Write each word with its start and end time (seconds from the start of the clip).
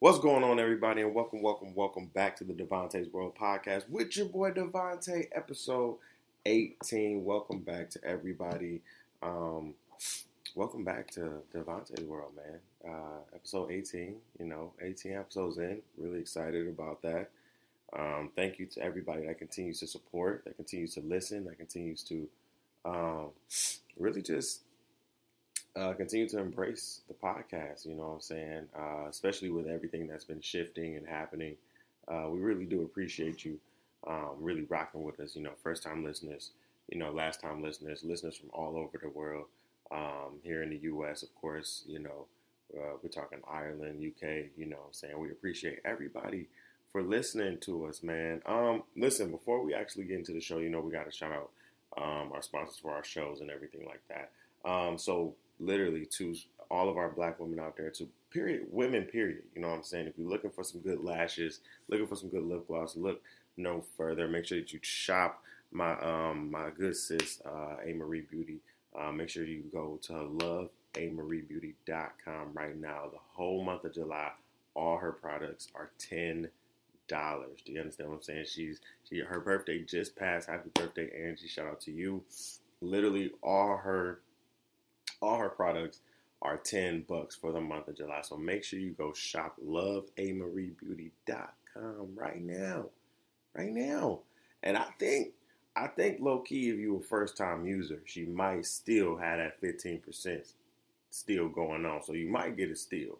What's 0.00 0.20
going 0.20 0.44
on, 0.44 0.60
everybody, 0.60 1.02
and 1.02 1.12
welcome, 1.12 1.42
welcome, 1.42 1.74
welcome 1.74 2.06
back 2.14 2.36
to 2.36 2.44
the 2.44 2.52
Devontae's 2.52 3.12
World 3.12 3.34
Podcast 3.34 3.88
with 3.90 4.16
your 4.16 4.26
boy 4.26 4.52
Devontae, 4.52 5.26
episode 5.32 5.96
18. 6.46 7.24
Welcome 7.24 7.58
back 7.58 7.90
to 7.90 8.04
everybody. 8.04 8.80
Um, 9.24 9.74
welcome 10.54 10.84
back 10.84 11.10
to 11.14 11.42
Devontae's 11.52 12.04
World, 12.04 12.30
man. 12.36 12.60
Uh, 12.88 13.18
episode 13.34 13.72
18, 13.72 14.14
you 14.38 14.46
know, 14.46 14.72
18 14.80 15.14
episodes 15.14 15.58
in. 15.58 15.82
Really 15.96 16.20
excited 16.20 16.68
about 16.68 17.02
that. 17.02 17.30
Um, 17.92 18.30
thank 18.36 18.60
you 18.60 18.66
to 18.66 18.80
everybody 18.80 19.26
that 19.26 19.38
continues 19.38 19.80
to 19.80 19.88
support, 19.88 20.44
that 20.44 20.54
continues 20.54 20.94
to 20.94 21.00
listen, 21.00 21.44
that 21.46 21.58
continues 21.58 22.04
to 22.04 22.28
um, 22.84 23.30
really 23.98 24.22
just 24.22 24.60
uh, 25.76 25.92
continue 25.92 26.28
to 26.28 26.38
embrace 26.38 27.02
the 27.08 27.14
podcast. 27.14 27.86
You 27.86 27.94
know 27.94 28.04
what 28.08 28.14
I'm 28.14 28.20
saying? 28.20 28.62
Uh, 28.76 29.06
especially 29.08 29.50
with 29.50 29.66
everything 29.66 30.06
that's 30.06 30.24
been 30.24 30.40
shifting 30.40 30.96
and 30.96 31.06
happening. 31.06 31.56
Uh, 32.06 32.28
we 32.30 32.40
really 32.40 32.64
do 32.64 32.82
appreciate 32.82 33.44
you 33.44 33.58
um, 34.06 34.36
really 34.40 34.62
rocking 34.68 35.02
with 35.02 35.20
us. 35.20 35.36
You 35.36 35.42
know, 35.42 35.52
first 35.62 35.82
time 35.82 36.04
listeners, 36.04 36.50
you 36.90 36.98
know, 36.98 37.10
last 37.10 37.40
time 37.40 37.62
listeners, 37.62 38.02
listeners 38.04 38.36
from 38.36 38.50
all 38.52 38.76
over 38.76 38.98
the 39.00 39.08
world. 39.10 39.46
Um, 39.90 40.40
here 40.42 40.62
in 40.62 40.70
the 40.70 40.76
U.S., 40.82 41.22
of 41.22 41.34
course, 41.34 41.82
you 41.86 41.98
know, 41.98 42.26
uh, 42.76 42.96
we're 43.02 43.08
talking 43.08 43.38
Ireland, 43.50 44.04
UK. 44.04 44.46
You 44.56 44.66
know 44.66 44.76
what 44.76 44.86
I'm 44.88 44.92
saying? 44.92 45.18
We 45.18 45.30
appreciate 45.30 45.78
everybody 45.84 46.46
for 46.92 47.02
listening 47.02 47.58
to 47.60 47.86
us, 47.86 48.02
man. 48.02 48.42
Um, 48.46 48.82
listen, 48.96 49.30
before 49.30 49.62
we 49.64 49.74
actually 49.74 50.04
get 50.04 50.18
into 50.18 50.32
the 50.32 50.40
show, 50.40 50.58
you 50.58 50.68
know, 50.68 50.80
we 50.80 50.92
got 50.92 51.06
to 51.06 51.12
shout 51.12 51.32
out 51.32 51.50
um, 51.96 52.32
our 52.32 52.42
sponsors 52.42 52.78
for 52.78 52.92
our 52.92 53.04
shows 53.04 53.40
and 53.40 53.50
everything 53.50 53.86
like 53.86 54.02
that. 54.08 54.30
Um, 54.68 54.98
so 54.98 55.34
literally 55.60 56.06
to 56.06 56.34
all 56.70 56.88
of 56.88 56.96
our 56.96 57.10
black 57.10 57.38
women 57.40 57.58
out 57.60 57.76
there, 57.76 57.90
to 57.90 58.08
period 58.30 58.66
women, 58.70 59.04
period. 59.04 59.42
You 59.54 59.62
know 59.62 59.68
what 59.68 59.76
I'm 59.76 59.82
saying? 59.82 60.06
If 60.06 60.18
you're 60.18 60.28
looking 60.28 60.50
for 60.50 60.64
some 60.64 60.80
good 60.80 61.02
lashes, 61.02 61.60
looking 61.88 62.06
for 62.06 62.16
some 62.16 62.28
good 62.28 62.44
lip 62.44 62.66
gloss, 62.66 62.96
look 62.96 63.22
no 63.56 63.82
further. 63.96 64.28
Make 64.28 64.44
sure 64.46 64.58
that 64.58 64.72
you 64.72 64.78
shop 64.82 65.42
my 65.70 65.92
um 66.00 66.50
my 66.50 66.70
good 66.70 66.96
sis 66.96 67.40
uh, 67.46 67.76
A 67.84 67.92
Marie 67.92 68.22
Beauty. 68.22 68.58
Uh, 68.98 69.12
make 69.12 69.28
sure 69.28 69.44
you 69.44 69.62
go 69.72 69.98
to 70.02 70.12
loveamariebeauty.com 70.12 72.50
right 72.54 72.76
now. 72.80 73.08
The 73.12 73.18
whole 73.34 73.62
month 73.64 73.84
of 73.84 73.92
July, 73.94 74.30
all 74.74 74.96
her 74.98 75.12
products 75.12 75.68
are 75.74 75.90
ten 75.98 76.48
dollars. 77.08 77.60
Do 77.64 77.72
you 77.72 77.80
understand 77.80 78.10
what 78.10 78.16
I'm 78.16 78.22
saying? 78.22 78.44
She's 78.48 78.80
she 79.08 79.20
her 79.20 79.40
birthday 79.40 79.82
just 79.82 80.16
passed. 80.16 80.48
Happy 80.48 80.70
birthday, 80.74 81.10
Angie! 81.26 81.48
Shout 81.48 81.66
out 81.66 81.80
to 81.82 81.90
you. 81.92 82.22
Literally, 82.80 83.32
all 83.42 83.76
her 83.78 84.20
all 85.20 85.38
her 85.38 85.48
products 85.48 86.00
are 86.40 86.56
10 86.56 87.04
bucks 87.08 87.34
for 87.34 87.50
the 87.52 87.60
month 87.60 87.88
of 87.88 87.96
July. 87.96 88.20
So 88.22 88.36
make 88.36 88.62
sure 88.62 88.78
you 88.78 88.92
go 88.92 89.12
shop 89.12 89.56
loveamariebeauty.com 89.64 92.08
right 92.14 92.40
now. 92.40 92.84
Right 93.54 93.72
now. 93.72 94.20
And 94.62 94.76
I 94.76 94.86
think 94.98 95.32
I 95.76 95.86
think 95.86 96.20
low 96.20 96.40
key 96.40 96.70
if 96.70 96.78
you 96.78 96.96
a 96.96 97.00
first 97.00 97.36
time 97.36 97.66
user, 97.66 98.00
she 98.04 98.24
might 98.24 98.66
still 98.66 99.16
have 99.16 99.38
that 99.38 99.60
15% 99.60 100.52
still 101.10 101.48
going 101.48 101.86
on. 101.86 102.02
So 102.02 102.14
you 102.14 102.28
might 102.28 102.56
get 102.56 102.70
it 102.70 102.78
still. 102.78 103.18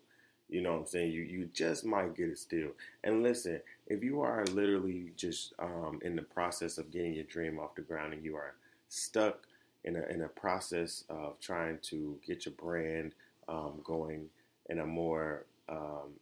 You 0.48 0.62
know 0.62 0.72
what 0.72 0.80
I'm 0.80 0.86
saying? 0.86 1.12
You 1.12 1.22
you 1.22 1.48
just 1.52 1.84
might 1.84 2.16
get 2.16 2.30
it 2.30 2.38
still. 2.38 2.70
And 3.04 3.22
listen, 3.22 3.60
if 3.86 4.02
you 4.02 4.22
are 4.22 4.44
literally 4.46 5.12
just 5.16 5.52
um, 5.58 6.00
in 6.02 6.16
the 6.16 6.22
process 6.22 6.78
of 6.78 6.90
getting 6.90 7.14
your 7.14 7.24
dream 7.24 7.58
off 7.58 7.74
the 7.74 7.82
ground 7.82 8.14
and 8.14 8.24
you 8.24 8.36
are 8.36 8.54
stuck 8.88 9.46
in 9.84 9.96
a, 9.96 10.02
in 10.12 10.22
a 10.22 10.28
process 10.28 11.04
of 11.08 11.38
trying 11.40 11.78
to 11.82 12.18
get 12.26 12.46
your 12.46 12.54
brand 12.54 13.12
um, 13.48 13.80
going 13.84 14.26
in 14.68 14.80
a 14.80 14.86
more 14.86 15.44
um, 15.68 16.12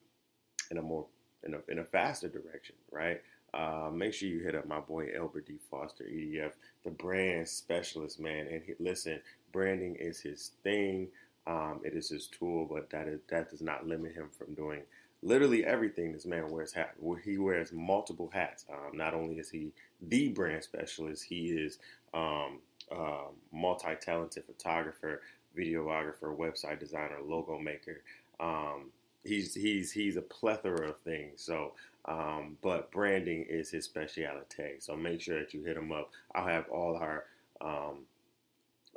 in 0.71 0.79
a 0.79 0.83
more 0.83 1.07
in 1.45 1.55
a, 1.55 1.59
in 1.69 1.79
a 1.79 1.85
faster 1.85 2.29
direction, 2.29 2.75
right? 2.91 3.21
Uh, 3.55 3.91
make 3.93 4.13
sure 4.13 4.29
you 4.29 4.41
hit 4.41 4.55
up 4.55 4.67
my 4.67 4.81
boy 4.81 5.09
Elbert 5.17 5.47
D. 5.47 5.55
Foster, 5.71 6.05
EDF, 6.05 6.53
the 6.85 6.91
brand 6.91 7.49
specialist, 7.49 8.21
man. 8.21 8.47
And 8.49 8.63
he, 8.63 8.75
listen, 8.79 9.21
branding 9.53 9.97
is 9.97 10.21
his 10.21 10.51
thing. 10.63 11.09
Um, 11.47 11.81
it 11.85 11.95
is 11.95 12.09
his 12.09 12.27
tool, 12.27 12.67
but 12.71 12.91
that 12.91 13.07
is 13.09 13.21
that 13.29 13.51
does 13.51 13.63
not 13.63 13.87
limit 13.87 14.15
him 14.15 14.29
from 14.37 14.55
doing 14.55 14.83
literally 15.23 15.65
everything 15.65 16.13
this 16.13 16.27
man 16.27 16.51
wears 16.51 16.73
hat. 16.73 16.95
He 17.25 17.39
wears 17.39 17.73
multiple 17.73 18.31
hats. 18.33 18.65
Um, 18.71 18.97
not 18.97 19.15
only 19.15 19.37
is 19.37 19.49
he 19.51 19.73
the 20.03 20.29
brand 20.29 20.65
specialist, 20.65 21.25
he 21.25 21.47
is 21.47 21.79
um, 22.13 22.59
um, 22.93 23.35
multi-talented 23.53 24.45
photographer, 24.45 25.23
videographer, 25.57 26.37
website 26.37 26.79
designer, 26.79 27.19
logo 27.25 27.59
maker. 27.59 28.03
Um, 28.41 28.91
he's 29.25 29.55
he's 29.55 29.93
he's 29.93 30.17
a 30.17 30.23
plethora 30.23 30.89
of 30.91 30.99
things. 31.01 31.43
So, 31.43 31.73
um, 32.05 32.57
but 32.63 32.91
branding 32.91 33.47
is 33.49 33.71
his 33.71 33.85
specialty. 33.85 34.77
So 34.81 34.97
make 34.97 35.21
sure 35.21 35.39
that 35.41 35.55
you 35.55 35.63
hit 35.65 35.77
him 35.77 35.93
up. 35.93 36.11
I'll 36.35 36.47
have 36.47 36.69
all 36.71 36.97
our 36.97 37.25
um, 37.61 38.07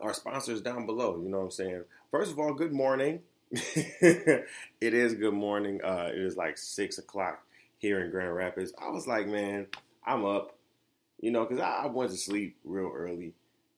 our 0.02 0.14
sponsors 0.14 0.62
down 0.62 0.86
below. 0.86 1.20
You 1.22 1.30
know 1.30 1.40
what 1.40 1.44
I'm 1.46 1.52
saying? 1.52 1.84
First 2.12 2.32
of 2.32 2.40
all, 2.40 2.54
good 2.54 2.74
morning. 2.74 3.22
it 3.52 4.46
is 4.82 5.16
good 5.16 5.34
morning. 5.34 5.82
Uh, 5.84 6.10
it 6.14 6.20
is 6.20 6.38
like 6.38 6.58
six 6.58 6.98
o'clock 6.98 7.44
here 7.80 8.04
in 8.04 8.12
Grand 8.12 8.36
Rapids. 8.36 8.74
I 8.80 8.90
was 8.90 9.08
like, 9.08 9.28
man, 9.28 9.68
I'm 10.06 10.26
up. 10.26 10.56
You 11.20 11.32
know, 11.32 11.46
because 11.46 11.60
I, 11.60 11.84
I 11.84 11.86
went 11.88 12.12
to 12.12 12.18
sleep 12.18 12.58
real 12.64 12.92
early. 12.96 13.34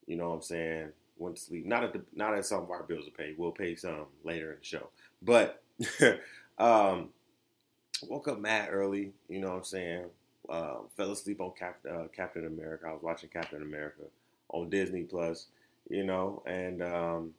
You 0.08 0.18
know 0.18 0.30
what 0.30 0.36
I'm 0.36 0.42
saying? 0.42 0.90
Went 1.18 1.36
to 1.38 1.42
sleep. 1.42 1.66
Not 1.66 1.84
at 1.84 1.94
the 1.94 2.02
not 2.16 2.36
at 2.36 2.46
some 2.46 2.64
of 2.64 2.72
our 2.72 2.84
bills 2.84 3.08
are 3.08 3.12
paid. 3.12 3.38
We'll 3.38 3.52
pay 3.52 3.76
some 3.76 4.06
later 4.24 4.52
in 4.52 4.60
the 4.60 4.66
show. 4.66 4.90
But 5.22 5.62
um, 6.58 7.10
woke 8.08 8.28
up 8.28 8.40
mad 8.40 8.70
early. 8.72 9.14
You 9.30 9.40
know 9.40 9.50
what 9.50 9.58
I'm 9.58 9.64
saying? 9.64 10.06
Uh, 10.50 10.78
fell 10.98 11.12
asleep 11.12 11.40
on 11.40 11.52
Cap, 11.58 11.78
uh, 11.90 12.06
Captain 12.16 12.46
America. 12.46 12.88
I 12.88 12.94
was 12.94 13.04
watching 13.04 13.30
Captain 13.30 13.62
America 13.62 14.04
on 14.50 14.70
Disney 14.70 15.04
Plus. 15.04 15.48
You 15.90 16.04
know, 16.04 16.42
and 16.46 16.82
um, 16.82 17.34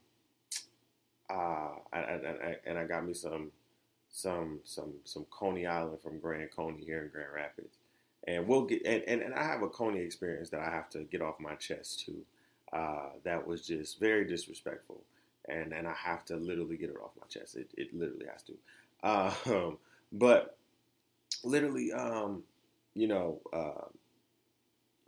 uh, 1.31 1.71
I, 1.93 1.99
I, 1.99 2.15
I, 2.15 2.57
and 2.67 2.79
I 2.79 2.85
got 2.85 3.07
me 3.07 3.15
some 3.15 3.51
some 4.11 4.61
some 4.65 4.93
some 5.05 5.25
Coney 5.31 5.67
Island 5.67 6.01
from 6.03 6.19
Grand 6.19 6.51
Coney 6.51 6.85
here 6.85 7.03
in 7.03 7.09
Grand 7.09 7.33
Rapids. 7.35 7.77
And 8.29 8.47
we'll 8.47 8.67
get 8.67 8.83
and, 8.85 9.03
and, 9.09 9.23
and 9.23 9.35
I 9.35 9.43
have 9.43 9.63
a 9.63 9.69
Coney 9.69 10.01
experience 10.01 10.51
that 10.51 10.61
I 10.61 10.71
have 10.71 10.89
to 10.91 11.01
get 11.05 11.23
off 11.23 11.41
my 11.41 11.55
chest 11.55 12.05
too 12.05 12.25
uh, 12.73 13.11
that 13.25 13.47
was 13.47 13.67
just 13.67 14.01
very 14.01 14.25
disrespectful, 14.25 15.03
and 15.49 15.73
and 15.73 15.87
I 15.87 15.95
have 15.95 16.25
to 16.27 16.37
literally 16.37 16.77
get 16.77 16.91
it 16.91 16.97
off 17.03 17.11
my 17.21 17.27
chest. 17.29 17.57
It, 17.57 17.71
it 17.77 17.95
literally 17.95 18.27
has 18.27 18.43
to. 18.45 18.55
Um, 19.03 19.79
but 20.13 20.57
literally, 21.45 21.93
um, 21.93 22.45
you 22.95 23.09
know, 23.09 23.41
uh, 23.53 23.87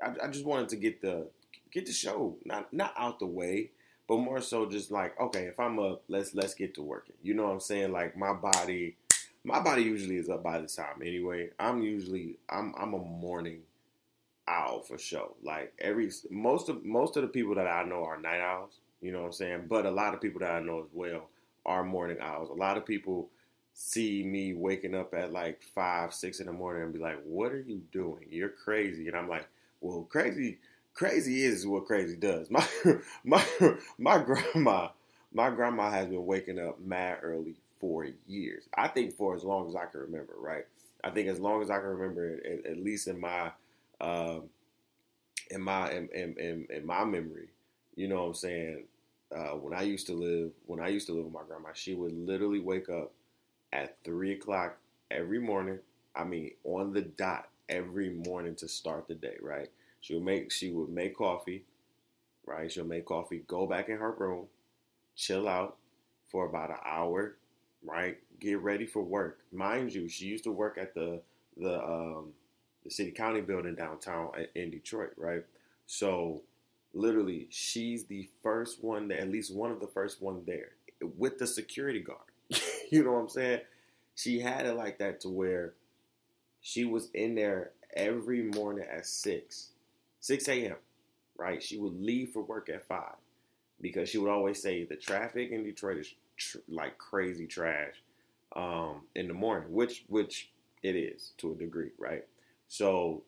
I, 0.02 0.26
I 0.26 0.28
just 0.28 0.44
wanted 0.44 0.68
to 0.70 0.76
get 0.76 1.00
the 1.00 1.28
get 1.70 1.86
the 1.86 1.92
show 1.92 2.36
not 2.44 2.72
not 2.72 2.94
out 2.96 3.18
the 3.18 3.26
way, 3.26 3.70
but 4.08 4.18
more 4.18 4.40
so 4.40 4.66
just 4.66 4.90
like 4.90 5.18
okay, 5.20 5.44
if 5.44 5.58
I'm 5.58 5.78
up, 5.78 6.02
let's 6.08 6.34
let's 6.34 6.54
get 6.54 6.74
to 6.74 6.82
working. 6.82 7.16
You 7.22 7.34
know 7.34 7.44
what 7.44 7.52
I'm 7.52 7.60
saying? 7.60 7.92
Like 7.92 8.16
my 8.16 8.32
body, 8.32 8.96
my 9.42 9.60
body 9.60 9.82
usually 9.82 10.16
is 10.16 10.28
up 10.28 10.42
by 10.42 10.60
this 10.60 10.76
time 10.76 11.00
anyway. 11.02 11.50
I'm 11.58 11.82
usually 11.82 12.36
I'm 12.48 12.74
I'm 12.76 12.94
a 12.94 12.98
morning 12.98 13.60
owl 14.48 14.82
for 14.82 14.98
sure. 14.98 15.30
Like 15.42 15.72
every 15.78 16.10
most 16.30 16.68
of 16.68 16.84
most 16.84 17.16
of 17.16 17.22
the 17.22 17.28
people 17.28 17.54
that 17.54 17.66
I 17.66 17.84
know 17.84 18.04
are 18.04 18.20
night 18.20 18.40
owls. 18.40 18.78
You 19.00 19.12
know 19.12 19.20
what 19.20 19.26
I'm 19.26 19.32
saying? 19.32 19.64
But 19.68 19.86
a 19.86 19.90
lot 19.90 20.14
of 20.14 20.20
people 20.20 20.40
that 20.40 20.52
I 20.52 20.60
know 20.60 20.80
as 20.80 20.88
well 20.92 21.28
are 21.66 21.84
morning 21.84 22.18
owls. 22.20 22.50
A 22.50 22.54
lot 22.54 22.76
of 22.76 22.86
people 22.86 23.28
see 23.74 24.22
me 24.22 24.54
waking 24.54 24.94
up 24.94 25.14
at 25.14 25.32
like 25.32 25.60
five, 25.74 26.14
six 26.14 26.40
in 26.40 26.46
the 26.46 26.52
morning 26.52 26.82
and 26.82 26.92
be 26.92 26.98
like, 26.98 27.20
"What 27.24 27.52
are 27.52 27.60
you 27.60 27.82
doing? 27.92 28.26
You're 28.30 28.48
crazy." 28.48 29.08
And 29.08 29.16
I'm 29.16 29.28
like, 29.28 29.46
"Well, 29.80 30.06
crazy, 30.08 30.58
crazy 30.94 31.44
is 31.44 31.66
what 31.66 31.86
crazy 31.86 32.16
does." 32.16 32.50
My 32.50 32.66
my 33.24 33.44
my 33.98 34.18
grandma, 34.18 34.88
my 35.32 35.50
grandma 35.50 35.90
has 35.90 36.06
been 36.08 36.26
waking 36.26 36.58
up 36.58 36.80
mad 36.80 37.18
early 37.22 37.56
for 37.80 38.06
years. 38.26 38.64
I 38.74 38.88
think 38.88 39.14
for 39.16 39.34
as 39.34 39.44
long 39.44 39.68
as 39.68 39.76
I 39.76 39.86
can 39.86 40.00
remember. 40.00 40.34
Right? 40.38 40.66
I 41.02 41.10
think 41.10 41.28
as 41.28 41.38
long 41.40 41.62
as 41.62 41.70
I 41.70 41.76
can 41.78 41.88
remember, 41.88 42.40
at, 42.44 42.64
at 42.66 42.78
least 42.78 43.08
in 43.08 43.20
my 43.20 43.50
um, 44.00 44.48
in 45.50 45.60
my 45.60 45.90
in, 45.90 46.08
in, 46.12 46.66
in, 46.70 46.86
my 46.86 47.04
memory, 47.04 47.48
you 47.96 48.08
know 48.08 48.22
what 48.22 48.28
I'm 48.28 48.34
saying? 48.34 48.84
Uh, 49.34 49.56
when 49.56 49.74
I 49.74 49.82
used 49.82 50.06
to 50.06 50.12
live 50.12 50.52
when 50.66 50.80
I 50.80 50.88
used 50.88 51.06
to 51.08 51.12
live 51.12 51.24
with 51.24 51.34
my 51.34 51.42
grandma, 51.46 51.70
she 51.74 51.94
would 51.94 52.12
literally 52.12 52.60
wake 52.60 52.88
up 52.88 53.12
at 53.72 53.96
three 54.04 54.32
o'clock 54.32 54.78
every 55.10 55.38
morning. 55.38 55.78
I 56.14 56.24
mean, 56.24 56.52
on 56.64 56.92
the 56.92 57.02
dot 57.02 57.48
every 57.68 58.10
morning 58.10 58.54
to 58.56 58.68
start 58.68 59.08
the 59.08 59.14
day. 59.14 59.36
Right? 59.40 59.68
She'll 60.00 60.20
make 60.20 60.52
she 60.52 60.70
would 60.70 60.90
make 60.90 61.16
coffee. 61.16 61.64
Right? 62.46 62.70
She'll 62.70 62.84
make 62.84 63.06
coffee. 63.06 63.44
Go 63.46 63.66
back 63.66 63.88
in 63.88 63.96
her 63.98 64.12
room, 64.12 64.46
chill 65.16 65.48
out 65.48 65.76
for 66.30 66.46
about 66.46 66.70
an 66.70 66.76
hour. 66.84 67.36
Right? 67.82 68.18
Get 68.40 68.60
ready 68.60 68.86
for 68.86 69.02
work. 69.02 69.40
Mind 69.52 69.94
you, 69.94 70.08
she 70.08 70.26
used 70.26 70.44
to 70.44 70.52
work 70.52 70.78
at 70.78 70.94
the 70.94 71.20
the 71.56 71.82
um, 71.82 72.32
the 72.84 72.90
city 72.90 73.10
county 73.10 73.40
building 73.40 73.74
downtown 73.74 74.30
in 74.54 74.70
Detroit, 74.70 75.12
right? 75.16 75.44
So 75.86 76.42
literally, 76.92 77.46
she's 77.50 78.04
the 78.04 78.28
first 78.42 78.82
one, 78.82 79.08
that, 79.08 79.20
at 79.20 79.30
least 79.30 79.54
one 79.54 79.70
of 79.70 79.80
the 79.80 79.86
first 79.88 80.22
one 80.22 80.42
there 80.46 80.70
with 81.16 81.38
the 81.38 81.46
security 81.46 82.00
guard. 82.00 82.20
you 82.90 83.04
know 83.04 83.12
what 83.12 83.20
I'm 83.20 83.28
saying? 83.28 83.60
she 84.16 84.40
had 84.40 84.66
it 84.66 84.74
like 84.74 84.98
that 84.98 85.20
to 85.22 85.28
where 85.28 85.74
she 86.60 86.84
was 86.84 87.08
in 87.14 87.34
there 87.34 87.70
every 87.94 88.42
morning 88.42 88.84
at 88.90 89.06
six, 89.06 89.70
six 90.20 90.48
a.m. 90.48 90.76
Right? 91.36 91.62
She 91.62 91.78
would 91.78 92.00
leave 92.00 92.30
for 92.32 92.42
work 92.42 92.68
at 92.68 92.86
five 92.86 93.16
because 93.80 94.08
she 94.08 94.18
would 94.18 94.30
always 94.30 94.62
say 94.62 94.84
the 94.84 94.96
traffic 94.96 95.50
in 95.50 95.64
Detroit 95.64 95.98
is 95.98 96.14
tr- 96.36 96.58
like 96.68 96.98
crazy 96.98 97.46
trash 97.46 97.94
um, 98.56 99.02
in 99.14 99.28
the 99.28 99.34
morning, 99.34 99.72
which 99.72 100.04
which 100.08 100.50
it 100.82 100.96
is 100.96 101.32
to 101.38 101.52
a 101.52 101.54
degree, 101.56 101.90
right? 101.98 102.24
So 102.74 103.22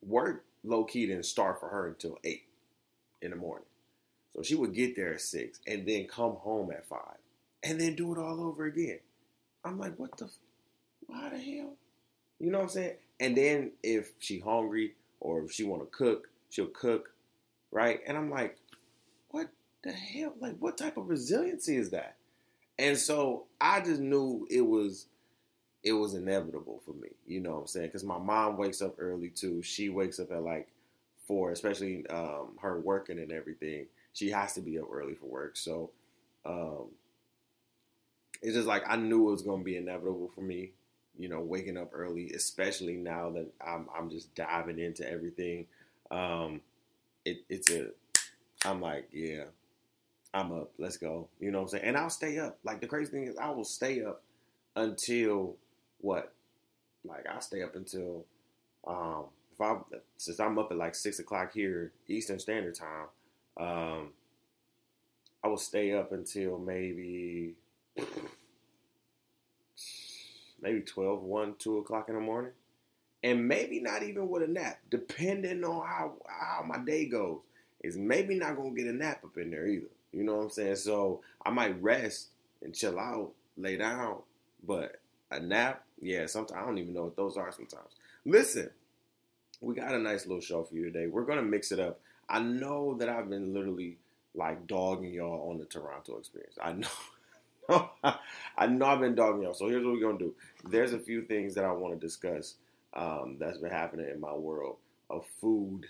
work 0.00 0.44
low 0.62 0.84
key 0.84 1.06
didn't 1.06 1.24
start 1.24 1.58
for 1.58 1.68
her 1.70 1.88
until 1.88 2.20
eight 2.22 2.44
in 3.20 3.32
the 3.32 3.36
morning. 3.36 3.66
So 4.32 4.44
she 4.44 4.54
would 4.54 4.72
get 4.72 4.94
there 4.94 5.14
at 5.14 5.20
six 5.20 5.58
and 5.66 5.84
then 5.88 6.06
come 6.06 6.36
home 6.36 6.70
at 6.70 6.86
five 6.86 7.16
and 7.64 7.80
then 7.80 7.96
do 7.96 8.12
it 8.12 8.18
all 8.20 8.40
over 8.44 8.66
again. 8.66 9.00
I'm 9.64 9.76
like, 9.76 9.98
what 9.98 10.16
the, 10.18 10.30
why 11.08 11.30
the 11.30 11.38
hell? 11.38 11.72
You 12.38 12.52
know 12.52 12.58
what 12.58 12.64
I'm 12.64 12.68
saying? 12.68 12.94
And 13.18 13.36
then 13.36 13.72
if 13.82 14.12
she 14.20 14.38
hungry 14.38 14.94
or 15.18 15.42
if 15.42 15.50
she 15.50 15.64
want 15.64 15.82
to 15.82 15.86
cook, 15.86 16.28
she'll 16.48 16.66
cook, 16.66 17.10
right? 17.72 17.98
And 18.06 18.16
I'm 18.16 18.30
like, 18.30 18.56
what 19.30 19.48
the 19.82 19.90
hell? 19.90 20.34
Like, 20.38 20.54
what 20.60 20.78
type 20.78 20.96
of 20.96 21.08
resiliency 21.08 21.76
is 21.76 21.90
that? 21.90 22.14
And 22.78 22.96
so 22.96 23.46
I 23.60 23.80
just 23.80 24.00
knew 24.00 24.46
it 24.48 24.60
was 24.60 25.06
it 25.82 25.92
was 25.92 26.14
inevitable 26.14 26.82
for 26.84 26.92
me. 26.92 27.08
You 27.26 27.40
know 27.40 27.52
what 27.52 27.60
I'm 27.60 27.66
saying? 27.66 27.86
Because 27.86 28.04
my 28.04 28.18
mom 28.18 28.56
wakes 28.56 28.82
up 28.82 28.96
early 28.98 29.28
too. 29.28 29.62
She 29.62 29.88
wakes 29.88 30.20
up 30.20 30.30
at 30.32 30.42
like 30.42 30.68
four, 31.26 31.52
especially 31.52 32.06
um, 32.08 32.58
her 32.60 32.80
working 32.80 33.18
and 33.18 33.32
everything. 33.32 33.86
She 34.12 34.30
has 34.30 34.54
to 34.54 34.60
be 34.60 34.78
up 34.78 34.88
early 34.92 35.14
for 35.14 35.26
work. 35.26 35.56
So 35.56 35.90
um, 36.44 36.86
it's 38.42 38.54
just 38.54 38.66
like 38.66 38.84
I 38.88 38.96
knew 38.96 39.28
it 39.28 39.32
was 39.32 39.42
going 39.42 39.60
to 39.60 39.64
be 39.64 39.76
inevitable 39.76 40.30
for 40.34 40.42
me. 40.42 40.72
You 41.18 41.28
know, 41.28 41.40
waking 41.40 41.76
up 41.76 41.90
early, 41.92 42.30
especially 42.32 42.94
now 42.94 43.30
that 43.30 43.46
I'm 43.64 43.88
I'm 43.96 44.10
just 44.10 44.34
diving 44.34 44.78
into 44.78 45.08
everything. 45.10 45.66
Um, 46.10 46.60
it, 47.24 47.44
it's 47.48 47.70
a 47.70 47.88
I'm 48.64 48.80
like, 48.80 49.08
yeah, 49.12 49.44
I'm 50.34 50.52
up. 50.52 50.72
Let's 50.78 50.96
go. 50.96 51.28
You 51.40 51.50
know 51.50 51.58
what 51.58 51.64
I'm 51.64 51.68
saying? 51.70 51.84
And 51.84 51.96
I'll 51.96 52.10
stay 52.10 52.38
up. 52.38 52.58
Like 52.64 52.80
the 52.80 52.86
crazy 52.86 53.10
thing 53.10 53.26
is, 53.26 53.36
I 53.36 53.50
will 53.50 53.64
stay 53.64 54.02
up 54.02 54.22
until 54.76 55.56
what? 56.00 56.32
Like 57.04 57.26
I'll 57.28 57.40
stay 57.40 57.62
up 57.62 57.76
until 57.76 58.24
um, 58.86 59.24
if 59.52 59.60
I 59.60 59.76
since 60.16 60.40
I'm 60.40 60.58
up 60.58 60.70
at 60.70 60.76
like 60.76 60.94
six 60.94 61.18
o'clock 61.18 61.52
here 61.52 61.92
Eastern 62.08 62.38
Standard 62.38 62.74
Time. 62.74 63.06
Um, 63.58 64.10
I 65.42 65.48
will 65.48 65.56
stay 65.56 65.92
up 65.92 66.12
until 66.12 66.58
maybe 66.58 67.54
maybe 70.60 70.80
12, 70.80 71.22
1, 71.22 71.54
2 71.58 71.78
o'clock 71.78 72.08
in 72.08 72.14
the 72.14 72.20
morning. 72.20 72.52
And 73.22 73.46
maybe 73.46 73.80
not 73.80 74.02
even 74.02 74.28
with 74.28 74.42
a 74.42 74.46
nap, 74.46 74.78
depending 74.90 75.62
on 75.64 75.86
how 75.86 76.14
how 76.26 76.62
my 76.66 76.78
day 76.78 77.06
goes. 77.06 77.40
Is 77.82 77.96
maybe 77.96 78.34
not 78.34 78.56
gonna 78.56 78.70
get 78.70 78.86
a 78.86 78.92
nap 78.92 79.24
up 79.24 79.38
in 79.38 79.50
there 79.50 79.66
either. 79.66 79.88
You 80.12 80.24
know 80.24 80.36
what 80.36 80.44
I'm 80.44 80.50
saying? 80.50 80.76
So 80.76 81.22
I 81.44 81.50
might 81.50 81.80
rest 81.82 82.28
and 82.62 82.74
chill 82.74 82.98
out, 82.98 83.32
lay 83.56 83.76
down, 83.76 84.18
but 84.66 85.00
a 85.30 85.40
nap, 85.40 85.84
yeah, 86.00 86.26
sometimes 86.26 86.60
I 86.60 86.66
don't 86.66 86.78
even 86.78 86.94
know 86.94 87.04
what 87.04 87.16
those 87.16 87.36
are 87.36 87.52
sometimes. 87.52 87.90
Listen, 88.24 88.70
we 89.60 89.74
got 89.74 89.94
a 89.94 89.98
nice 89.98 90.26
little 90.26 90.40
show 90.40 90.64
for 90.64 90.74
you 90.74 90.84
today. 90.84 91.06
We're 91.06 91.24
gonna 91.24 91.42
mix 91.42 91.72
it 91.72 91.80
up. 91.80 92.00
I 92.28 92.40
know 92.40 92.94
that 92.98 93.08
I've 93.08 93.28
been 93.28 93.52
literally 93.52 93.96
like 94.34 94.66
dogging 94.66 95.12
y'all 95.12 95.50
on 95.50 95.58
the 95.58 95.64
Toronto 95.64 96.18
experience. 96.18 96.56
I 96.60 96.72
know 96.72 96.88
I 98.56 98.66
know 98.66 98.86
I've 98.86 99.00
been 99.00 99.14
dogging 99.14 99.42
y'all. 99.42 99.54
So 99.54 99.68
here's 99.68 99.84
what 99.84 99.94
we're 99.94 100.00
gonna 100.00 100.18
do. 100.18 100.34
There's 100.68 100.92
a 100.92 100.98
few 100.98 101.22
things 101.22 101.54
that 101.54 101.64
I 101.64 101.72
want 101.72 101.98
to 101.98 102.06
discuss 102.06 102.54
um, 102.94 103.36
that's 103.38 103.58
been 103.58 103.70
happening 103.70 104.08
in 104.12 104.20
my 104.20 104.32
world 104.32 104.76
of 105.08 105.24
food. 105.40 105.86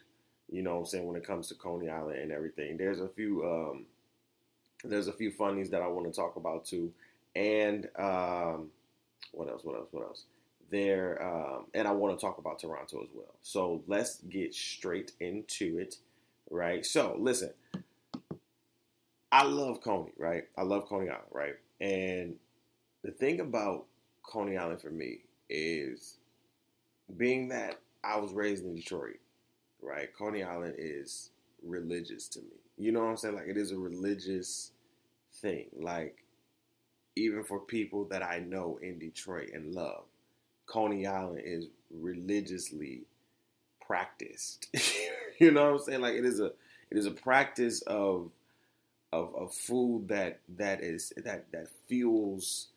You 0.51 0.63
know 0.63 0.75
what 0.75 0.81
I'm 0.81 0.87
saying 0.87 1.07
when 1.07 1.17
it 1.17 1.27
comes 1.27 1.49
to 1.49 1.55
Coney 1.55 1.89
Island 1.89 2.19
and 2.19 2.33
everything. 2.33 2.77
There's 2.77 3.01
a 3.01 3.09
few 3.09 3.45
um, 3.45 3.87
there's 4.83 5.09
a 5.09 5.13
few 5.13 5.31
funnies 5.31 5.71
that 5.71 5.83
I 5.83 5.87
want 5.87 6.07
to 6.07 6.13
talk 6.13 6.37
about 6.37 6.65
too, 6.65 6.93
and 7.37 7.89
um, 7.99 8.71
what 9.33 9.49
else? 9.49 9.65
What 9.65 9.77
else? 9.77 9.89
What 9.91 10.05
else? 10.05 10.25
There, 10.71 11.21
um, 11.23 11.67
and 11.75 11.89
I 11.89 11.91
want 11.93 12.17
to 12.17 12.25
talk 12.25 12.39
about 12.39 12.61
Toronto 12.61 13.03
as 13.03 13.09
well. 13.15 13.35
So 13.43 13.83
let's 13.89 14.19
get 14.29 14.55
straight 14.55 15.13
into 15.19 15.79
it, 15.79 15.97
right? 16.51 16.87
So 16.87 17.17
listen, 17.19 17.51
I 19.33 19.45
love 19.45 19.81
Coney, 19.81 20.13
right? 20.19 20.45
I 20.57 20.63
love 20.63 20.87
Coney 20.87 21.09
Island, 21.09 21.27
right? 21.33 21.55
And 21.81 22.37
the 23.03 23.11
thing 23.11 23.41
about 23.41 23.87
Coney 24.23 24.57
Island 24.57 24.81
for 24.81 24.91
me 24.91 25.21
is 25.49 26.17
being 27.17 27.49
that 27.49 27.81
I 28.05 28.19
was 28.19 28.33
raised 28.33 28.65
in 28.65 28.75
Detroit, 28.75 29.19
right? 29.83 30.09
Coney 30.17 30.43
Island 30.43 30.75
is 30.79 31.31
religious 31.65 32.29
to 32.29 32.41
me. 32.41 32.57
You 32.79 32.93
know 32.93 33.01
what 33.01 33.11
I'm 33.11 33.17
saying? 33.17 33.35
Like 33.35 33.49
it 33.49 33.57
is 33.57 33.73
a 33.73 33.79
religious 33.79 34.71
thing. 35.41 35.67
Like 35.79 36.20
even 37.17 37.45
for 37.45 37.59
people 37.61 38.05
that 38.07 38.23
I 38.23 38.39
know 38.41 38.79
in 38.83 38.99
Detroit 38.99 39.51
and 39.53 39.75
love, 39.75 40.05
Coney 40.67 41.07
Island 41.07 41.43
is 41.45 41.67
religiously 41.91 43.03
practiced. 43.87 44.69
you 45.39 45.51
know 45.51 45.73
what 45.73 45.81
I'm 45.81 45.87
saying? 45.87 46.01
Like 46.01 46.15
it 46.15 46.25
is 46.25 46.41
a 46.41 46.47
it 46.91 46.99
is 46.99 47.07
a 47.07 47.11
practice 47.11 47.83
of 47.83 48.31
of, 49.13 49.35
of 49.35 49.53
food 49.53 50.09
that 50.09 50.41
that 50.57 50.83
is 50.83 51.13
that 51.17 51.51
that 51.53 51.69
fuels 51.89 52.69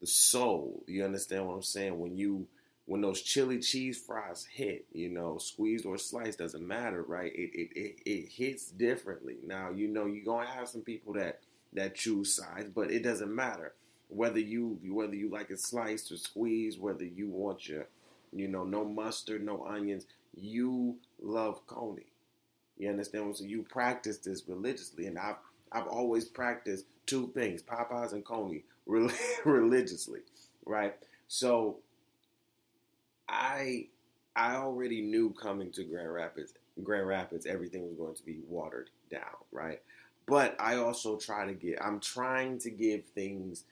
the 0.00 0.06
soul. 0.06 0.82
You 0.86 1.04
understand 1.04 1.46
what 1.46 1.54
I'm 1.54 1.62
saying? 1.62 1.98
When 1.98 2.16
you 2.16 2.46
when 2.86 3.00
those 3.00 3.20
chili 3.22 3.58
cheese 3.58 3.98
fries 3.98 4.46
hit, 4.50 4.86
you 4.92 5.10
know, 5.10 5.38
squeezed 5.38 5.86
or 5.86 5.98
sliced 5.98 6.38
doesn't 6.38 6.66
matter, 6.66 7.02
right? 7.02 7.32
It 7.34 7.50
it, 7.54 7.70
it, 7.76 7.96
it 8.06 8.28
hits 8.32 8.70
differently. 8.70 9.36
Now, 9.46 9.70
you 9.70 9.88
know, 9.88 10.06
you're 10.06 10.24
gonna 10.24 10.46
have 10.50 10.68
some 10.68 10.82
people 10.82 11.14
that 11.14 11.40
that 11.72 11.94
choose 11.94 12.34
sides, 12.34 12.70
but 12.74 12.90
it 12.90 13.02
doesn't 13.02 13.34
matter 13.34 13.74
whether 14.08 14.40
you 14.40 14.78
whether 14.86 15.14
you 15.14 15.30
like 15.30 15.50
it 15.50 15.60
sliced 15.60 16.10
or 16.12 16.16
squeezed, 16.16 16.80
whether 16.80 17.04
you 17.04 17.28
want 17.28 17.68
your, 17.68 17.86
you 18.32 18.48
know, 18.48 18.64
no 18.64 18.84
mustard, 18.84 19.44
no 19.44 19.64
onions. 19.66 20.06
You 20.34 20.96
love 21.20 21.66
Coney. 21.66 22.06
You 22.78 22.90
understand 22.90 23.24
what 23.24 23.30
I'm 23.30 23.36
saying? 23.36 23.50
You 23.50 23.62
practice 23.64 24.18
this 24.18 24.44
religiously, 24.48 25.06
and 25.06 25.18
I've 25.18 25.36
I've 25.72 25.86
always 25.88 26.24
practiced 26.26 26.86
two 27.06 27.28
things: 27.34 27.62
Popeyes 27.62 28.12
and 28.12 28.24
Coney 28.24 28.64
religiously, 29.44 30.20
right? 30.66 30.94
So 31.28 31.78
I 33.28 33.86
I 34.36 34.56
already 34.56 35.02
knew 35.02 35.30
coming 35.30 35.70
to 35.72 35.84
Grand 35.84 36.12
Rapids, 36.12 36.52
Grand 36.82 37.06
Rapids, 37.06 37.46
everything 37.46 37.84
was 37.88 37.96
going 37.96 38.14
to 38.14 38.22
be 38.22 38.38
watered 38.48 38.90
down, 39.10 39.22
right? 39.52 39.80
But 40.28 40.56
I 40.60 40.76
also 40.76 41.16
try 41.16 41.46
to 41.46 41.54
get, 41.54 41.82
I'm 41.82 42.00
trying 42.00 42.58
to 42.60 42.70
give 42.70 43.04
things 43.14 43.64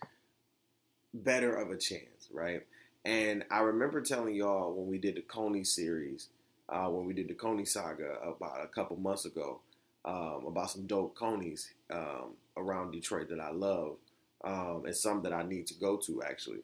better 1.14 1.54
of 1.54 1.70
a 1.70 1.76
chance, 1.76 2.28
right? 2.32 2.62
And 3.04 3.44
I 3.50 3.60
remember 3.60 4.00
telling 4.00 4.34
y'all 4.34 4.72
when 4.74 4.88
we 4.88 4.98
did 4.98 5.16
the 5.16 5.22
Coney 5.22 5.64
series, 5.64 6.28
uh, 6.68 6.88
when 6.88 7.06
we 7.06 7.14
did 7.14 7.28
the 7.28 7.34
Coney 7.34 7.64
saga 7.64 8.16
about 8.22 8.64
a 8.64 8.68
couple 8.68 8.96
months 8.96 9.24
ago, 9.24 9.60
um, 10.04 10.44
about 10.46 10.70
some 10.70 10.86
dope 10.86 11.16
Coneys 11.16 11.70
um, 11.90 12.34
around 12.56 12.92
Detroit 12.92 13.28
that 13.30 13.40
I 13.40 13.50
love, 13.50 13.96
um, 14.44 14.82
and 14.86 14.96
some 14.96 15.22
that 15.22 15.32
I 15.32 15.42
need 15.42 15.66
to 15.68 15.74
go 15.74 15.96
to 15.98 16.22
actually 16.22 16.60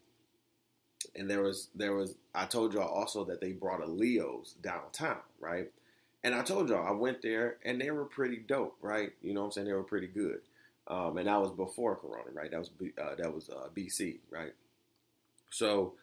and 1.16 1.30
there 1.30 1.42
was 1.42 1.68
there 1.75 1.94
was 1.94 2.14
I 2.34 2.46
told 2.46 2.75
y'all 2.75 2.88
also 2.88 3.25
that 3.25 3.40
they 3.40 3.52
brought 3.52 3.82
a 3.82 3.87
Leo's 3.87 4.54
downtown, 4.62 5.18
right? 5.40 5.70
And 6.25 6.35
I 6.35 6.43
told 6.43 6.69
y'all 6.69 6.87
I 6.87 6.93
went 6.93 7.23
there 7.23 7.57
and 7.64 7.81
they 7.81 7.91
were 7.91 8.05
pretty 8.05 8.37
dope, 8.37 8.76
right? 8.81 9.12
You 9.23 9.35
know 9.35 9.41
what 9.41 9.47
I'm 9.47 9.52
saying? 9.52 9.67
They 9.67 9.73
were 9.73 9.83
pretty 9.83 10.07
good. 10.07 10.41
Um, 10.87 11.17
and 11.19 11.26
that 11.29 11.41
was 11.41 11.50
before 11.52 11.97
Corona, 11.97 12.31
right? 12.33 12.50
That 12.50 12.61
was 12.61 12.71
uh, 13.00 13.14
that 13.17 13.35
was 13.35 13.49
uh, 13.49 13.69
BC, 13.75 14.19
right? 14.31 14.52
So 15.50 15.95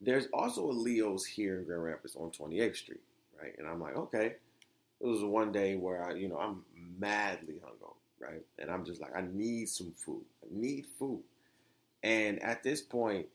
there's 0.00 0.26
also 0.32 0.70
a 0.70 0.72
Leo's 0.72 1.24
here 1.24 1.58
in 1.58 1.64
Grand 1.64 1.82
Rapids 1.82 2.16
on 2.16 2.30
28th 2.30 2.76
Street, 2.76 3.00
right? 3.40 3.54
And 3.58 3.66
I'm 3.66 3.80
like, 3.80 3.96
okay. 3.96 4.34
It 5.00 5.06
was 5.06 5.22
one 5.22 5.52
day 5.52 5.76
where 5.76 6.04
I, 6.04 6.14
you 6.14 6.28
know, 6.28 6.38
I'm 6.38 6.64
madly 6.98 7.54
hungover, 7.54 7.94
right? 8.20 8.42
And 8.58 8.70
I'm 8.70 8.84
just 8.84 9.00
like, 9.00 9.16
I 9.16 9.22
need 9.32 9.68
some 9.68 9.92
food. 9.92 10.24
I 10.42 10.46
need 10.50 10.86
food. 10.98 11.22
And 12.02 12.42
at 12.42 12.62
this 12.62 12.80
point, 12.80 13.26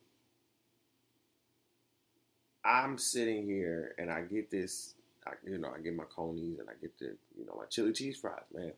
I'm 2.66 2.98
sitting 2.98 3.46
here 3.46 3.96
and 3.98 4.12
I 4.12 4.22
get 4.22 4.52
this, 4.52 4.94
I, 5.25 5.32
you 5.50 5.58
know, 5.58 5.72
I 5.75 5.80
get 5.82 5.96
my 5.96 6.06
conies 6.06 6.60
and 6.60 6.70
I 6.70 6.74
get 6.82 6.98
the, 7.00 7.15
you 7.38 7.46
know, 7.46 7.56
my 7.58 7.65
chili 7.65 7.94
cheese 7.94 8.18
fries, 8.18 8.44
man. 8.53 8.74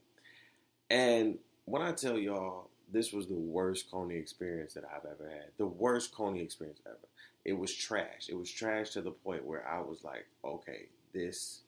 And 0.90 1.38
when 1.66 1.82
I 1.82 1.92
tell 1.92 2.18
y'all, 2.18 2.70
this 2.92 3.12
was 3.12 3.28
the 3.28 3.34
worst 3.34 3.90
Coney 3.90 4.16
experience 4.16 4.74
that 4.76 4.84
I've 4.86 5.06
ever 5.06 5.30
had. 5.30 5.50
The 5.58 5.66
worst 5.66 6.14
Coney 6.14 6.42
experience 6.42 6.80
ever. 6.86 6.98
It 7.44 7.54
was 7.54 7.74
trash. 7.74 8.28
It 8.30 8.38
was 8.38 8.50
trash 8.52 8.92
to 8.92 9.02
the 9.02 9.12
point 9.12 9.46
where 9.46 9.68
I 9.68 9.80
was 9.80 10.04
like, 10.04 10.28
okay, 10.44 10.88
this, 11.14 11.62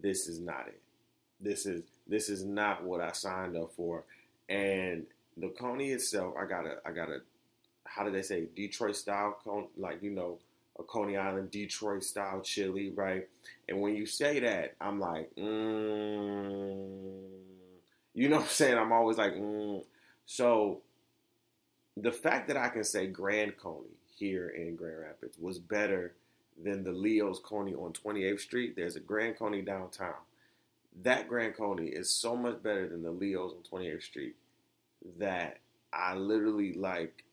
this 0.00 0.28
is 0.28 0.40
not 0.40 0.68
it. 0.68 0.80
This 1.40 1.66
is 1.66 1.82
this 2.06 2.28
is 2.30 2.44
not 2.44 2.82
what 2.82 3.00
I 3.00 3.12
signed 3.12 3.56
up 3.56 3.72
for. 3.76 4.04
And 4.48 5.04
the 5.36 5.48
Coney 5.48 5.90
itself, 5.90 6.34
I 6.38 6.46
gotta 6.46 6.76
I 6.86 6.92
gotta 6.92 7.20
how 7.84 8.04
do 8.04 8.10
they 8.10 8.22
say 8.22 8.46
Detroit 8.54 8.96
style, 8.96 9.38
coney, 9.44 9.68
like 9.76 10.02
you 10.02 10.10
know, 10.10 10.38
a 10.78 10.82
Coney 10.82 11.16
Island 11.16 11.50
Detroit 11.50 12.04
style 12.04 12.40
chili, 12.40 12.90
right? 12.94 13.28
And 13.68 13.80
when 13.80 13.96
you 13.96 14.06
say 14.06 14.40
that, 14.40 14.74
I'm 14.80 15.00
like, 15.00 15.34
mm, 15.36 17.20
you 18.14 18.28
know 18.28 18.36
what 18.36 18.42
I'm 18.42 18.48
saying? 18.48 18.78
I'm 18.78 18.92
always 18.92 19.18
like, 19.18 19.34
mm. 19.34 19.84
so 20.24 20.82
the 21.96 22.12
fact 22.12 22.48
that 22.48 22.56
I 22.56 22.68
can 22.68 22.84
say 22.84 23.06
Grand 23.06 23.56
Coney 23.56 23.96
here 24.16 24.48
in 24.48 24.76
Grand 24.76 25.00
Rapids 25.00 25.38
was 25.38 25.58
better 25.58 26.14
than 26.62 26.84
the 26.84 26.92
Leo's 26.92 27.40
Coney 27.42 27.74
on 27.74 27.92
28th 27.92 28.40
Street. 28.40 28.76
There's 28.76 28.96
a 28.96 29.00
Grand 29.00 29.38
Coney 29.38 29.62
downtown. 29.62 30.14
That 31.02 31.28
Grand 31.28 31.56
Coney 31.56 31.88
is 31.88 32.10
so 32.10 32.36
much 32.36 32.62
better 32.62 32.88
than 32.88 33.02
the 33.02 33.10
Leo's 33.10 33.52
on 33.52 33.80
28th 33.80 34.02
Street 34.02 34.36
that 35.18 35.58
I 35.92 36.14
literally 36.14 36.72
like 36.74 37.24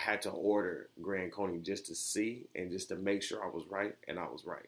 had 0.00 0.22
to 0.22 0.30
order 0.30 0.88
Grand 1.02 1.30
Coney 1.30 1.58
just 1.58 1.84
to 1.86 1.94
see 1.94 2.46
and 2.54 2.70
just 2.70 2.88
to 2.88 2.96
make 2.96 3.22
sure 3.22 3.44
I 3.44 3.48
was 3.48 3.64
right, 3.68 3.94
and 4.08 4.18
I 4.18 4.24
was 4.24 4.46
right. 4.46 4.66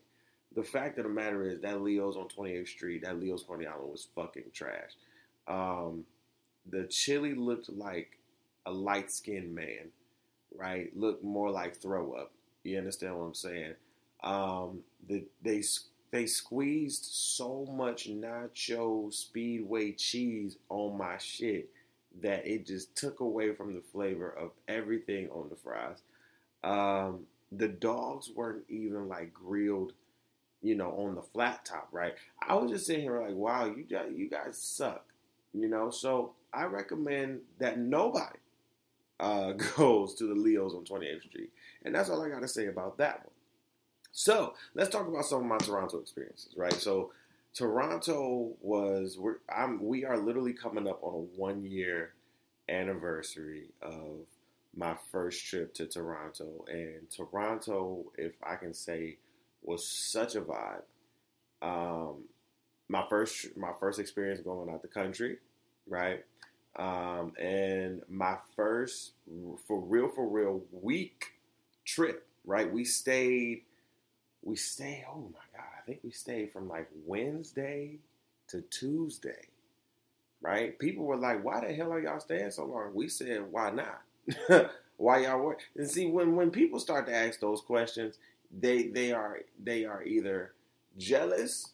The 0.55 0.63
fact 0.63 0.99
of 0.99 1.05
the 1.05 1.11
matter 1.11 1.49
is 1.49 1.61
that 1.63 1.81
Leo's 1.81 2.17
on 2.17 2.29
28th 2.29 2.69
Street, 2.69 3.03
that 3.03 3.19
Leo's 3.19 3.43
Coney 3.43 3.67
Island 3.67 3.91
was 3.91 4.09
fucking 4.15 4.51
trash. 4.53 4.91
Um, 5.49 6.05
the 6.71 6.85
chili 6.85 7.35
looked 7.35 7.71
like 7.71 8.19
a 8.67 8.71
light 8.73 9.11
skinned 9.11 9.55
man, 9.55 9.89
right? 10.55 10.95
Looked 10.95 11.25
more 11.25 11.51
like 11.51 11.77
throw 11.77 12.13
up. 12.13 12.33
You 12.63 12.77
understand 12.77 13.17
what 13.17 13.25
I'm 13.25 13.35
saying? 13.35 13.75
Um, 14.23 14.81
the, 15.09 15.25
they 15.43 15.63
they 16.11 16.27
squeezed 16.27 17.07
so 17.07 17.67
much 17.73 18.07
nacho 18.07 19.13
speedway 19.13 19.93
cheese 19.93 20.59
on 20.69 20.99
my 20.99 21.17
shit 21.17 21.71
that 22.21 22.47
it 22.47 22.67
just 22.67 22.95
took 22.97 23.21
away 23.21 23.55
from 23.55 23.75
the 23.75 23.83
flavor 23.93 24.31
of 24.31 24.51
everything 24.69 25.29
on 25.31 25.49
the 25.49 25.57
fries. 25.57 26.03
Um, 26.63 27.27
the 27.51 27.69
dogs 27.69 28.31
weren't 28.35 28.65
even 28.69 29.09
like 29.09 29.33
grilled, 29.33 29.93
you 30.63 30.75
know, 30.75 30.91
on 30.93 31.15
the 31.15 31.23
flat 31.23 31.65
top, 31.65 31.89
right? 31.93 32.15
I 32.47 32.55
was 32.55 32.71
just 32.71 32.87
sitting 32.87 33.03
here 33.03 33.21
like, 33.21 33.35
wow, 33.35 33.67
you 33.67 33.85
guys, 33.85 34.11
you 34.15 34.29
guys 34.29 34.59
suck, 34.59 35.05
you 35.53 35.69
know. 35.69 35.91
So 35.91 36.33
I 36.53 36.65
recommend 36.65 37.41
that 37.59 37.79
nobody 37.79 38.39
uh, 39.21 39.53
goes 39.77 40.15
to 40.15 40.27
the 40.27 40.35
Leos 40.35 40.75
on 40.75 40.85
28th 40.85 41.29
Street, 41.29 41.51
and 41.85 41.95
that's 41.95 42.11
all 42.11 42.23
I 42.23 42.29
got 42.29 42.43
to 42.43 42.49
say 42.49 42.67
about 42.67 42.99
that 42.99 43.21
one. 43.21 43.33
So 44.13 44.55
let's 44.75 44.91
talk 44.91 45.09
about 45.09 45.25
some 45.25 45.41
of 45.41 45.47
my 45.47 45.57
Toronto 45.59 45.99
experiences, 45.99 46.55
right? 46.57 46.75
So 46.75 47.13
Toronto 47.55 48.55
was 48.61 49.19
we're 49.19 49.37
I'm 49.55 49.83
we 49.85 50.05
are 50.05 50.17
literally 50.19 50.55
coming 50.55 50.89
up 50.89 51.01
on 51.03 51.15
a 51.15 51.39
one 51.41 51.65
year 51.65 52.15
anniversary 52.69 53.69
of 53.83 54.27
my 54.75 54.97
first 55.11 55.45
trip 55.47 55.75
to 55.75 55.87
Toronto, 55.87 56.65
and 56.69 57.11
Toronto, 57.15 58.07
if 58.17 58.33
I 58.43 58.57
can 58.57 58.73
say, 58.73 59.19
was 59.63 59.87
such 59.87 60.35
a 60.35 60.41
vibe. 60.41 60.83
Um, 61.63 62.25
my 62.89 63.05
first 63.09 63.57
my 63.57 63.73
first 63.81 63.99
experience 63.99 64.41
going 64.41 64.71
out 64.71 64.83
the 64.83 64.89
country, 64.89 65.39
right? 65.89 66.25
Um, 66.77 67.35
and 67.41 68.03
my 68.09 68.37
first 68.57 69.13
for 69.69 69.81
real 69.81 70.09
for 70.09 70.29
real 70.29 70.63
week 70.73 71.25
trip, 71.85 72.27
right? 72.45 72.71
We 72.73 72.85
stayed 72.85 73.63
we 74.43 74.57
stayed 74.57 75.05
oh 75.11 75.31
my 75.33 75.59
god 75.59 75.72
I 75.83 75.87
think 75.87 76.01
we 76.05 76.13
stayed 76.13 76.53
from 76.53 76.69
like 76.69 76.89
Wednesday 77.07 77.99
to 78.49 78.63
Tuesday. 78.63 79.49
Right? 80.41 80.79
People 80.79 81.05
were 81.05 81.17
like, 81.17 81.45
"Why 81.45 81.61
the 81.67 81.73
hell 81.73 81.93
are 81.93 82.01
y'all 82.01 82.21
staying 82.21 82.53
so 82.53 82.67
long?" 82.67 82.95
We 82.95 83.09
said, 83.09 83.51
"Why 83.51 83.71
not? 83.71 84.71
Why 84.97 85.19
y'all 85.21 85.41
work?" 85.43 85.61
And 85.77 85.89
see, 85.91 86.07
when 86.07 86.37
when 86.37 86.51
people 86.51 86.81
start 86.81 87.07
to 87.07 87.15
ask 87.15 87.41
those 87.41 87.61
questions, 87.61 88.19
they 88.53 88.85
they 88.89 89.13
are 89.13 89.41
they 89.63 89.85
are 89.85 90.03
either 90.05 90.53
jealous, 90.99 91.73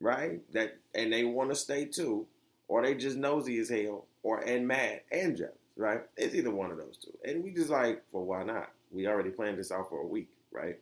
right? 0.00 0.40
That 0.52 0.78
and 0.94 1.12
they 1.12 1.24
want 1.24 1.50
to 1.50 1.56
stay 1.56 1.86
too, 1.86 2.26
or 2.68 2.82
they 2.82 2.94
just 2.94 3.16
nosy 3.16 3.58
as 3.58 3.68
hell, 3.70 4.06
or 4.22 4.40
and 4.40 4.68
mad 4.68 5.02
and 5.12 5.36
jealous, 5.36 5.54
right? 5.76 6.02
It's 6.16 6.34
either 6.34 6.50
one 6.50 6.70
of 6.72 6.78
those 6.78 6.98
two. 6.98 7.16
And 7.24 7.44
we 7.44 7.52
just 7.52 7.70
like, 7.70 8.02
well, 8.12 8.24
why 8.24 8.44
not? 8.44 8.70
We 8.92 9.06
already 9.08 9.30
planned 9.30 9.58
this 9.58 9.72
out 9.72 9.90
for 9.90 10.00
a 10.02 10.06
week, 10.06 10.30
right? 10.52 10.78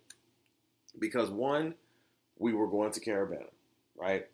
Because 0.99 1.31
one, 1.31 1.75
we 2.39 2.53
were 2.53 2.67
going 2.67 2.93
to 2.93 3.01
Caribana, 3.01 3.51
right? 3.97 4.27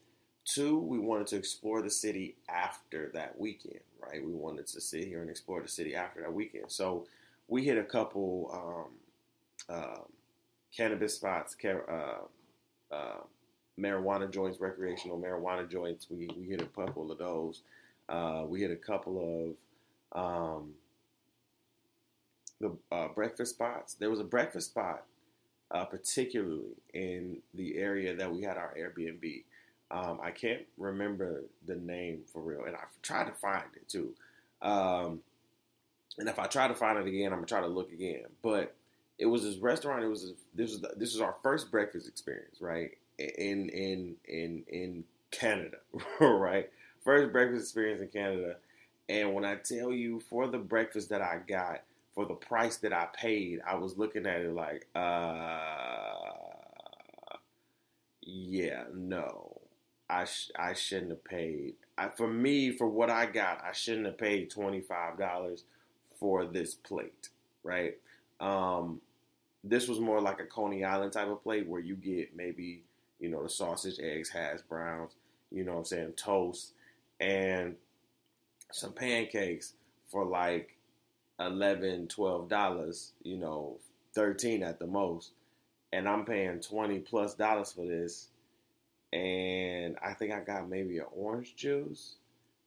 Two, 0.44 0.78
we 0.78 0.98
wanted 0.98 1.26
to 1.28 1.36
explore 1.36 1.82
the 1.82 1.90
city 1.90 2.36
after 2.48 3.10
that 3.12 3.38
weekend, 3.38 3.80
right? 4.00 4.24
We 4.24 4.32
wanted 4.32 4.66
to 4.68 4.80
sit 4.80 5.06
here 5.06 5.20
and 5.20 5.28
explore 5.28 5.60
the 5.60 5.68
city 5.68 5.94
after 5.94 6.22
that 6.22 6.32
weekend. 6.32 6.66
So 6.68 7.06
we 7.48 7.64
hit 7.64 7.76
a 7.76 7.84
couple 7.84 8.88
um, 9.68 9.76
uh, 9.76 10.02
cannabis 10.74 11.14
spots, 11.14 11.54
uh, 11.64 12.94
uh, 12.94 13.20
marijuana 13.78 14.30
joints, 14.30 14.58
recreational 14.60 15.18
marijuana 15.18 15.70
joints. 15.70 16.06
We, 16.10 16.28
we 16.36 16.46
hit 16.46 16.62
a 16.62 16.66
couple 16.66 17.12
of 17.12 17.18
those. 17.18 17.62
Uh, 18.08 18.44
we 18.46 18.60
hit 18.60 18.70
a 18.70 18.76
couple 18.76 19.56
of 20.14 20.18
um, 20.18 20.72
the 22.60 22.76
uh, 22.90 23.08
breakfast 23.08 23.54
spots. 23.54 23.94
There 23.94 24.10
was 24.10 24.20
a 24.20 24.24
breakfast 24.24 24.68
spot 24.70 25.04
uh, 25.70 25.84
particularly 25.84 26.76
in 26.94 27.38
the 27.54 27.76
area 27.76 28.14
that 28.14 28.32
we 28.32 28.42
had 28.42 28.56
our 28.56 28.74
Airbnb. 28.78 29.44
Um, 29.90 30.20
I 30.22 30.30
can't 30.30 30.62
remember 30.76 31.44
the 31.66 31.76
name 31.76 32.20
for 32.32 32.42
real, 32.42 32.64
and 32.64 32.76
I've 32.76 33.02
tried 33.02 33.24
to 33.24 33.32
find 33.32 33.64
it 33.74 33.88
too. 33.88 34.14
Um, 34.60 35.20
and 36.18 36.28
if 36.28 36.38
I 36.38 36.46
try 36.46 36.68
to 36.68 36.74
find 36.74 36.98
it 36.98 37.06
again, 37.06 37.32
I'm 37.32 37.38
gonna 37.38 37.46
try 37.46 37.60
to 37.60 37.66
look 37.66 37.92
again. 37.92 38.24
But 38.42 38.74
it 39.18 39.26
was 39.26 39.42
this 39.42 39.56
restaurant. 39.56 40.04
It 40.04 40.08
was 40.08 40.24
a, 40.24 40.32
this 40.54 40.70
was 40.70 40.80
the, 40.80 40.92
this 40.96 41.12
was 41.12 41.20
our 41.20 41.36
first 41.42 41.70
breakfast 41.70 42.08
experience, 42.08 42.60
right? 42.60 42.90
In 43.18 43.68
in 43.70 44.16
in 44.26 44.64
in 44.68 45.04
Canada, 45.30 45.78
right? 46.20 46.70
First 47.04 47.32
breakfast 47.32 47.62
experience 47.62 48.00
in 48.00 48.08
Canada. 48.08 48.56
And 49.08 49.32
when 49.32 49.44
I 49.44 49.54
tell 49.56 49.90
you 49.90 50.20
for 50.28 50.46
the 50.48 50.58
breakfast 50.58 51.08
that 51.08 51.22
I 51.22 51.38
got, 51.46 51.82
for 52.18 52.26
the 52.26 52.34
price 52.34 52.78
that 52.78 52.92
I 52.92 53.06
paid, 53.14 53.60
I 53.64 53.76
was 53.76 53.96
looking 53.96 54.26
at 54.26 54.40
it 54.40 54.52
like, 54.52 54.88
uh, 54.96 56.32
yeah, 58.22 58.84
no, 58.92 59.60
I 60.10 60.24
sh- 60.24 60.50
I 60.58 60.74
shouldn't 60.74 61.10
have 61.10 61.24
paid. 61.24 61.74
I, 61.96 62.08
for 62.08 62.26
me, 62.26 62.72
for 62.72 62.88
what 62.88 63.08
I 63.08 63.26
got, 63.26 63.62
I 63.64 63.72
shouldn't 63.72 64.06
have 64.06 64.18
paid 64.18 64.50
twenty 64.50 64.80
five 64.80 65.16
dollars 65.16 65.62
for 66.18 66.44
this 66.44 66.74
plate, 66.74 67.28
right? 67.62 67.96
Um, 68.40 69.00
this 69.64 69.88
was 69.88 70.00
more 70.00 70.20
like 70.20 70.40
a 70.40 70.46
Coney 70.46 70.84
Island 70.84 71.12
type 71.12 71.28
of 71.28 71.42
plate 71.42 71.68
where 71.68 71.80
you 71.80 71.96
get 71.96 72.36
maybe 72.36 72.82
you 73.20 73.28
know 73.30 73.44
the 73.44 73.48
sausage, 73.50 74.00
eggs, 74.00 74.30
hash 74.30 74.60
browns, 74.68 75.12
you 75.52 75.64
know 75.64 75.74
what 75.74 75.78
I'm 75.80 75.84
saying, 75.86 76.12
toast, 76.16 76.72
and 77.20 77.76
some 78.72 78.92
pancakes 78.94 79.74
for 80.10 80.24
like 80.24 80.77
11 81.40 82.08
12 82.08 82.48
dollars 82.48 83.12
you 83.22 83.36
know 83.36 83.76
13 84.14 84.62
at 84.62 84.78
the 84.78 84.86
most. 84.86 85.32
And 85.92 86.08
i'm 86.08 86.24
paying 86.24 86.60
20 86.60 87.00
plus 87.00 87.34
dollars 87.34 87.72
for 87.72 87.86
this. 87.86 88.28
And 89.12 89.96
i 90.02 90.12
think 90.12 90.32
i 90.32 90.40
got 90.40 90.68
maybe 90.68 90.98
an 90.98 91.06
orange 91.12 91.56
juice. 91.56 92.16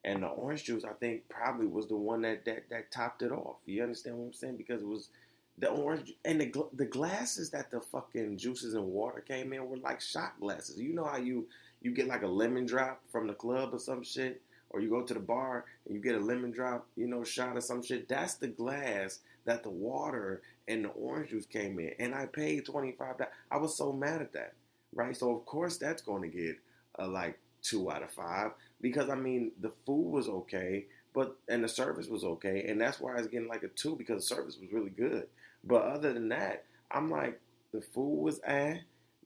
And 0.04 0.24
the 0.24 0.28
orange 0.28 0.64
juice 0.64 0.84
i 0.86 0.94
think 0.94 1.28
probably 1.30 1.68
was 1.68 1.88
the 1.88 1.96
one 1.96 2.22
that 2.22 2.46
that, 2.46 2.70
that 2.70 2.92
topped 2.92 3.22
it 3.22 3.32
off. 3.32 3.58
You 3.66 3.84
understand 3.84 4.18
what 4.18 4.26
i'm 4.26 4.34
saying? 4.34 4.58
Because 4.58 4.82
it 4.82 4.88
was 4.88 5.10
the 5.58 5.70
orange 5.70 6.14
and 6.26 6.42
the, 6.42 6.68
the 6.74 6.86
glasses 6.86 7.52
that 7.52 7.70
the 7.72 7.80
fucking 7.80 8.38
juices 8.38 8.74
and 8.74 8.86
water 8.86 9.22
came 9.22 9.54
in 9.54 9.68
were 9.70 9.78
like 9.78 10.02
shot 10.02 10.40
glasses. 10.40 10.80
You 10.80 10.94
know 10.94 11.06
how 11.06 11.18
you 11.18 11.48
you 11.82 11.92
get 11.92 12.08
like 12.08 12.24
a 12.24 12.28
lemon 12.28 12.66
drop 12.66 13.02
from 13.12 13.28
the 13.28 13.34
club 13.34 13.74
or 13.74 13.80
some 13.80 14.04
shit 14.04 14.42
or 14.72 14.82
you 14.82 14.90
go 14.90 15.02
to 15.02 15.14
the 15.14 15.20
bar 15.20 15.66
and 15.86 15.96
you 15.96 16.02
get 16.02 16.16
a 16.16 16.20
lemon 16.20 16.52
drop, 16.52 16.88
you 16.96 17.08
know, 17.08 17.24
shot 17.24 17.58
or 17.58 17.62
some 17.62 17.84
shit. 17.84 18.08
That's 18.08 18.36
the 18.36 18.48
glass 18.48 19.20
that 19.46 19.64
the 19.64 19.70
water 19.70 20.42
and 20.68 20.86
the 20.86 20.90
orange 20.90 21.30
juice 21.30 21.46
came 21.46 21.80
in. 21.80 21.94
And 22.00 22.16
I 22.16 22.26
paid 22.26 22.66
twenty 22.66 22.94
five 22.94 23.18
dollars. 23.18 23.34
I 23.52 23.58
was 23.58 23.76
so 23.78 23.92
mad 23.92 24.22
at 24.22 24.34
that. 24.34 24.54
Right? 24.94 25.16
So 25.16 25.36
of 25.36 25.46
course 25.46 25.78
that's 25.78 26.02
going 26.02 26.24
to 26.24 26.38
get 26.38 26.58
a 26.96 27.08
like 27.08 27.40
two 27.62 27.92
out 27.92 28.04
of 28.04 28.12
five. 28.12 28.52
Because 28.82 29.10
I 29.10 29.16
mean 29.16 29.52
the 29.60 29.72
food 29.86 30.12
was 30.12 30.28
okay, 30.28 30.86
but 31.14 31.38
and 31.48 31.64
the 31.64 31.70
service 31.70 32.08
was 32.08 32.24
okay. 32.24 32.66
And 32.68 32.80
that's 32.80 33.00
why 33.00 33.14
I 33.14 33.18
was 33.18 33.28
getting 33.28 33.48
like 33.48 33.64
a 33.64 33.70
two 33.70 33.96
because 33.96 34.28
the 34.28 34.36
service 34.36 34.58
was 34.60 34.72
really 34.72 34.90
good. 34.90 35.28
But 35.64 35.84
other 35.84 36.14
than 36.14 36.30
that, 36.30 36.66
I'm 36.90 37.12
like, 37.12 37.40
the 37.72 37.82
food 37.82 38.22
was 38.22 38.40
eh 38.46 38.78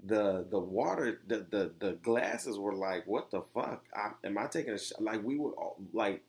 the 0.05 0.45
the 0.49 0.59
water 0.59 1.19
the 1.27 1.45
the, 1.49 1.71
the 1.79 1.93
glasses 2.03 2.57
were 2.57 2.75
like 2.75 3.05
what 3.07 3.31
the 3.31 3.41
fuck? 3.53 3.83
I, 3.95 4.11
am 4.25 4.37
i 4.37 4.47
taking 4.47 4.73
a 4.73 4.79
shot 4.79 5.01
like 5.01 5.23
we 5.23 5.37
were 5.37 5.51
all, 5.51 5.77
like 5.93 6.21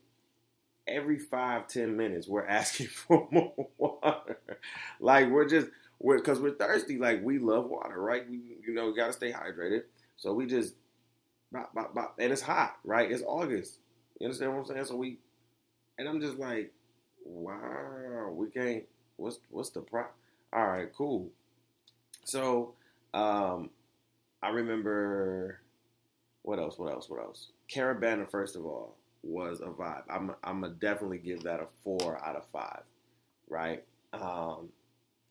every 0.86 1.18
five 1.18 1.68
ten 1.68 1.96
minutes 1.96 2.28
we're 2.28 2.46
asking 2.48 2.88
for 2.88 3.28
more 3.30 3.68
water. 3.78 4.38
Like 5.00 5.30
we're 5.30 5.48
just 5.48 5.68
we're 5.98 6.18
because 6.18 6.40
we're 6.40 6.54
thirsty. 6.54 6.98
Like 6.98 7.22
we 7.24 7.38
love 7.38 7.68
water 7.68 8.00
right? 8.00 8.28
We 8.28 8.40
you 8.66 8.74
know 8.74 8.88
we 8.88 8.96
gotta 8.96 9.12
stay 9.12 9.32
hydrated. 9.32 9.82
So 10.16 10.32
we 10.34 10.46
just 10.46 10.74
bop, 11.52 11.74
bop, 11.74 11.94
bop, 11.94 12.16
and 12.18 12.32
it's 12.32 12.42
hot 12.42 12.76
right? 12.84 13.10
It's 13.10 13.22
august. 13.26 13.78
You 14.20 14.26
understand 14.26 14.52
what 14.52 14.60
i'm 14.60 14.66
saying? 14.66 14.84
So 14.86 14.96
we 14.96 15.18
and 15.98 16.08
i'm 16.08 16.20
just 16.20 16.38
like 16.38 16.72
wow 17.24 18.30
we 18.32 18.48
can't 18.50 18.84
what's 19.16 19.38
what's 19.50 19.70
the 19.70 19.80
pro? 19.80 20.04
All 20.52 20.66
right, 20.66 20.88
cool. 20.94 21.28
So, 22.24 22.74
um, 23.14 23.70
I 24.42 24.50
remember 24.50 25.60
what 26.42 26.58
else? 26.58 26.78
What 26.78 26.92
else? 26.92 27.08
What 27.08 27.20
else? 27.20 27.48
Caribana, 27.68 28.30
first 28.30 28.56
of 28.56 28.64
all, 28.64 28.96
was 29.22 29.60
a 29.60 29.66
vibe. 29.66 30.04
I'm 30.08 30.34
I'm 30.44 30.60
gonna 30.60 30.74
definitely 30.74 31.18
give 31.18 31.42
that 31.42 31.60
a 31.60 31.66
four 31.82 32.24
out 32.24 32.36
of 32.36 32.44
five, 32.52 32.82
right? 33.48 33.82
Um, 34.12 34.68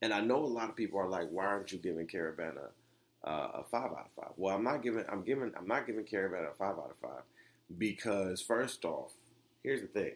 and 0.01 0.13
I 0.13 0.21
know 0.21 0.43
a 0.43 0.45
lot 0.45 0.69
of 0.69 0.75
people 0.75 0.99
are 0.99 1.07
like, 1.07 1.29
why 1.31 1.45
aren't 1.45 1.71
you 1.71 1.77
giving 1.77 2.07
Caribana 2.07 2.69
uh, 3.23 3.47
a 3.55 3.63
five 3.71 3.91
out 3.91 4.07
of 4.07 4.11
five? 4.15 4.33
Well, 4.37 4.55
I'm 4.55 4.63
not 4.63 4.83
giving. 4.83 5.05
I'm 5.09 5.23
giving. 5.23 5.51
I'm 5.57 5.67
not 5.67 5.87
giving 5.87 6.03
Caribana 6.05 6.51
a 6.51 6.55
five 6.55 6.77
out 6.77 6.91
of 6.91 6.97
five 7.01 7.23
because 7.77 8.41
first 8.41 8.83
off, 8.83 9.11
here's 9.63 9.81
the 9.81 9.87
thing: 9.87 10.11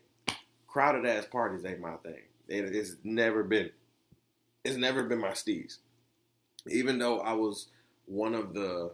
crowded 0.68 1.06
ass 1.06 1.26
parties 1.26 1.66
ain't 1.66 1.80
my 1.80 1.96
thing. 1.98 2.24
It, 2.50 2.76
it's 2.76 2.98
never 3.04 3.44
been. 3.44 3.70
It's 4.66 4.78
never 4.78 5.04
been 5.04 5.20
my 5.22 5.32
steez. 5.32 5.78
Even 6.68 7.00
though 7.00 7.20
I 7.20 7.34
was 7.34 7.68
one 8.06 8.34
of 8.34 8.54
the, 8.54 8.92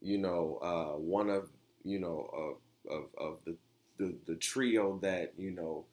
you 0.00 0.18
know, 0.18 0.58
uh, 0.62 0.98
one 0.98 1.30
of 1.30 1.48
you 1.84 1.98
know 1.98 2.30
of 2.32 2.92
of, 2.92 3.04
of 3.18 3.38
the, 3.44 3.56
the 3.98 4.14
the 4.26 4.36
trio 4.36 4.98
that 5.02 5.32
you 5.36 5.50
know, 5.50 5.84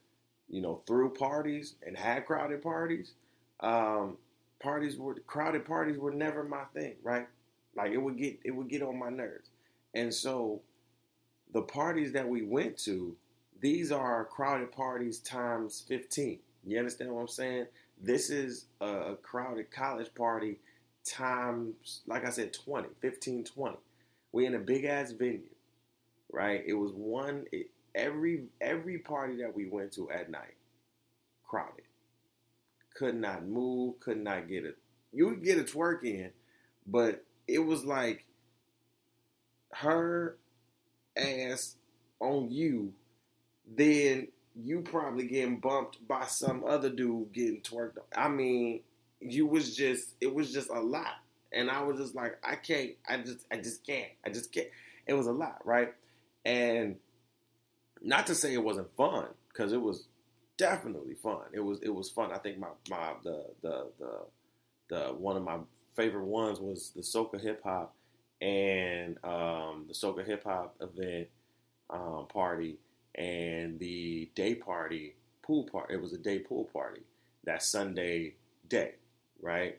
you 0.50 0.62
know, 0.62 0.82
threw 0.88 1.10
parties 1.10 1.75
and 1.86 1.98
had 1.98 2.25
crowded 2.25 2.62
parties. 2.62 3.13
Um, 3.62 4.17
parties 4.60 4.98
were 4.98 5.15
crowded 5.27 5.65
parties 5.65 5.98
were 5.98 6.12
never 6.12 6.44
my 6.44 6.63
thing, 6.74 6.96
right? 7.03 7.27
Like 7.75 7.91
it 7.91 7.98
would 7.98 8.17
get 8.17 8.39
it 8.44 8.51
would 8.51 8.70
get 8.70 8.82
on 8.82 8.98
my 9.00 9.10
nerves. 9.10 9.50
And 9.94 10.13
so 10.13 10.62
the 11.53 11.62
parties 11.62 12.12
that 12.13 12.27
we 12.27 12.44
went 12.44 12.77
to, 12.79 13.15
these 13.62 13.91
are 13.91 14.25
crowded 14.25 14.72
parties 14.72 15.20
times 15.20 15.84
15. 15.88 16.39
You 16.65 16.79
understand 16.79 17.12
what 17.13 17.22
I'm 17.22 17.27
saying? 17.27 17.67
This 18.01 18.29
is 18.29 18.65
a 18.82 19.15
crowded 19.22 19.72
college 19.72 20.13
party 20.15 20.60
times, 21.06 22.02
like 22.08 22.26
I 22.26 22.30
said, 22.30 22.54
20, 22.54 22.90
15, 23.00 23.44
20. 23.46 23.78
We 24.32 24.46
in 24.46 24.56
a 24.56 24.60
big 24.60 24.86
ass 24.86 25.12
venue, 25.12 25.42
right? 26.32 26.64
It 26.66 26.74
was 26.74 26.92
one, 26.94 27.46
it, 27.52 27.70
every 27.96 28.46
every 28.62 29.00
party 29.00 29.38
that 29.38 29.56
we 29.56 29.68
went 29.68 29.94
to 29.94 30.12
at 30.12 30.30
night, 30.32 30.56
crowded 31.46 31.86
could 32.94 33.16
not 33.16 33.46
move, 33.46 34.00
could 34.00 34.18
not 34.22 34.48
get 34.48 34.66
it. 34.66 34.78
You 35.12 35.28
would 35.28 35.44
get 35.44 35.60
a 35.60 35.64
twerk 35.64 36.04
in, 36.04 36.32
but 36.88 37.24
it 37.48 37.60
was 37.60 37.86
like 37.86 38.26
her 39.74 40.38
ass 41.18 41.76
on 42.20 42.52
you, 42.52 42.94
then 43.76 44.28
you 44.56 44.82
probably 44.82 45.28
getting 45.28 45.60
bumped 45.60 46.06
by 46.08 46.26
some 46.26 46.64
other 46.66 46.90
dude 46.90 47.34
getting 47.34 47.62
twerked. 47.62 47.98
I 48.16 48.30
mean, 48.30 48.82
you 49.32 49.46
was 49.48 49.75
just 49.75 50.15
it 50.22 50.34
was 50.34 50.51
just 50.53 50.70
a 50.70 50.79
lot, 50.79 51.15
and 51.51 51.70
I 51.70 51.82
was 51.84 52.00
just 52.00 52.15
like, 52.15 52.38
I 52.44 52.55
can't, 52.55 52.91
I 53.08 53.17
just, 53.17 53.46
I 53.51 53.58
just 53.58 53.86
can't, 53.86 54.12
I 54.25 54.29
just 54.29 54.51
can't. 54.51 54.67
It 55.08 55.13
was 55.13 55.27
a 55.27 55.32
lot, 55.32 55.65
right? 55.65 55.94
And 56.46 56.98
not 58.01 58.27
to 58.27 58.36
say 58.36 58.53
it 58.53 58.63
wasn't 58.63 58.96
fun, 58.96 59.27
because 59.50 59.72
it 59.72 59.82
was 59.82 60.08
definitely 60.58 61.15
fun. 61.15 61.41
It 61.53 61.60
was 61.60 61.79
it 61.82 61.94
was 61.94 62.10
fun. 62.10 62.32
I 62.32 62.38
think 62.38 62.60
my 62.60 62.70
my 62.89 63.13
the 63.24 63.46
the 63.62 63.88
the 64.00 64.20
the 64.89 65.00
one 65.13 65.38
of 65.38 65.44
my 65.44 65.58
favorite 65.96 66.25
ones 66.25 66.60
was 66.60 66.91
the 66.96 67.01
Soca 67.01 67.41
hip 67.41 67.63
hop 67.63 67.96
and 68.41 69.17
um, 69.24 69.86
the 69.88 69.94
Soca 69.94 70.25
hip 70.25 70.44
hop 70.44 70.75
event 70.82 71.27
um, 71.89 72.27
party 72.27 72.77
and 73.15 73.79
the 73.79 74.29
day 74.36 74.55
party 74.55 75.15
pool 75.41 75.63
party. 75.72 75.94
It 75.94 76.01
was 76.01 76.13
a 76.13 76.17
day 76.17 76.39
pool 76.39 76.70
party 76.72 77.01
that 77.46 77.63
Sunday 77.63 78.34
day, 78.67 78.96
right? 79.42 79.77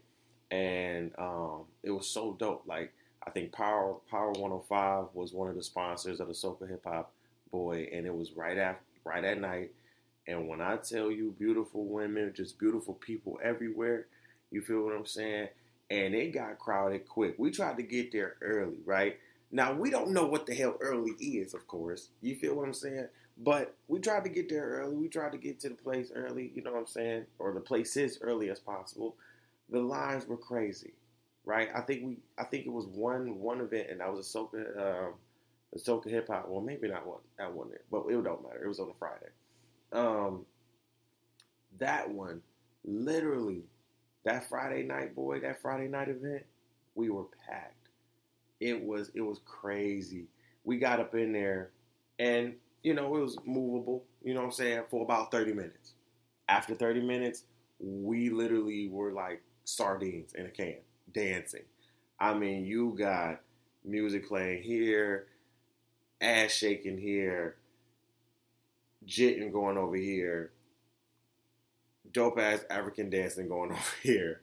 And 0.51 1.13
um, 1.19 1.63
it 1.83 1.91
was 1.91 2.09
so 2.09 2.37
dope. 2.39 2.65
Like 2.67 2.93
I 3.27 3.31
think 3.31 3.53
Power 3.53 3.97
Power 4.11 4.33
105 4.33 5.07
was 5.15 5.33
one 5.33 5.49
of 5.49 5.57
the 5.57 5.63
sponsors 5.63 6.21
of 6.21 6.29
the 6.29 6.35
Soca 6.35 6.69
Hip 6.69 6.85
Hop 6.85 7.13
Boy, 7.51 7.89
and 7.93 8.07
it 8.07 8.15
was 8.15 8.33
right 8.33 8.59
after 8.59 8.83
right 9.05 9.25
at 9.25 9.41
night 9.41 9.71
and 10.27 10.49
when 10.49 10.61
I 10.61 10.77
tell 10.77 11.11
you 11.11 11.35
beautiful 11.39 11.85
women, 11.85 12.33
just 12.35 12.59
beautiful 12.59 12.95
people 12.95 13.39
everywhere, 13.43 14.07
you 14.51 14.61
feel 14.61 14.83
what 14.83 14.95
I'm 14.95 15.07
saying? 15.07 15.49
And 15.91 16.15
it 16.15 16.35
got 16.35 16.59
crowded 16.59 17.09
quick. 17.09 17.37
We 17.39 17.51
tried 17.51 17.77
to 17.77 17.83
get 17.85 18.11
there 18.11 18.35
early, 18.43 18.79
right? 18.85 19.19
Now, 19.53 19.73
we 19.73 19.91
don't 19.91 20.11
know 20.11 20.27
what 20.27 20.47
the 20.47 20.55
hell 20.55 20.77
early 20.81 21.13
is, 21.13 21.55
of 21.55 21.69
course. 21.69 22.09
You 22.21 22.35
feel 22.35 22.57
what 22.57 22.67
I'm 22.67 22.75
saying? 22.75 23.07
But 23.39 23.77
we 23.87 24.01
tried 24.01 24.25
to 24.25 24.31
get 24.31 24.49
there 24.49 24.65
early. 24.65 24.97
We 24.97 25.09
tried 25.09 25.33
to 25.33 25.39
get 25.39 25.61
to 25.61 25.69
the 25.69 25.75
place 25.77 26.11
early, 26.15 26.51
you 26.55 26.63
know 26.63 26.73
what 26.73 26.81
I'm 26.81 26.87
saying? 26.87 27.27
Or 27.39 27.53
the 27.53 27.61
places 27.61 28.19
early 28.21 28.51
as 28.51 28.59
possible. 28.59 29.15
The 29.71 29.81
lines 29.81 30.27
were 30.27 30.37
crazy, 30.37 30.95
right? 31.45 31.69
I 31.75 31.81
think 31.81 32.05
we 32.05 32.19
I 32.39 32.45
think 32.45 32.67
it 32.67 32.73
was 32.73 32.87
one 32.87 33.39
one 33.41 33.61
event 33.61 33.91
and 33.91 34.01
that 34.01 34.13
was 34.13 34.27
a 34.35 34.39
Soca 34.39 34.77
um 34.79 35.15
a 35.75 35.79
Soca 35.79 36.09
hip 36.11 36.29
hop. 36.29 36.49
Well 36.49 36.61
maybe 36.61 36.89
not 36.89 37.07
one 37.07 37.21
that 37.39 37.53
one 37.53 37.71
but 37.91 38.07
it 38.09 38.25
don't 38.25 38.43
matter. 38.45 38.65
It 38.65 38.69
was 38.69 38.81
on 38.81 38.91
a 38.91 38.95
Friday 38.95 39.27
um, 39.93 40.47
that 41.79 42.11
one, 42.11 42.43
literally, 42.85 43.63
that 44.25 44.49
Friday 44.49 44.83
night, 44.83 45.15
boy, 45.15 45.41
that 45.41 45.61
Friday 45.61 45.89
night 45.89 46.09
event, 46.09 46.45
we 46.95 47.11
were 47.11 47.25
packed. 47.47 47.89
It 48.61 48.83
was 48.83 49.11
it 49.15 49.21
was 49.23 49.41
crazy. 49.45 50.27
We 50.65 50.79
got 50.79 51.01
up 51.01 51.15
in 51.15 51.33
there, 51.33 51.71
and 52.19 52.55
you 52.83 52.95
know 52.95 53.17
it 53.17 53.21
was 53.21 53.37
movable. 53.45 54.05
You 54.23 54.35
know 54.35 54.41
what 54.41 54.47
I'm 54.47 54.53
saying 54.53 54.85
for 54.91 55.03
about 55.05 55.31
30 55.31 55.53
minutes. 55.53 55.95
After 56.49 56.75
30 56.75 57.03
minutes, 57.03 57.45
we 57.81 58.31
literally 58.31 58.89
were 58.89 59.13
like 59.13 59.43
sardines 59.67 60.33
in 60.33 60.47
a 60.47 60.51
can, 60.51 60.77
dancing. 61.13 61.65
I 62.19 62.33
mean, 62.33 62.65
you 62.65 62.95
got 62.97 63.41
music 63.85 64.27
playing 64.27 64.63
here, 64.63 65.27
ass 66.21 66.53
shaking 66.53 66.99
here, 66.99 67.57
jitting 69.05 69.53
going 69.53 69.77
over 69.77 69.97
here, 69.97 70.53
dope 72.13 72.39
ass 72.39 72.65
African 72.71 73.11
dancing 73.11 73.49
going 73.49 73.73
over 73.73 73.95
here, 74.03 74.41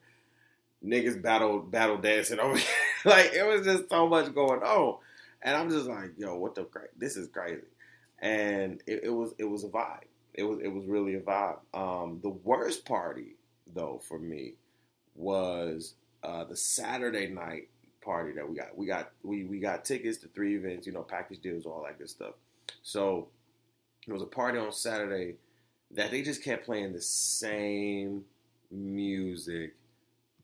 niggas 0.85 1.19
battle 1.21 1.59
battle 1.59 1.97
dancing 1.97 2.39
over 2.39 2.57
here. 2.57 2.67
like 3.05 3.33
it 3.33 3.47
was 3.47 3.65
just 3.65 3.89
so 3.89 4.07
much 4.07 4.33
going 4.35 4.61
on, 4.61 4.97
and 5.41 5.55
I'm 5.55 5.69
just 5.69 5.87
like, 5.87 6.11
yo, 6.17 6.37
what 6.37 6.53
the 6.53 6.67
this 6.97 7.15
is 7.15 7.29
crazy, 7.29 7.63
and 8.19 8.83
it, 8.85 9.05
it 9.05 9.09
was 9.09 9.33
it 9.39 9.45
was 9.45 9.63
a 9.63 9.69
vibe. 9.69 10.03
It 10.33 10.43
was 10.43 10.59
it 10.61 10.67
was 10.67 10.85
really 10.85 11.15
a 11.15 11.21
vibe. 11.21 11.59
Um, 11.73 12.19
the 12.21 12.29
worst 12.29 12.85
party 12.85 13.37
though 13.73 14.01
for 14.07 14.19
me 14.19 14.55
was 15.15 15.95
uh, 16.23 16.43
the 16.43 16.55
Saturday 16.55 17.27
night 17.27 17.69
party 18.03 18.33
that 18.33 18.49
we 18.49 18.55
got. 18.55 18.77
We 18.77 18.85
got 18.85 19.11
we 19.23 19.45
we 19.45 19.59
got 19.59 19.85
tickets 19.85 20.17
to 20.19 20.27
three 20.27 20.55
events, 20.55 20.87
you 20.87 20.93
know, 20.93 21.03
package 21.03 21.39
deals, 21.39 21.65
all 21.65 21.83
that 21.85 21.97
good 21.97 22.09
stuff. 22.09 22.33
So 22.81 23.27
it 24.07 24.13
was 24.13 24.21
a 24.21 24.27
party 24.27 24.57
on 24.57 24.71
Saturday 24.71 25.35
that 25.91 26.11
they 26.11 26.21
just 26.21 26.43
kept 26.43 26.65
playing 26.65 26.93
the 26.93 27.01
same 27.01 28.25
music 28.71 29.75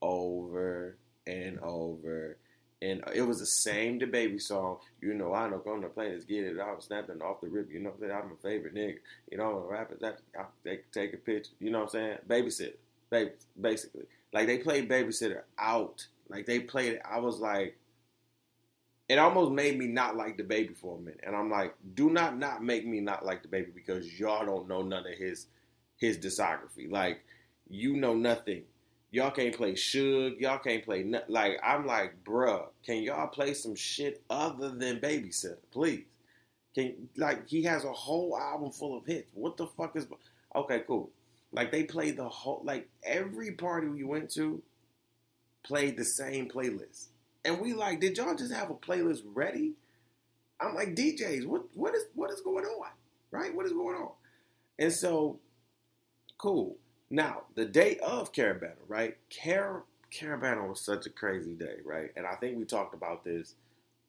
over 0.02 0.98
and 1.28 1.60
over. 1.60 2.38
And 2.82 3.04
it 3.14 3.24
was 3.24 3.40
the 3.40 3.46
same 3.46 4.00
DaBaby 4.00 4.42
song. 4.42 4.78
You 5.02 5.14
know, 5.14 5.34
I 5.34 5.50
don't 5.50 5.66
going 5.66 5.82
to 5.82 5.90
play 5.90 6.12
this, 6.12 6.24
get 6.24 6.46
it 6.46 6.60
out, 6.60 6.82
snapping 6.82 7.22
off 7.22 7.42
the 7.42 7.48
rip. 7.48 7.70
You 7.70 7.80
know 7.80 7.94
that 8.00 8.12
I'm 8.12 8.32
a 8.32 8.36
favorite 8.42 8.74
nigga. 8.74 9.00
You 9.30 9.38
know, 9.38 9.66
rapper 9.70 9.98
that 10.00 10.20
take, 10.64 10.90
take 10.92 11.14
a 11.14 11.18
picture. 11.18 11.52
You 11.60 11.72
know 11.72 11.80
what 11.80 11.96
I'm 11.96 12.18
saying? 12.18 12.18
Babysitter, 12.28 12.76
baby, 13.10 13.32
basically. 13.60 14.06
Like 14.34 14.48
they 14.48 14.60
played 14.60 14.90
babysitter 14.90 15.42
out. 15.58 16.06
Like 16.30 16.46
they 16.46 16.60
played 16.60 16.94
it. 16.94 17.02
I 17.10 17.20
was 17.20 17.40
like, 17.40 17.78
it 19.08 19.18
almost 19.18 19.52
made 19.52 19.78
me 19.78 19.88
not 19.88 20.16
like 20.16 20.38
DaBaby 20.38 20.78
for 20.78 20.98
a 20.98 21.02
minute. 21.02 21.22
And 21.24 21.36
I'm 21.36 21.50
like, 21.50 21.74
do 21.96 22.12
not 22.12 22.38
not 22.38 22.64
make 22.64 22.86
me 22.86 23.00
not 23.00 23.26
like 23.26 23.44
DaBaby 23.44 23.74
because 23.74 24.20
y'all 24.20 24.46
don't 24.46 24.68
know 24.68 24.84
none 24.84 25.06
of 25.08 25.18
his 25.18 25.48
his 25.98 26.18
discography. 26.18 26.90
Like, 26.90 27.24
you 27.68 27.98
know 27.98 28.14
nothing. 28.14 28.64
Y'all 29.12 29.32
can't 29.32 29.56
play 29.56 29.74
Suge. 29.74 30.40
Y'all 30.40 30.60
can't 30.60 30.86
play 30.86 31.02
nothing. 31.02 31.34
Like, 31.34 31.60
I'm 31.64 31.88
like, 31.88 32.24
bruh, 32.24 32.68
can 32.86 33.02
y'all 33.02 33.28
play 33.28 33.56
some 33.56 33.76
shit 33.76 34.22
other 34.30 34.70
than 34.70 35.00
Babysitter, 35.00 35.58
please? 35.72 36.06
Can 36.76 37.10
like 37.18 37.48
he 37.48 37.64
has 37.64 37.84
a 37.84 37.92
whole 37.92 38.38
album 38.38 38.72
full 38.72 38.96
of 38.96 39.06
hits. 39.06 39.32
What 39.34 39.58
the 39.58 39.66
fuck 39.66 39.96
is? 39.96 40.06
Okay, 40.56 40.84
cool. 40.86 41.10
Like 41.52 41.72
they 41.72 41.84
played 41.84 42.18
the 42.18 42.30
whole. 42.30 42.62
Like 42.64 42.90
every 43.04 43.52
party 43.52 43.88
we 43.88 44.04
went 44.04 44.32
to 44.36 44.62
played 45.64 45.98
the 45.98 46.06
same 46.06 46.50
playlist. 46.50 47.08
And 47.46 47.60
we 47.60 47.74
like, 47.74 48.00
did 48.00 48.18
y'all 48.18 48.36
just 48.36 48.54
have 48.54 48.70
a 48.70 48.76
playlist 48.76 49.22
ready? 49.34 49.74
I'm 50.60 50.76
like, 50.76 50.96
DJs, 50.96 51.46
what 51.46 51.64
what 51.74 51.96
is 51.96 52.04
what 52.14 52.32
is 52.32 52.42
going 52.42 52.66
on? 52.66 52.90
Right? 53.32 53.54
What 53.56 53.66
is 53.66 53.72
going 53.72 53.96
on? 53.96 54.12
And 54.78 54.92
so, 54.94 55.40
cool. 56.38 56.78
Now, 57.10 57.44
the 57.56 57.66
day 57.66 57.98
of 57.98 58.32
Caribana, 58.34 58.76
right? 58.88 59.18
Car- 59.44 59.84
Caribana 60.12 60.68
was 60.68 60.86
such 60.86 61.06
a 61.06 61.10
crazy 61.10 61.54
day, 61.54 61.78
right? 61.84 62.12
And 62.16 62.26
I 62.26 62.36
think 62.36 62.58
we 62.58 62.66
talked 62.66 62.94
about 62.94 63.24
this 63.24 63.56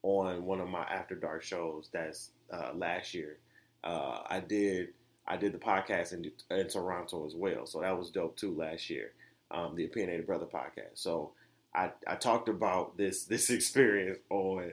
on 0.02 0.44
one 0.44 0.60
of 0.60 0.68
my 0.68 0.82
After 0.84 1.14
Dark 1.14 1.42
shows 1.42 1.88
that's 1.92 2.30
uh, 2.52 2.72
last 2.74 3.14
year. 3.14 3.38
Uh, 3.82 4.20
I 4.28 4.40
did 4.40 4.88
I 5.30 5.36
did 5.38 5.52
the 5.52 5.58
podcast 5.58 6.12
in, 6.12 6.30
in 6.50 6.68
Toronto 6.68 7.26
as 7.26 7.34
well, 7.34 7.66
so 7.66 7.80
that 7.80 7.96
was 7.98 8.10
dope 8.10 8.36
too 8.36 8.54
last 8.54 8.90
year. 8.90 9.12
um, 9.52 9.76
the 9.76 9.84
Opinionated 9.86 10.26
Brother 10.26 10.46
podcast. 10.46 10.94
So 10.96 11.32
I, 11.74 11.92
I 12.06 12.16
talked 12.16 12.48
about 12.48 12.96
this 12.98 13.24
this 13.26 13.50
experience 13.50 14.18
on 14.30 14.72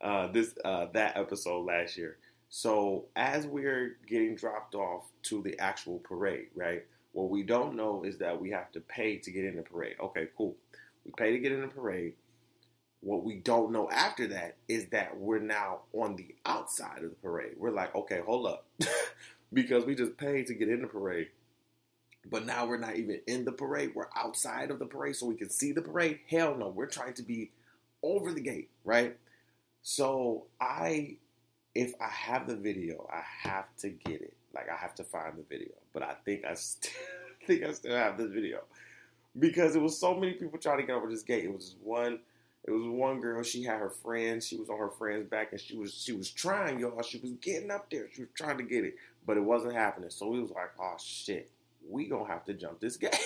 uh, 0.00 0.28
this 0.28 0.54
uh, 0.64 0.86
that 0.94 1.16
episode 1.16 1.66
last 1.66 1.96
year. 1.96 2.18
So 2.48 3.06
as 3.16 3.46
we're 3.46 3.98
getting 4.08 4.36
dropped 4.36 4.74
off 4.74 5.04
to 5.24 5.42
the 5.42 5.58
actual 5.60 5.98
parade, 6.00 6.48
right? 6.54 6.84
What 7.12 7.30
we 7.30 7.42
don't 7.42 7.76
know 7.76 8.04
is 8.04 8.18
that 8.18 8.40
we 8.40 8.50
have 8.50 8.70
to 8.72 8.80
pay 8.80 9.18
to 9.18 9.30
get 9.32 9.44
in 9.44 9.56
the 9.56 9.62
parade. 9.62 9.96
Okay, 10.00 10.28
cool. 10.36 10.56
We 11.04 11.12
pay 11.16 11.32
to 11.32 11.38
get 11.38 11.52
in 11.52 11.62
the 11.62 11.68
parade. 11.68 12.14
What 13.00 13.24
we 13.24 13.36
don't 13.36 13.72
know 13.72 13.90
after 13.90 14.28
that 14.28 14.56
is 14.68 14.88
that 14.88 15.16
we're 15.18 15.38
now 15.40 15.82
on 15.92 16.16
the 16.16 16.34
outside 16.46 17.04
of 17.04 17.10
the 17.10 17.16
parade. 17.22 17.54
We're 17.58 17.70
like, 17.70 17.94
okay, 17.94 18.20
hold 18.24 18.46
up. 18.46 18.66
because 19.52 19.84
we 19.84 19.94
just 19.94 20.16
paid 20.16 20.46
to 20.46 20.54
get 20.54 20.68
in 20.68 20.82
the 20.82 20.86
parade. 20.86 21.28
But 22.28 22.44
now 22.44 22.66
we're 22.66 22.78
not 22.78 22.96
even 22.96 23.20
in 23.26 23.44
the 23.44 23.52
parade. 23.52 23.92
We're 23.94 24.08
outside 24.16 24.70
of 24.70 24.78
the 24.78 24.86
parade 24.86 25.16
so 25.16 25.26
we 25.26 25.36
can 25.36 25.50
see 25.50 25.72
the 25.72 25.82
parade. 25.82 26.20
Hell 26.28 26.56
no. 26.56 26.68
We're 26.68 26.86
trying 26.86 27.14
to 27.14 27.22
be 27.22 27.52
over 28.02 28.32
the 28.32 28.40
gate, 28.40 28.70
right? 28.84 29.16
So 29.82 30.44
I 30.60 31.16
if 31.74 31.94
I 32.00 32.08
have 32.08 32.46
the 32.48 32.56
video, 32.56 33.08
I 33.12 33.22
have 33.48 33.66
to 33.78 33.90
get 33.90 34.22
it. 34.22 34.34
Like 34.54 34.68
I 34.68 34.76
have 34.76 34.94
to 34.96 35.04
find 35.04 35.36
the 35.36 35.44
video. 35.48 35.74
But 35.92 36.02
I 36.02 36.14
think 36.24 36.44
I 36.44 36.54
still 36.54 36.90
think 37.46 37.62
I 37.62 37.72
still 37.72 37.94
have 37.94 38.18
this 38.18 38.32
video. 38.32 38.60
Because 39.38 39.76
it 39.76 39.82
was 39.82 39.98
so 39.98 40.14
many 40.14 40.32
people 40.32 40.58
trying 40.58 40.78
to 40.78 40.84
get 40.84 40.96
over 40.96 41.08
this 41.08 41.22
gate. 41.22 41.44
It 41.44 41.52
was 41.52 41.66
just 41.66 41.78
one 41.82 42.18
it 42.66 42.72
was 42.72 42.82
one 42.88 43.20
girl, 43.20 43.44
she 43.44 43.62
had 43.62 43.78
her 43.78 43.90
friends, 43.90 44.46
she 44.46 44.56
was 44.56 44.68
on 44.68 44.78
her 44.78 44.90
friend's 44.90 45.28
back 45.30 45.52
and 45.52 45.60
she 45.60 45.76
was 45.76 45.94
she 45.94 46.12
was 46.12 46.30
trying, 46.30 46.80
y'all. 46.80 47.00
She 47.02 47.18
was 47.18 47.30
getting 47.40 47.70
up 47.70 47.88
there. 47.90 48.08
She 48.12 48.22
was 48.22 48.30
trying 48.34 48.58
to 48.58 48.64
get 48.64 48.84
it, 48.84 48.96
but 49.26 49.36
it 49.36 49.44
wasn't 49.44 49.74
happening. 49.74 50.10
So 50.10 50.28
we 50.28 50.40
was 50.40 50.50
like, 50.50 50.70
oh 50.80 50.94
shit, 50.98 51.50
we 51.86 52.06
gonna 52.06 52.26
have 52.26 52.44
to 52.46 52.54
jump 52.54 52.80
this 52.80 52.96
gate. 52.98 53.18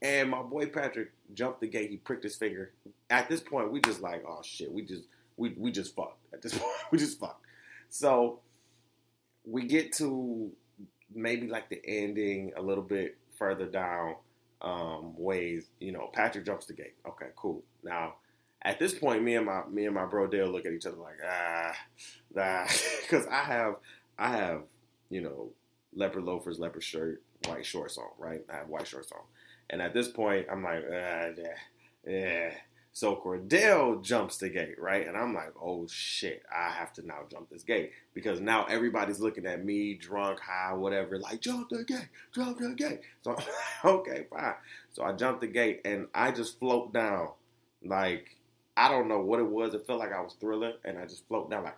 and 0.00 0.30
my 0.30 0.42
boy 0.42 0.66
Patrick 0.66 1.12
jumped 1.34 1.60
the 1.60 1.68
gate, 1.68 1.90
he 1.90 1.98
pricked 1.98 2.24
his 2.24 2.36
finger. 2.36 2.72
At 3.10 3.28
this 3.28 3.40
point, 3.40 3.70
we 3.70 3.80
just 3.80 4.00
like, 4.00 4.24
oh 4.26 4.40
shit, 4.42 4.72
we 4.72 4.82
just 4.82 5.04
we 5.36 5.54
we 5.56 5.70
just 5.70 5.94
fucked. 5.94 6.18
At 6.32 6.42
this 6.42 6.52
point, 6.58 6.72
we 6.90 6.98
just 6.98 7.20
fucked. 7.20 7.44
So 7.90 8.40
we 9.44 9.66
get 9.66 9.92
to 9.94 10.50
maybe 11.14 11.46
like 11.46 11.68
the 11.68 11.80
ending 11.84 12.52
a 12.56 12.62
little 12.62 12.84
bit 12.84 13.18
further 13.38 13.66
down 13.66 14.16
um, 14.62 15.14
ways. 15.16 15.66
You 15.78 15.92
know, 15.92 16.10
Patrick 16.12 16.46
jumps 16.46 16.66
the 16.66 16.72
gate. 16.72 16.94
Okay, 17.06 17.28
cool. 17.36 17.62
Now 17.84 18.14
at 18.64 18.78
this 18.78 18.94
point, 18.94 19.22
me 19.22 19.34
and 19.34 19.46
my 19.46 19.64
me 19.66 19.86
and 19.86 19.94
my 19.94 20.06
bro 20.06 20.26
Dale 20.26 20.48
look 20.48 20.66
at 20.66 20.72
each 20.72 20.86
other 20.86 20.96
like 20.96 21.18
ah, 21.26 21.72
ah, 22.38 22.66
because 23.02 23.26
I 23.26 23.42
have 23.42 23.76
I 24.18 24.36
have 24.36 24.62
you 25.10 25.20
know 25.20 25.50
leopard 25.94 26.24
loafers, 26.24 26.58
leopard 26.58 26.82
shirt, 26.84 27.22
white 27.46 27.66
shorts 27.66 27.98
on, 27.98 28.08
right? 28.18 28.44
I 28.52 28.56
have 28.58 28.68
white 28.68 28.86
shorts 28.86 29.12
on, 29.12 29.22
and 29.70 29.82
at 29.82 29.94
this 29.94 30.08
point, 30.08 30.46
I'm 30.50 30.62
like 30.62 30.84
ah, 30.88 31.28
yeah, 31.36 31.56
yeah. 32.06 32.50
So 32.94 33.16
Cordell 33.16 34.04
jumps 34.04 34.36
the 34.36 34.50
gate, 34.50 34.78
right? 34.78 35.06
And 35.08 35.16
I'm 35.16 35.34
like, 35.34 35.54
oh 35.60 35.86
shit, 35.88 36.42
I 36.54 36.68
have 36.68 36.92
to 36.94 37.06
now 37.06 37.20
jump 37.30 37.48
this 37.48 37.62
gate 37.62 37.92
because 38.12 38.38
now 38.38 38.66
everybody's 38.66 39.18
looking 39.18 39.46
at 39.46 39.64
me, 39.64 39.94
drunk, 39.94 40.40
high, 40.40 40.74
whatever, 40.74 41.18
like 41.18 41.40
jump 41.40 41.70
the 41.70 41.84
gate, 41.84 42.08
jump 42.34 42.58
the 42.58 42.74
gate. 42.74 43.00
So 43.22 43.34
okay, 43.84 44.26
fine. 44.30 44.54
So 44.92 45.04
I 45.04 45.12
jump 45.12 45.40
the 45.40 45.46
gate 45.46 45.80
and 45.86 46.08
I 46.14 46.32
just 46.32 46.58
float 46.58 46.92
down, 46.92 47.30
like 47.82 48.36
I 48.76 48.88
don't 48.90 49.08
know 49.08 49.20
what 49.20 49.40
it 49.40 49.48
was. 49.48 49.74
It 49.74 49.86
felt 49.86 49.98
like 49.98 50.12
I 50.12 50.20
was 50.20 50.34
thriller, 50.34 50.74
and 50.84 50.98
I 50.98 51.06
just 51.06 51.26
float 51.28 51.50
down 51.50 51.64
like. 51.64 51.76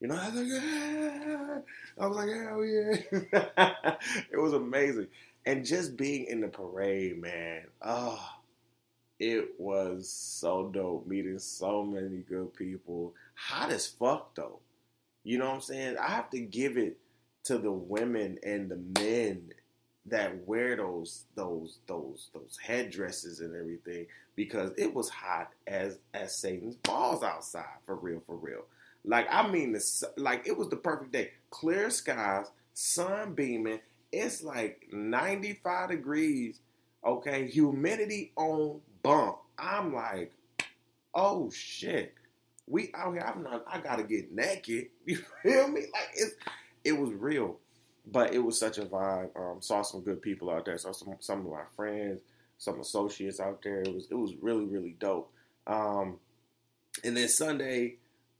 You 0.00 0.08
know, 0.08 0.16
I 0.16 0.28
was 0.28 0.34
like, 0.34 0.46
yeah. 0.48 1.58
I 2.00 2.06
was 2.06 2.16
like, 2.16 2.28
hell 2.28 2.64
yeah. 2.64 3.96
it 4.32 4.38
was 4.38 4.52
amazing. 4.52 5.08
And 5.44 5.64
just 5.64 5.96
being 5.96 6.26
in 6.26 6.40
the 6.40 6.48
parade, 6.48 7.20
man, 7.20 7.62
oh, 7.82 8.20
it 9.18 9.48
was 9.58 10.08
so 10.08 10.68
dope 10.68 11.06
meeting 11.06 11.38
so 11.38 11.84
many 11.84 12.18
good 12.18 12.54
people. 12.54 13.14
Hot 13.34 13.70
as 13.70 13.86
fuck 13.86 14.34
though. 14.34 14.60
You 15.24 15.38
know 15.38 15.46
what 15.46 15.54
I'm 15.54 15.60
saying? 15.60 15.96
I 15.98 16.08
have 16.08 16.30
to 16.30 16.40
give 16.40 16.78
it 16.78 16.98
to 17.44 17.58
the 17.58 17.72
women 17.72 18.38
and 18.44 18.70
the 18.70 19.00
men 19.00 19.52
that 20.06 20.46
wear 20.46 20.76
those 20.76 21.24
those 21.34 21.78
those 21.86 22.30
those 22.32 22.58
headdresses 22.62 23.40
and 23.40 23.54
everything 23.54 24.06
because 24.36 24.70
it 24.78 24.94
was 24.94 25.08
hot 25.08 25.52
as 25.66 25.98
as 26.14 26.36
Satan's 26.36 26.76
balls 26.76 27.22
outside 27.22 27.64
for 27.84 27.96
real 27.96 28.22
for 28.26 28.36
real. 28.36 28.64
Like 29.04 29.26
I 29.32 29.48
mean, 29.48 29.72
the, 29.72 30.10
like 30.16 30.46
it 30.46 30.56
was 30.56 30.68
the 30.68 30.76
perfect 30.76 31.12
day, 31.12 31.30
clear 31.50 31.90
skies, 31.90 32.46
sun 32.74 33.34
beaming. 33.34 33.80
It's 34.12 34.42
like 34.42 34.88
95 34.92 35.90
degrees. 35.90 36.60
Okay, 37.04 37.46
humidity 37.48 38.32
on 38.36 38.80
bump. 39.02 39.38
I'm 39.58 39.94
like, 39.94 40.32
oh 41.14 41.50
shit, 41.50 42.14
we 42.66 42.90
out 42.94 43.12
here. 43.12 43.22
I'm 43.22 43.42
not. 43.42 43.64
I 43.70 43.78
gotta 43.78 44.02
get 44.02 44.32
naked. 44.32 44.88
You 45.06 45.18
feel 45.42 45.68
me? 45.68 45.82
Like 45.92 46.10
it's 46.14 46.34
it 46.84 46.92
was 46.92 47.12
real, 47.12 47.58
but 48.10 48.34
it 48.34 48.38
was 48.38 48.58
such 48.58 48.78
a 48.78 48.82
vibe. 48.82 49.30
Um, 49.36 49.60
saw 49.60 49.82
some 49.82 50.02
good 50.02 50.20
people 50.20 50.50
out 50.50 50.64
there. 50.64 50.76
Saw 50.78 50.92
some 50.92 51.16
some 51.20 51.40
of 51.40 51.52
my 51.52 51.64
friends, 51.76 52.20
some 52.58 52.80
associates 52.80 53.40
out 53.40 53.62
there. 53.62 53.80
It 53.80 53.94
was 53.94 54.08
it 54.10 54.14
was 54.14 54.34
really 54.40 54.66
really 54.66 54.96
dope. 54.98 55.32
Um, 55.66 56.18
and 57.04 57.16
then 57.16 57.28
Sunday, 57.28 57.96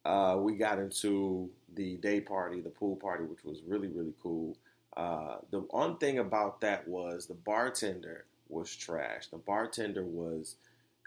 uh, 0.09 0.37
we 0.39 0.55
got 0.55 0.79
into 0.79 1.51
the 1.75 1.97
day 1.97 2.21
party, 2.21 2.61
the 2.61 2.71
pool 2.71 2.97
party, 2.97 3.25
which 3.25 3.45
was 3.45 3.61
really 3.67 3.89
really 3.89 4.15
cool. 4.23 4.57
Uh, 4.97 5.37
the 5.51 5.61
one 5.61 5.99
thing 5.99 6.19
about 6.19 6.63
that 6.63 6.89
was 6.89 7.27
the 7.27 7.35
bartender 7.35 8.25
was 8.49 8.75
trash. 8.75 9.29
The 9.29 9.37
bartender 9.37 10.03
was 10.05 10.57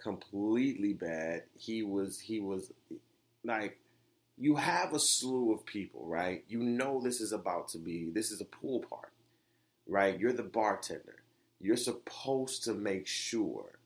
completely 0.01 0.93
bad. 0.93 1.43
He 1.57 1.81
was 1.81 2.19
he 2.19 2.39
was 2.39 2.71
like 3.43 3.79
you 4.37 4.55
have 4.55 4.93
a 4.93 4.99
slew 4.99 5.51
of 5.51 5.65
people, 5.65 6.05
right? 6.05 6.43
You 6.47 6.59
know 6.59 7.01
this 7.01 7.21
is 7.21 7.31
about 7.31 7.69
to 7.69 7.79
be 7.79 8.11
this 8.13 8.31
is 8.31 8.39
a 8.39 8.45
pool 8.45 8.85
party, 8.87 9.17
right? 9.87 10.19
You're 10.19 10.33
the 10.33 10.43
bartender. 10.43 11.23
You're 11.59 11.77
supposed 11.77 12.63
to 12.65 12.73
make 12.73 13.07
sure, 13.07 13.79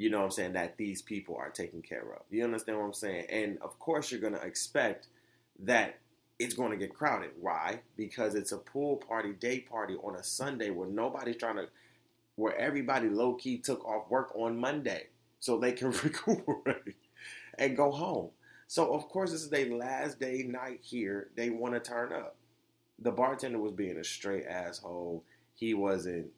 you 0.00 0.08
know 0.08 0.20
what 0.20 0.24
I'm 0.24 0.30
saying, 0.30 0.52
that 0.54 0.78
these 0.78 1.02
people 1.02 1.36
are 1.36 1.50
taken 1.50 1.82
care 1.82 2.14
of. 2.14 2.22
You 2.30 2.42
understand 2.44 2.78
what 2.78 2.84
I'm 2.84 2.92
saying? 2.94 3.26
And 3.28 3.58
of 3.60 3.78
course 3.78 4.10
you're 4.10 4.20
gonna 4.20 4.38
expect 4.38 5.08
that 5.62 5.98
it's 6.38 6.54
going 6.54 6.70
to 6.70 6.76
get 6.78 6.94
crowded. 6.94 7.32
Why? 7.38 7.80
Because 7.98 8.34
it's 8.34 8.52
a 8.52 8.56
pool 8.56 8.96
party, 8.96 9.34
day 9.34 9.60
party 9.60 9.96
on 9.96 10.16
a 10.16 10.24
Sunday 10.24 10.70
where 10.70 10.88
nobody's 10.88 11.36
trying 11.36 11.56
to 11.56 11.68
where 12.36 12.56
everybody 12.56 13.10
low 13.10 13.34
key 13.34 13.58
took 13.58 13.84
off 13.84 14.08
work 14.08 14.34
on 14.34 14.58
Monday 14.58 15.08
so 15.38 15.58
they 15.58 15.72
can 15.72 15.90
recuperate 16.02 16.96
and 17.58 17.76
go 17.76 17.90
home. 17.90 18.30
So 18.68 18.94
of 18.94 19.06
course 19.10 19.32
this 19.32 19.42
is 19.42 19.50
their 19.50 19.66
last 19.66 20.18
day 20.18 20.44
night 20.48 20.80
here. 20.80 21.28
They 21.36 21.50
want 21.50 21.74
to 21.74 21.80
turn 21.80 22.14
up. 22.14 22.36
The 23.00 23.10
bartender 23.10 23.58
was 23.58 23.72
being 23.72 23.98
a 23.98 24.04
straight 24.04 24.46
asshole. 24.46 25.24
He 25.54 25.74
wasn't. 25.74 26.28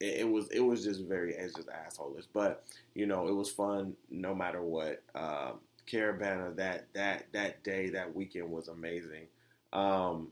It, 0.00 0.20
it 0.20 0.28
was. 0.28 0.48
It 0.50 0.60
was 0.60 0.84
just 0.84 1.04
very. 1.04 1.34
It's 1.34 1.54
just 1.54 1.68
assholeish. 1.68 2.26
But 2.32 2.64
you 2.94 3.06
know, 3.06 3.28
it 3.28 3.34
was 3.34 3.50
fun 3.50 3.94
no 4.10 4.34
matter 4.34 4.62
what. 4.62 5.02
Um, 5.14 5.60
Caribana 5.90 6.56
that 6.56 6.86
that 6.94 7.26
that 7.32 7.62
day 7.62 7.90
that 7.90 8.14
weekend 8.14 8.50
was 8.50 8.68
amazing. 8.68 9.26
Um, 9.72 10.28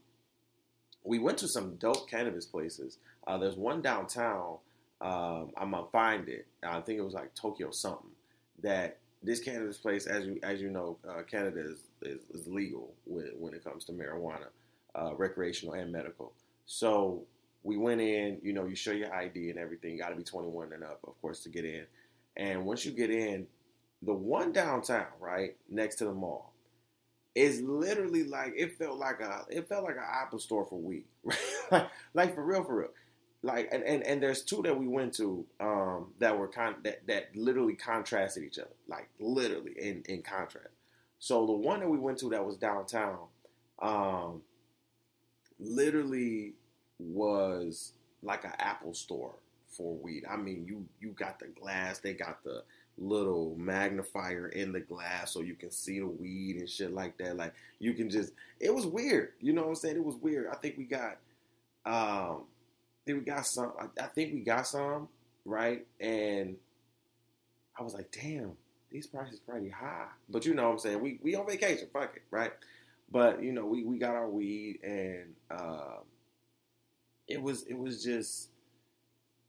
we 1.05 1.19
went 1.19 1.39
to 1.39 1.49
some 1.49 1.77
dope 1.77 2.09
cannabis 2.09 2.47
places. 2.47 2.99
Uh, 3.27 3.39
there's 3.39 3.57
one 3.57 3.83
downtown 3.83 4.59
um, 5.03 5.51
I'm 5.57 5.73
gonna 5.73 5.87
find 5.91 6.29
it. 6.29 6.47
I 6.63 6.81
think 6.81 6.99
it 6.99 7.03
was 7.03 7.15
like 7.15 7.35
Tokyo 7.35 7.71
something. 7.73 8.11
That 8.63 8.99
this 9.23 9.41
cannabis 9.41 9.79
place, 9.79 10.07
as 10.07 10.27
you 10.27 10.39
as 10.45 10.61
you 10.61 10.71
know, 10.71 10.97
uh, 11.09 11.23
Canada 11.23 11.61
is, 11.61 11.81
is, 12.03 12.21
is 12.33 12.47
legal 12.47 12.95
when, 13.05 13.31
when 13.39 13.53
it 13.53 13.65
comes 13.65 13.85
to 13.87 13.93
marijuana, 13.93 14.47
uh, 14.95 15.15
recreational 15.17 15.75
and 15.75 15.91
medical. 15.91 16.33
So 16.67 17.25
we 17.63 17.77
went 17.77 18.01
in. 18.01 18.39
You 18.43 18.53
know, 18.53 18.67
you 18.67 18.75
show 18.75 18.93
your 18.93 19.15
ID 19.15 19.51
and 19.51 19.59
everything. 19.59 19.93
You 19.93 19.99
got 19.99 20.11
to 20.11 20.17
be 20.17 20.25
21 20.25 20.73
and 20.73 20.85
up, 20.85 21.01
of 21.07 21.21
course, 21.21 21.41
to 21.41 21.49
get 21.49 21.65
in. 21.65 21.85
And 22.37 22.65
once 22.65 22.85
you 22.85 22.93
get 22.93 23.11
in, 23.11 23.47
the 24.03 24.15
one 24.15 24.53
downtown, 24.53 25.07
right 25.21 25.57
next 25.69 25.97
to 25.97 26.05
the 26.05 26.13
mall, 26.13 26.53
is 27.35 27.61
literally 27.63 28.25
like 28.25 28.53
it 28.57 28.79
felt 28.79 28.99
like 28.99 29.21
a 29.21 29.45
it 29.49 29.69
felt 29.69 29.85
like 29.85 29.97
an 29.97 30.05
Apple 30.07 30.39
store 30.39 30.67
for 30.67 30.79
weed, 30.79 31.05
like, 32.15 32.35
for 32.35 32.45
real, 32.45 32.65
for 32.65 32.77
real 32.77 32.91
like 33.43 33.69
and, 33.73 33.83
and, 33.83 34.03
and 34.05 34.23
there's 34.23 34.43
two 34.43 34.63
that 34.63 34.79
we 34.79 34.87
went 34.87 35.15
to 35.15 35.45
um, 35.61 36.13
that 36.19 36.39
were 36.39 36.49
con- 36.49 36.77
that 36.85 37.07
that 37.09 37.35
literally 37.35 37.75
contrasted 37.75 38.45
each 38.45 38.59
other, 38.59 38.71
like 38.89 39.09
literally 39.19 39.73
in 39.77 40.03
in 40.09 40.23
contrast. 40.23 40.69
So 41.19 41.47
the 41.47 41.53
one 41.53 41.81
that 41.81 41.89
we 41.89 41.99
went 41.99 42.19
to 42.19 42.31
that 42.31 42.45
was 42.45 42.57
downtown, 42.57 43.19
um, 43.81 44.43
literally 45.59 46.55
was 47.09 47.93
like 48.23 48.45
an 48.45 48.53
Apple 48.59 48.95
store 48.95 49.35
for 49.69 49.95
weed. 49.97 50.25
I 50.31 50.37
mean, 50.37 50.65
you 50.67 50.87
you 51.01 51.11
got 51.13 51.39
the 51.39 51.49
glass, 51.49 51.99
they 51.99 52.15
got 52.15 52.43
the 52.45 52.65
little 52.99 53.55
magnifier 53.59 54.49
in 54.49 54.73
the 54.73 54.81
glass 54.81 55.33
so 55.33 55.41
you 55.41 55.55
can 55.55 55.71
see 55.71 55.99
the 56.01 56.07
weed 56.07 56.57
and 56.59 56.69
shit 56.69 56.93
like 56.93 57.17
that. 57.19 57.37
Like 57.37 57.55
you 57.79 57.95
can 57.95 58.11
just 58.11 58.33
it 58.61 58.75
was 58.75 58.87
weird. 58.87 59.33
You 59.41 59.53
know 59.53 59.63
what 59.63 59.69
I'm 59.71 59.75
saying? 59.77 59.97
It 59.97 60.05
was 60.05 60.17
weird. 60.17 60.49
I 60.53 60.57
think 60.57 60.77
we 60.79 60.85
got 60.85 61.19
um 61.87 62.45
think 63.07 63.19
we 63.21 63.25
got 63.25 63.47
some. 63.47 63.73
I, 63.81 64.05
I 64.05 64.07
think 64.09 64.35
we 64.35 64.41
got 64.41 64.67
some. 64.67 65.09
right? 65.45 65.87
And 66.01 66.57
I 67.79 67.83
was 67.83 67.95
like, 67.95 68.11
damn, 68.13 68.53
these 68.91 69.07
prices 69.07 69.41
pretty 69.41 69.71
high. 69.71 70.07
But 70.29 70.47
you 70.47 70.55
know 70.55 70.65
what 70.65 70.73
I'm 70.73 70.79
saying? 70.79 71.01
We 71.01 71.19
we 71.23 71.35
on 71.35 71.47
vacation, 71.47 71.89
fuck 71.93 72.17
it, 72.17 72.23
right? 72.31 72.53
But 73.11 73.43
you 73.43 73.53
know, 73.53 73.67
we, 73.67 73.85
we 73.85 73.99
got 73.99 74.15
our 74.15 74.29
weed 74.29 74.81
and 74.83 75.35
uh, 75.51 75.99
it 77.33 77.43
was 77.43 77.65
it 77.65 77.79
was 77.79 78.05
just 78.05 78.49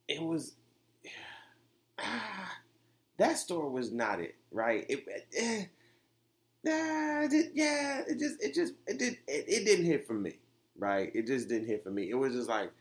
it 0.07 0.21
was 0.21 0.53
ah, 1.99 2.51
that 3.17 3.37
store 3.37 3.69
was 3.69 3.91
not 3.91 4.19
it, 4.19 4.35
right? 4.51 4.85
It, 4.89 5.05
eh, 5.37 5.65
nah, 6.63 7.27
yeah, 7.53 8.01
it 8.07 8.19
just 8.19 8.41
it 8.41 8.53
just 8.53 8.73
it 8.87 8.97
did 8.97 9.17
it, 9.27 9.45
it 9.47 9.65
didn't 9.65 9.85
hit 9.85 10.07
for 10.07 10.13
me, 10.13 10.39
right? 10.77 11.11
It 11.13 11.27
just 11.27 11.49
didn't 11.49 11.67
hit 11.67 11.83
for 11.83 11.91
me. 11.91 12.09
It 12.09 12.15
was 12.15 12.33
just 12.33 12.49
like 12.49 12.71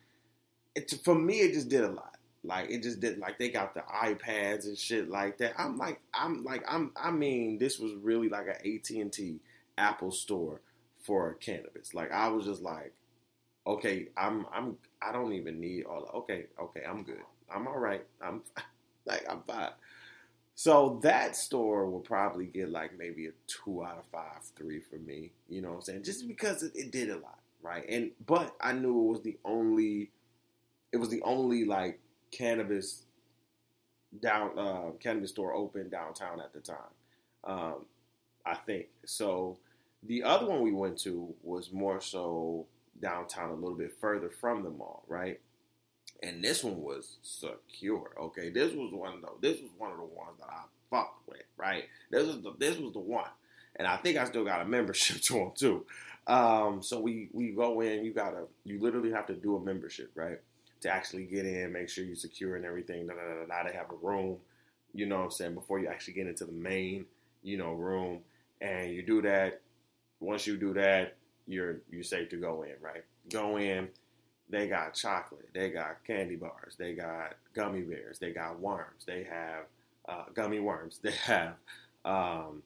it 0.74 0.92
for 1.04 1.14
me. 1.14 1.40
It 1.40 1.52
just 1.52 1.68
did 1.68 1.82
a 1.82 1.88
lot. 1.88 2.16
Like 2.44 2.70
it 2.70 2.82
just 2.82 3.00
did. 3.00 3.18
Like 3.18 3.38
they 3.38 3.50
got 3.50 3.74
the 3.74 3.80
iPads 3.82 4.64
and 4.64 4.78
shit 4.78 5.10
like 5.10 5.38
that. 5.38 5.54
I'm 5.58 5.78
like 5.78 6.00
I'm 6.14 6.44
like 6.44 6.64
I'm. 6.68 6.92
I 6.96 7.10
mean, 7.10 7.58
this 7.58 7.78
was 7.78 7.92
really 7.94 8.28
like 8.28 8.46
an 8.46 8.56
AT 8.64 8.90
and 8.90 9.12
T 9.12 9.40
Apple 9.76 10.12
store 10.12 10.60
for 11.02 11.34
cannabis. 11.34 11.94
Like 11.94 12.12
I 12.12 12.28
was 12.28 12.44
just 12.44 12.62
like, 12.62 12.94
okay, 13.66 14.08
I'm 14.16 14.46
I'm 14.52 14.76
I 15.00 15.12
don't 15.12 15.32
even 15.32 15.60
need 15.60 15.84
all. 15.84 16.10
Okay, 16.14 16.46
okay, 16.60 16.82
I'm 16.88 17.02
good. 17.02 17.22
I'm 17.54 17.66
all 17.66 17.78
right. 17.78 18.04
I'm 18.20 18.42
like 19.06 19.24
I'm 19.28 19.42
fine. 19.42 19.70
So 20.54 21.00
that 21.02 21.34
store 21.34 21.88
will 21.88 22.00
probably 22.00 22.46
get 22.46 22.70
like 22.70 22.96
maybe 22.98 23.26
a 23.26 23.32
two 23.46 23.84
out 23.84 23.98
of 23.98 24.04
five, 24.06 24.42
three 24.56 24.80
for 24.80 24.96
me. 24.96 25.32
You 25.48 25.62
know 25.62 25.70
what 25.70 25.76
I'm 25.76 25.82
saying? 25.82 26.02
Just 26.04 26.28
because 26.28 26.62
it, 26.62 26.72
it 26.74 26.92
did 26.92 27.10
a 27.10 27.16
lot, 27.16 27.38
right? 27.62 27.84
And 27.88 28.10
but 28.26 28.54
I 28.60 28.72
knew 28.72 28.90
it 28.90 29.10
was 29.12 29.22
the 29.22 29.38
only, 29.44 30.10
it 30.92 30.98
was 30.98 31.08
the 31.08 31.22
only 31.22 31.64
like 31.64 32.00
cannabis 32.30 33.02
down 34.20 34.58
uh, 34.58 34.90
cannabis 35.00 35.30
store 35.30 35.54
open 35.54 35.88
downtown 35.88 36.40
at 36.40 36.52
the 36.52 36.60
time. 36.60 36.76
Um, 37.44 37.86
I 38.44 38.54
think 38.54 38.86
so. 39.06 39.58
The 40.04 40.22
other 40.24 40.46
one 40.46 40.62
we 40.62 40.72
went 40.72 40.98
to 41.00 41.32
was 41.42 41.72
more 41.72 42.00
so 42.00 42.66
downtown, 43.00 43.50
a 43.50 43.54
little 43.54 43.76
bit 43.76 43.96
further 44.00 44.28
from 44.28 44.62
the 44.62 44.70
mall, 44.70 45.04
right? 45.08 45.40
And 46.22 46.42
this 46.42 46.62
one 46.62 46.80
was 46.80 47.16
secure. 47.22 48.12
Okay, 48.20 48.50
this 48.50 48.72
was 48.72 48.92
one 48.92 49.20
though. 49.22 49.38
This 49.40 49.60
was 49.60 49.70
one 49.76 49.90
of 49.90 49.98
the 49.98 50.04
ones 50.04 50.38
that 50.38 50.48
I 50.48 50.62
fucked 50.90 51.28
with, 51.28 51.42
right? 51.56 51.84
This 52.10 52.26
was 52.26 52.42
the 52.42 52.52
this 52.58 52.78
was 52.78 52.92
the 52.92 53.00
one, 53.00 53.28
and 53.76 53.88
I 53.88 53.96
think 53.96 54.18
I 54.18 54.24
still 54.24 54.44
got 54.44 54.60
a 54.62 54.64
membership 54.64 55.20
to 55.22 55.34
them 55.34 55.52
too. 55.54 55.84
Um, 56.26 56.82
so 56.82 57.00
we 57.00 57.28
we 57.32 57.50
go 57.50 57.80
in. 57.80 58.04
You 58.04 58.12
gotta 58.12 58.44
you 58.64 58.80
literally 58.80 59.10
have 59.10 59.26
to 59.26 59.34
do 59.34 59.56
a 59.56 59.60
membership, 59.60 60.12
right? 60.14 60.38
To 60.82 60.90
actually 60.90 61.24
get 61.26 61.44
in, 61.46 61.72
make 61.72 61.88
sure 61.88 62.04
you're 62.04 62.16
secure 62.16 62.56
and 62.56 62.64
everything. 62.64 63.06
Da, 63.06 63.14
da, 63.14 63.20
da, 63.20 63.46
da, 63.46 63.68
They 63.68 63.76
have 63.76 63.90
a 63.90 64.06
room, 64.06 64.38
you 64.92 65.06
know 65.06 65.18
what 65.18 65.24
I'm 65.24 65.30
saying, 65.30 65.54
before 65.54 65.78
you 65.78 65.88
actually 65.88 66.14
get 66.14 66.26
into 66.26 66.44
the 66.44 66.52
main, 66.52 67.06
you 67.42 67.56
know, 67.56 67.72
room. 67.72 68.20
And 68.60 68.90
you 68.92 69.02
do 69.02 69.22
that. 69.22 69.60
Once 70.20 70.46
you 70.46 70.56
do 70.56 70.72
that, 70.74 71.16
you're 71.46 71.78
you're 71.90 72.02
safe 72.02 72.28
to 72.30 72.36
go 72.36 72.62
in, 72.62 72.74
right? 72.80 73.04
Go 73.30 73.58
in. 73.58 73.88
They 74.48 74.68
got 74.68 74.94
chocolate. 74.94 75.48
They 75.54 75.70
got 75.70 76.04
candy 76.04 76.36
bars. 76.36 76.76
They 76.78 76.94
got 76.94 77.34
gummy 77.54 77.82
bears. 77.82 78.18
They 78.18 78.32
got 78.32 78.60
worms. 78.60 79.04
They 79.06 79.24
have 79.24 79.64
uh, 80.08 80.24
gummy 80.34 80.60
worms. 80.60 81.00
They 81.02 81.12
have 81.12 81.54
um, 82.04 82.62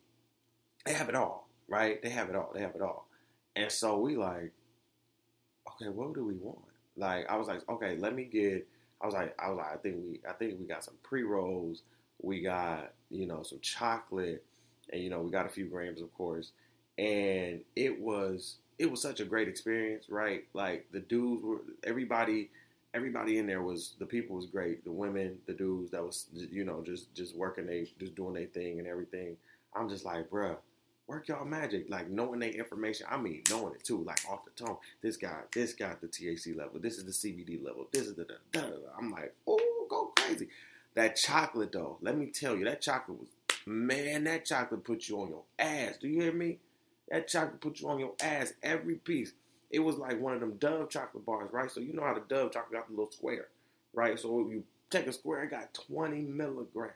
they 0.85 0.93
have 0.95 1.09
it 1.09 1.15
all, 1.15 1.49
right? 1.69 2.03
They 2.03 2.11
have 2.11 2.29
it 2.31 2.37
all. 2.37 2.51
They 2.55 2.61
have 2.61 2.75
it 2.75 2.83
all. 2.83 3.09
And 3.55 3.71
so 3.71 3.99
we 3.99 4.17
like, 4.17 4.53
okay, 5.69 5.91
what 5.91 6.15
do 6.15 6.25
we 6.25 6.35
want? 6.35 6.59
Like 6.97 7.27
I 7.29 7.37
was 7.37 7.49
like, 7.49 7.69
okay, 7.69 7.97
let 7.97 8.15
me 8.15 8.25
get. 8.25 8.67
I 9.01 9.07
was 9.07 9.15
like, 9.15 9.35
I 9.39 9.49
was 9.51 9.59
like, 9.59 9.73
I 9.75 9.77
think 9.77 9.97
we, 9.97 10.21
I 10.29 10.33
think 10.33 10.59
we 10.59 10.67
got 10.67 10.85
some 10.85 10.95
pre 11.03 11.23
rolls. 11.23 11.83
We 12.23 12.41
got 12.41 12.93
you 13.11 13.27
know 13.27 13.43
some 13.43 13.61
chocolate, 13.61 14.45
and 14.93 15.03
you 15.03 15.11
know 15.11 15.21
we 15.21 15.31
got 15.31 15.47
a 15.47 15.51
few 15.51 15.67
grams, 15.67 16.01
of 16.01 16.13
course. 16.15 16.53
And 16.99 17.61
it 17.75 18.01
was 18.01 18.57
it 18.79 18.91
was 18.91 19.01
such 19.01 19.21
a 19.21 19.25
great 19.25 19.49
experience, 19.49 20.07
right? 20.09 20.45
Like 20.53 20.87
the 20.93 21.01
dudes 21.01 21.43
were 21.43 21.61
everybody 21.85 22.51
everybody 22.95 23.39
in 23.39 23.47
there 23.47 23.63
was 23.63 23.95
the 23.99 24.07
people 24.07 24.37
was 24.37 24.47
great. 24.47 24.85
The 24.85 24.91
women, 24.93 25.39
the 25.47 25.53
dudes 25.53 25.91
that 25.91 26.03
was 26.03 26.27
you 26.33 26.65
know 26.65 26.83
just 26.85 27.15
just 27.15 27.37
working 27.37 27.67
they 27.67 27.89
just 27.99 28.15
doing 28.15 28.35
their 28.35 28.47
thing 28.47 28.79
and 28.79 28.89
everything. 28.89 29.37
I'm 29.75 29.89
just 29.89 30.05
like, 30.05 30.31
bruh, 30.31 30.57
work 31.07 31.29
y'all 31.29 31.45
magic, 31.45 31.87
like 31.91 32.09
knowing 32.09 32.41
their 32.41 32.51
information. 32.51 33.07
I 33.11 33.19
mean, 33.19 33.43
knowing 33.51 33.75
it 33.75 33.85
too, 33.85 34.03
like 34.03 34.21
off 34.29 34.45
the 34.45 34.65
tone. 34.65 34.79
This 35.03 35.17
guy, 35.17 35.41
this 35.55 35.75
guy, 35.75 35.93
the 36.01 36.09
THC 36.09 36.57
level. 36.57 36.81
This 36.81 36.99
is 36.99 37.05
the 37.05 37.13
CBD 37.13 37.63
level. 37.63 37.87
This 37.93 38.07
is 38.07 38.15
the. 38.15 38.25
Da, 38.25 38.35
da, 38.53 38.61
da. 38.61 38.71
I'm 38.99 39.11
like, 39.11 39.35
oh, 39.47 39.87
go 39.89 40.13
crazy. 40.17 40.49
That 40.95 41.17
chocolate 41.17 41.73
though, 41.73 41.99
let 42.01 42.17
me 42.17 42.27
tell 42.27 42.57
you, 42.57 42.65
that 42.65 42.81
chocolate 42.81 43.19
was 43.21 43.29
man. 43.67 44.25
That 44.25 44.47
chocolate 44.47 44.85
put 44.85 45.09
you 45.09 45.21
on 45.21 45.29
your 45.29 45.43
ass. 45.59 45.97
Do 46.01 46.09
you 46.09 46.23
hear 46.23 46.33
me? 46.33 46.59
That 47.11 47.29
chocolate 47.29 47.61
put 47.61 47.81
you 47.81 47.89
on 47.89 47.99
your 47.99 48.15
ass 48.23 48.53
every 48.63 48.97
piece. 48.97 49.33
It 49.71 49.81
was 49.81 49.97
like 49.97 50.21
one 50.21 50.35
of 50.35 50.41
them 50.41 50.57
Dove 50.59 50.91
chocolate 50.91 51.27
bars, 51.27 51.53
right? 51.53 51.71
So 51.71 51.81
you 51.81 51.93
know 51.93 52.03
how 52.03 52.15
the 52.15 52.21
Dove 52.21 52.53
chocolate 52.53 52.73
got 52.73 52.89
the 52.89 52.95
little 52.95 53.11
square, 53.11 53.49
right? 53.95 54.19
So 54.19 54.41
you 54.49 54.65
take 54.91 55.07
a 55.07 55.13
square, 55.13 55.45
it 55.45 55.51
got 55.51 55.75
20 55.75 56.23
milligrams. 56.23 56.95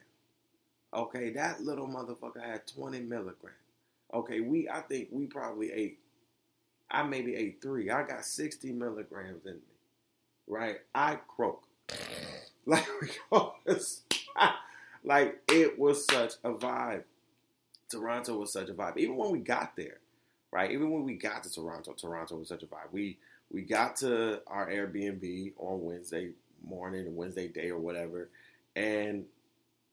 Okay, 0.93 1.31
that 1.31 1.63
little 1.63 1.87
motherfucker 1.87 2.45
had 2.45 2.67
20 2.67 3.01
milligrams. 3.01 3.57
Okay, 4.13 4.41
we 4.41 4.69
I 4.69 4.81
think 4.81 5.09
we 5.13 5.27
probably 5.27 5.73
ate. 5.73 5.99
I 6.91 7.05
maybe 7.05 7.37
ate 7.37 7.63
three. 7.63 7.91
I 7.91 8.03
got 8.03 8.25
60 8.25 8.73
milligrams 8.73 9.47
in 9.47 9.55
me. 9.55 9.61
Right? 10.47 10.79
I 10.95 11.17
croak. 11.29 11.65
Like 12.67 12.87
like 15.05 15.41
it 15.49 15.79
was 15.79 16.05
such 16.07 16.35
a 16.45 16.53
vibe. 16.53 17.05
Toronto 17.91 18.39
was 18.39 18.53
such 18.53 18.69
a 18.69 18.75
vibe. 18.75 18.99
Even 18.99 19.17
when 19.17 19.31
we 19.31 19.39
got 19.41 19.77
there, 19.77 19.99
right? 20.51 20.71
Even 20.71 20.91
when 20.91 21.05
we 21.05 21.15
got 21.15 21.43
to 21.45 21.53
Toronto, 21.53 21.93
Toronto 21.93 22.37
was 22.37 22.49
such 22.49 22.63
a 22.63 22.67
vibe. 22.67 22.93
We 22.93 23.19
we 23.51 23.63
got 23.63 23.97
to 23.97 24.41
our 24.47 24.69
Airbnb 24.69 25.53
on 25.59 25.85
Wednesday 25.85 26.31
morning, 26.67 27.17
Wednesday 27.17 27.49
day 27.49 27.71
or 27.71 27.79
whatever, 27.79 28.29
and 28.77 29.25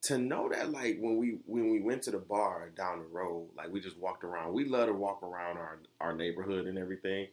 to 0.03 0.17
know 0.17 0.49
that 0.49 0.71
like 0.71 0.97
when 0.99 1.17
we 1.17 1.39
when 1.45 1.71
we 1.71 1.79
went 1.79 2.03
to 2.03 2.11
the 2.11 2.17
bar 2.17 2.71
down 2.77 2.99
the 2.99 3.05
road, 3.05 3.47
like 3.57 3.71
we 3.71 3.79
just 3.79 3.97
walked 3.97 4.23
around. 4.23 4.53
We 4.53 4.65
love 4.65 4.87
to 4.87 4.93
walk 4.93 5.23
around 5.23 5.57
our 5.57 5.79
our 5.99 6.13
neighborhood 6.13 6.67
and 6.67 6.77
everything. 6.77 7.27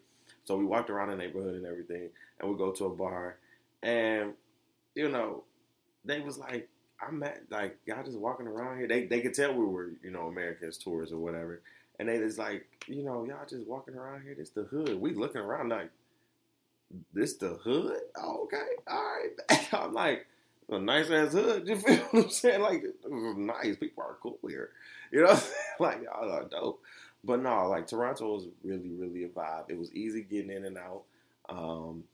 So 0.44 0.57
we 0.57 0.64
walked 0.64 0.90
around 0.90 1.09
the 1.11 1.16
neighborhood 1.16 1.55
and 1.55 1.66
everything, 1.66 2.09
and 2.40 2.50
we 2.50 2.57
go 2.57 2.72
to 2.72 2.87
a 2.87 2.90
bar, 2.90 3.37
and 3.83 4.33
you 4.94 5.09
know, 5.09 5.44
they 6.05 6.20
was 6.20 6.38
like, 6.38 6.68
I'm 7.01 7.23
at 7.23 7.43
like 7.51 7.79
y'all 7.87 8.05
just 8.05 8.19
walking 8.19 8.47
around 8.47 8.79
here. 8.79 8.89
They 8.89 9.07
they 9.07 9.21
could 9.21 9.35
tell 9.35 9.53
we 9.53 9.65
were 9.65 9.91
you 10.03 10.11
know 10.11 10.27
Americans 10.29 10.79
tourists 10.79 11.13
or 11.13 11.19
whatever, 11.19 11.61
and 11.99 12.09
they 12.09 12.19
just 12.19 12.39
like 12.39 12.67
you 12.87 13.03
know 13.03 13.25
y'all 13.25 13.47
just 13.49 13.67
walking 13.67 13.95
around 13.95 14.23
here. 14.23 14.35
This 14.35 14.51
the 14.51 14.65
hood. 14.65 15.01
We 15.01 15.15
looking 15.15 15.41
around 15.41 15.71
like 15.71 15.91
this 17.13 17.35
the 17.35 17.49
hood. 17.49 17.99
Oh, 18.17 18.45
okay, 18.45 18.63
all 18.87 19.03
right. 19.03 19.69
I'm 19.73 19.93
like 19.93 20.27
a 20.71 20.79
nice 20.79 21.11
ass 21.11 21.33
hood. 21.33 21.67
You 21.69 21.77
feel 21.77 21.97
what 21.97 22.25
I'm 22.25 22.31
saying? 22.31 22.61
Like 22.63 22.85
nice 23.09 23.77
people 23.77 24.03
are 24.05 24.17
cool 24.23 24.39
here. 24.49 24.71
You 25.11 25.25
know, 25.25 25.39
like 25.81 26.03
y'all 26.03 26.31
are 26.31 26.45
dope. 26.45 26.81
But 27.23 27.43
no, 27.43 27.69
like 27.69 27.87
Toronto 27.87 28.35
was 28.35 28.47
really 28.63 28.91
really 28.91 29.25
a 29.25 29.29
vibe. 29.29 29.65
It 29.69 29.79
was 29.79 29.93
easy 29.95 30.23
getting 30.23 30.51
in 30.51 30.65
and 30.65 30.79
out. 30.79 31.03
Um, 31.49 32.05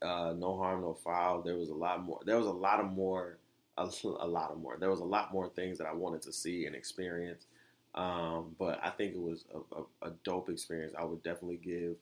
uh, 0.00 0.34
no 0.36 0.56
harm, 0.56 0.82
no 0.82 0.94
foul. 0.94 1.42
There 1.42 1.56
was 1.56 1.70
a 1.70 1.74
lot 1.74 2.02
more. 2.02 2.20
There 2.24 2.36
was 2.36 2.46
a 2.46 2.52
lot 2.52 2.80
of 2.80 2.92
more 2.92 3.38
a, 3.76 3.88
a 4.04 4.26
lot 4.26 4.50
of 4.50 4.58
more. 4.58 4.76
There 4.78 4.90
was 4.90 5.00
a 5.00 5.04
lot 5.04 5.32
more 5.32 5.48
things 5.48 5.78
that 5.78 5.86
I 5.86 5.92
wanted 5.92 6.22
to 6.22 6.32
see 6.32 6.66
and 6.66 6.74
experience. 6.74 7.46
Um, 7.94 8.56
but 8.58 8.80
I 8.82 8.90
think 8.90 9.14
it 9.14 9.20
was 9.20 9.44
a, 9.54 10.08
a, 10.08 10.08
a, 10.10 10.12
dope 10.24 10.48
experience. 10.48 10.94
I 10.98 11.04
would 11.04 11.22
definitely 11.22 11.60
give 11.62 11.96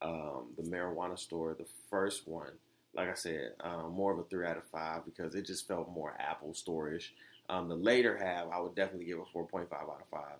um, 0.00 0.46
the 0.56 0.62
marijuana 0.62 1.18
store, 1.18 1.54
the 1.58 1.66
first 1.90 2.26
one, 2.26 2.52
like 2.94 3.10
I 3.10 3.14
said, 3.14 3.52
um, 3.60 3.92
more 3.92 4.12
of 4.12 4.18
a 4.18 4.24
three 4.24 4.46
out 4.46 4.56
of 4.56 4.64
five 4.64 5.04
because 5.04 5.34
it 5.34 5.44
just 5.44 5.68
felt 5.68 5.90
more 5.90 6.16
Apple 6.18 6.54
storish. 6.54 7.10
Um, 7.50 7.68
the 7.68 7.74
later 7.74 8.16
half, 8.16 8.46
I 8.50 8.58
would 8.58 8.74
definitely 8.74 9.04
give 9.04 9.18
a 9.18 9.24
four 9.26 9.46
point 9.46 9.68
five 9.68 9.82
out 9.82 10.00
of 10.00 10.08
five. 10.08 10.38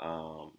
Um, 0.00 0.52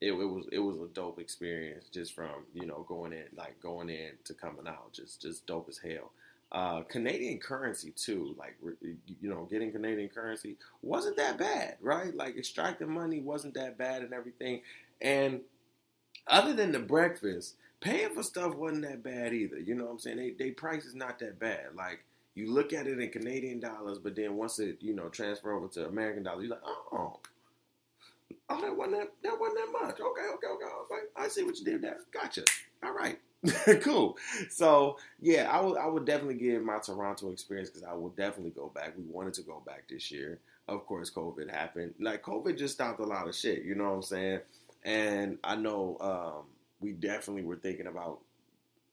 it, 0.00 0.12
it, 0.12 0.14
was 0.14 0.46
it 0.52 0.58
was 0.58 0.76
a 0.76 0.92
dope 0.94 1.18
experience 1.18 1.86
just 1.92 2.14
from 2.14 2.44
you 2.54 2.66
know 2.66 2.84
going 2.88 3.12
in 3.12 3.24
like 3.36 3.60
going 3.60 3.90
in 3.90 4.12
to 4.24 4.34
coming 4.34 4.66
out, 4.66 4.92
just 4.92 5.20
just 5.20 5.46
dope 5.46 5.68
as 5.68 5.78
hell. 5.78 6.12
Uh, 6.52 6.82
Canadian 6.82 7.38
currency 7.38 7.92
too, 7.96 8.34
like 8.38 8.56
you 9.20 9.28
know, 9.28 9.48
getting 9.50 9.72
Canadian 9.72 10.08
currency 10.08 10.56
wasn't 10.80 11.16
that 11.16 11.38
bad, 11.38 11.76
right? 11.80 12.14
Like 12.14 12.36
extracting 12.38 12.90
money 12.90 13.20
wasn't 13.20 13.54
that 13.54 13.76
bad 13.76 14.02
and 14.02 14.14
everything. 14.14 14.62
And 15.00 15.40
other 16.26 16.52
than 16.54 16.72
the 16.72 16.78
breakfast, 16.78 17.56
paying 17.80 18.10
for 18.14 18.22
stuff 18.22 18.54
wasn't 18.54 18.82
that 18.82 19.02
bad 19.02 19.32
either. 19.34 19.58
You 19.58 19.74
know 19.74 19.84
what 19.86 19.92
I'm 19.92 19.98
saying? 19.98 20.16
They 20.18 20.30
they 20.32 20.50
price 20.52 20.84
is 20.84 20.94
not 20.94 21.18
that 21.20 21.38
bad. 21.38 21.74
Like 21.76 22.04
you 22.34 22.52
look 22.52 22.72
at 22.72 22.86
it 22.86 23.00
in 23.00 23.10
Canadian 23.10 23.60
dollars, 23.60 23.98
but 23.98 24.16
then 24.16 24.36
once 24.36 24.58
it 24.58 24.78
you 24.80 24.94
know 24.94 25.08
transfer 25.08 25.52
over 25.52 25.68
to 25.68 25.86
American 25.86 26.22
dollars, 26.22 26.44
you're 26.44 26.50
like, 26.52 26.64
oh, 26.92 27.20
Oh, 28.48 28.60
that 28.60 28.76
wasn't 28.76 28.96
that, 28.98 29.10
that 29.22 29.40
wasn't 29.40 29.58
that 29.58 29.72
much. 29.86 30.00
Okay, 30.00 30.28
okay, 30.34 30.46
okay, 30.46 30.64
okay. 30.64 31.06
I 31.16 31.28
see 31.28 31.42
what 31.42 31.58
you 31.58 31.64
did 31.64 31.82
there. 31.82 31.98
Gotcha. 32.12 32.42
All 32.82 32.92
right. 32.94 33.18
cool. 33.82 34.16
So 34.50 34.98
yeah, 35.20 35.50
I 35.50 35.60
would 35.60 35.78
I 35.78 35.86
would 35.86 36.04
definitely 36.04 36.34
give 36.34 36.62
my 36.62 36.78
Toronto 36.78 37.30
experience 37.30 37.70
because 37.70 37.84
I 37.84 37.92
will 37.92 38.10
definitely 38.10 38.50
go 38.50 38.70
back. 38.74 38.94
We 38.96 39.04
wanted 39.04 39.34
to 39.34 39.42
go 39.42 39.62
back 39.66 39.84
this 39.88 40.10
year. 40.10 40.40
Of 40.68 40.84
course, 40.86 41.10
COVID 41.10 41.50
happened. 41.50 41.94
Like 42.00 42.22
COVID 42.22 42.58
just 42.58 42.74
stopped 42.74 43.00
a 43.00 43.04
lot 43.04 43.28
of 43.28 43.34
shit. 43.34 43.62
You 43.62 43.74
know 43.74 43.84
what 43.84 43.96
I'm 43.96 44.02
saying? 44.02 44.40
And 44.84 45.38
I 45.44 45.56
know 45.56 45.96
um, 46.00 46.46
we 46.80 46.92
definitely 46.92 47.42
were 47.42 47.56
thinking 47.56 47.86
about 47.86 48.20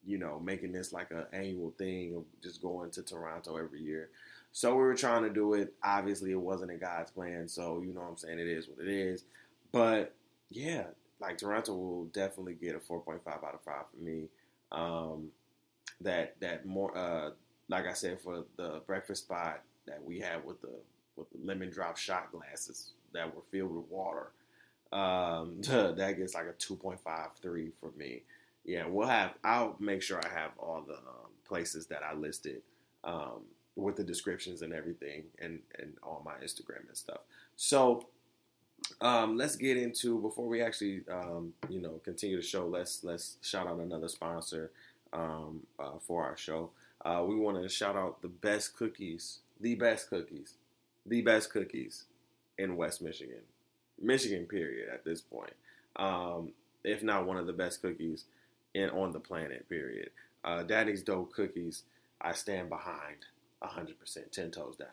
you 0.05 0.17
know 0.17 0.39
making 0.39 0.71
this 0.71 0.93
like 0.93 1.11
an 1.11 1.25
annual 1.31 1.73
thing 1.77 2.15
of 2.15 2.23
just 2.41 2.61
going 2.61 2.91
to 2.91 3.01
Toronto 3.01 3.57
every 3.57 3.81
year. 3.81 4.09
So 4.51 4.75
we 4.75 4.83
were 4.83 4.95
trying 4.95 5.23
to 5.23 5.29
do 5.31 5.53
it. 5.55 5.73
Obviously, 5.83 6.31
it 6.31 6.39
wasn't 6.39 6.71
in 6.71 6.77
God's 6.77 7.09
plan. 7.09 7.47
So 7.47 7.81
you 7.81 7.93
know 7.93 8.01
what 8.01 8.09
I'm 8.09 8.17
saying? 8.17 8.39
It 8.39 8.47
is 8.47 8.67
what 8.67 8.79
it 8.79 8.87
is. 8.87 9.23
But 9.71 10.13
yeah, 10.49 10.83
like 11.23 11.37
Toronto 11.37 11.73
will 11.73 12.05
definitely 12.05 12.53
get 12.53 12.75
a 12.75 12.79
4.5 12.79 13.25
out 13.27 13.53
of 13.53 13.61
5 13.61 13.75
for 13.91 14.03
me. 14.03 14.27
Um, 14.71 15.29
that 16.01 16.35
that 16.41 16.65
more 16.65 16.95
uh, 16.97 17.29
like 17.69 17.87
I 17.87 17.93
said 17.93 18.19
for 18.19 18.43
the 18.57 18.81
breakfast 18.85 19.23
spot 19.23 19.61
that 19.85 20.03
we 20.03 20.19
had 20.19 20.43
with 20.43 20.61
the 20.61 20.73
with 21.15 21.29
the 21.29 21.37
lemon 21.45 21.69
drop 21.69 21.97
shot 21.97 22.31
glasses 22.31 22.91
that 23.13 23.33
were 23.33 23.41
filled 23.51 23.75
with 23.75 23.85
water. 23.89 24.31
Um, 24.91 25.61
that 25.61 26.15
gets 26.17 26.33
like 26.33 26.47
a 26.47 26.53
2.53 26.53 27.71
for 27.79 27.91
me. 27.97 28.23
Yeah, 28.65 28.85
we'll 28.87 29.07
have. 29.07 29.33
I'll 29.43 29.75
make 29.79 30.01
sure 30.01 30.19
I 30.19 30.29
have 30.29 30.51
all 30.57 30.83
the 30.85 30.95
um, 30.95 31.31
places 31.47 31.85
that 31.87 32.01
I 32.03 32.13
listed 32.13 32.61
um, 33.03 33.41
with 33.75 33.95
the 33.95 34.03
descriptions 34.03 34.61
and 34.61 34.73
everything, 34.73 35.23
and 35.39 35.59
and 35.79 35.93
on 36.03 36.23
my 36.25 36.33
Instagram 36.43 36.87
and 36.87 36.97
stuff. 36.97 37.19
So 37.55 38.07
um, 39.01 39.37
let's 39.37 39.55
get 39.55 39.77
into 39.77 40.19
before 40.19 40.47
we 40.47 40.61
actually 40.61 41.01
um, 41.11 41.53
you 41.69 41.81
know 41.81 41.99
continue 42.03 42.37
the 42.37 42.43
show. 42.43 42.67
Let's 42.67 43.03
let's 43.03 43.37
shout 43.41 43.67
out 43.67 43.79
another 43.79 44.07
sponsor 44.07 44.71
um, 45.11 45.61
uh, 45.79 45.99
for 46.01 46.23
our 46.23 46.37
show. 46.37 46.71
Uh, 47.03 47.23
we 47.27 47.35
want 47.35 47.61
to 47.61 47.67
shout 47.67 47.95
out 47.95 48.21
the 48.21 48.29
best 48.29 48.77
cookies, 48.77 49.39
the 49.59 49.75
best 49.75 50.09
cookies, 50.09 50.53
the 51.05 51.21
best 51.21 51.51
cookies 51.51 52.05
in 52.57 52.77
West 52.77 53.01
Michigan, 53.01 53.41
Michigan. 54.01 54.45
Period. 54.45 54.89
At 54.93 55.03
this 55.03 55.21
point, 55.21 55.53
um, 55.97 56.51
if 56.83 57.03
not 57.03 57.25
one 57.25 57.37
of 57.37 57.47
the 57.47 57.53
best 57.53 57.81
cookies 57.81 58.25
in 58.73 58.89
on 58.89 59.11
the 59.11 59.19
planet. 59.19 59.67
Period. 59.69 60.09
Uh, 60.43 60.63
Daddy's 60.63 61.03
Dough 61.03 61.29
Cookies. 61.33 61.83
I 62.21 62.33
stand 62.33 62.69
behind 62.69 63.17
100%, 63.63 64.31
10 64.31 64.51
toes 64.51 64.75
down. 64.77 64.87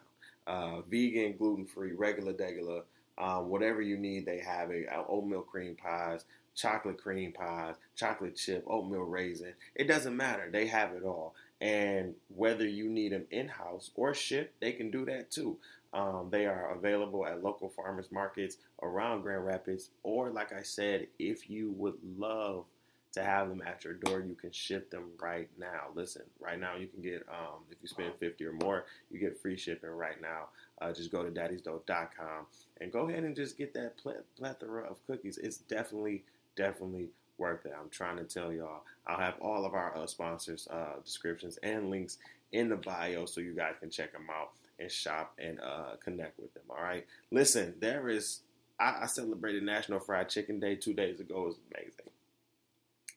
Uh, 0.47 0.81
vegan, 0.83 1.37
gluten 1.37 1.65
free, 1.67 1.93
regular, 1.93 2.33
degular 2.33 2.83
um, 3.19 3.49
whatever 3.49 3.83
you 3.83 3.97
need, 3.97 4.27
they 4.27 4.39
have 4.39 4.71
it. 4.71 4.89
Uh, 4.89 5.05
oatmeal 5.09 5.43
cream 5.43 5.77
pies, 5.77 6.25
chocolate 6.55 6.99
cream 6.99 7.33
pies, 7.33 7.77
chocolate 7.97 8.37
chip, 8.37 8.65
oatmeal 8.67 9.03
raisin. 9.03 9.55
It 9.75 9.89
doesn't 9.89 10.17
matter. 10.17 10.49
They 10.51 10.67
have 10.67 10.93
it 10.93 11.05
all. 11.05 11.35
And 11.61 12.15
whether 12.35 12.67
you 12.67 12.89
need 12.89 13.13
them 13.13 13.27
in 13.31 13.49
house 13.49 13.91
or 13.95 14.15
shipped, 14.15 14.61
they 14.61 14.73
can 14.73 14.91
do 14.91 15.05
that 15.07 15.31
too. 15.31 15.59
Um, 15.93 16.29
they 16.31 16.47
are 16.47 16.73
available 16.73 17.27
at 17.27 17.43
local 17.43 17.69
farmers 17.69 18.13
markets 18.13 18.57
around 18.83 19.23
Grand 19.23 19.45
Rapids, 19.45 19.91
or 20.03 20.31
like 20.31 20.53
I 20.53 20.63
said, 20.63 21.09
if 21.19 21.51
you 21.51 21.73
would 21.73 21.99
love 22.17 22.65
to 23.13 23.23
have 23.23 23.49
them 23.49 23.63
at 23.67 23.85
your 23.85 23.95
door. 23.95 24.21
You 24.21 24.35
can 24.35 24.53
ship 24.53 24.91
them 24.91 25.05
right 25.21 25.49
now. 25.59 25.89
Listen, 25.95 26.23
right 26.39 26.59
now 26.59 26.77
you 26.77 26.87
can 26.87 27.03
get 27.03 27.27
um, 27.29 27.63
if 27.71 27.79
you 27.83 27.89
spend 27.89 28.13
fifty 28.19 28.45
or 28.45 28.53
more, 28.53 28.85
you 29.11 29.19
get 29.19 29.41
free 29.41 29.57
shipping 29.57 29.91
right 29.91 30.21
now. 30.21 30.49
Uh, 30.81 30.93
just 30.93 31.13
go 31.13 31.23
to 31.23 31.31
daddysdough.com 31.31 32.47
and 32.81 32.93
go 32.93 33.09
ahead 33.09 33.25
and 33.25 33.37
just 33.37 33.59
get 33.59 33.75
that 33.75 33.95
plethora 34.37 34.85
of 34.85 35.05
cookies. 35.07 35.39
It's 35.39 35.59
definitely, 35.59 36.25
definitely 36.57 37.09
worth 37.37 37.67
it. 37.67 37.73
I'm 37.79 37.91
trying 37.91 38.17
to 38.17 38.25
tell 38.25 38.53
y'all. 38.53 38.83
I'll 39.07 39.19
have 39.19 39.35
all 39.41 39.65
of 39.65 39.75
our 39.75 39.97
uh, 39.97 40.07
sponsors' 40.07 40.69
uh, 40.71 41.01
descriptions 41.05 41.59
and 41.63 41.91
links 41.91 42.19
in 42.53 42.69
the 42.69 42.77
bio 42.77 43.27
so 43.27 43.41
you 43.41 43.55
guys 43.55 43.75
can 43.81 43.91
check 43.91 44.13
them 44.13 44.27
out 44.31 44.51
and 44.79 44.91
shop 44.91 45.35
and 45.39 45.61
uh, 45.61 45.97
connect 46.03 46.39
with 46.39 46.53
them. 46.55 46.63
All 46.71 46.83
right. 46.83 47.07
Listen, 47.31 47.75
there 47.81 48.09
is. 48.09 48.41
I, 48.79 49.01
I 49.03 49.07
celebrated 49.07 49.63
National 49.63 50.01
Fried 50.01 50.29
Chicken 50.29 50.61
Day 50.61 50.77
two 50.77 50.95
days 50.95 51.21
ago. 51.21 51.43
It 51.43 51.47
was 51.49 51.57
amazing. 51.75 52.13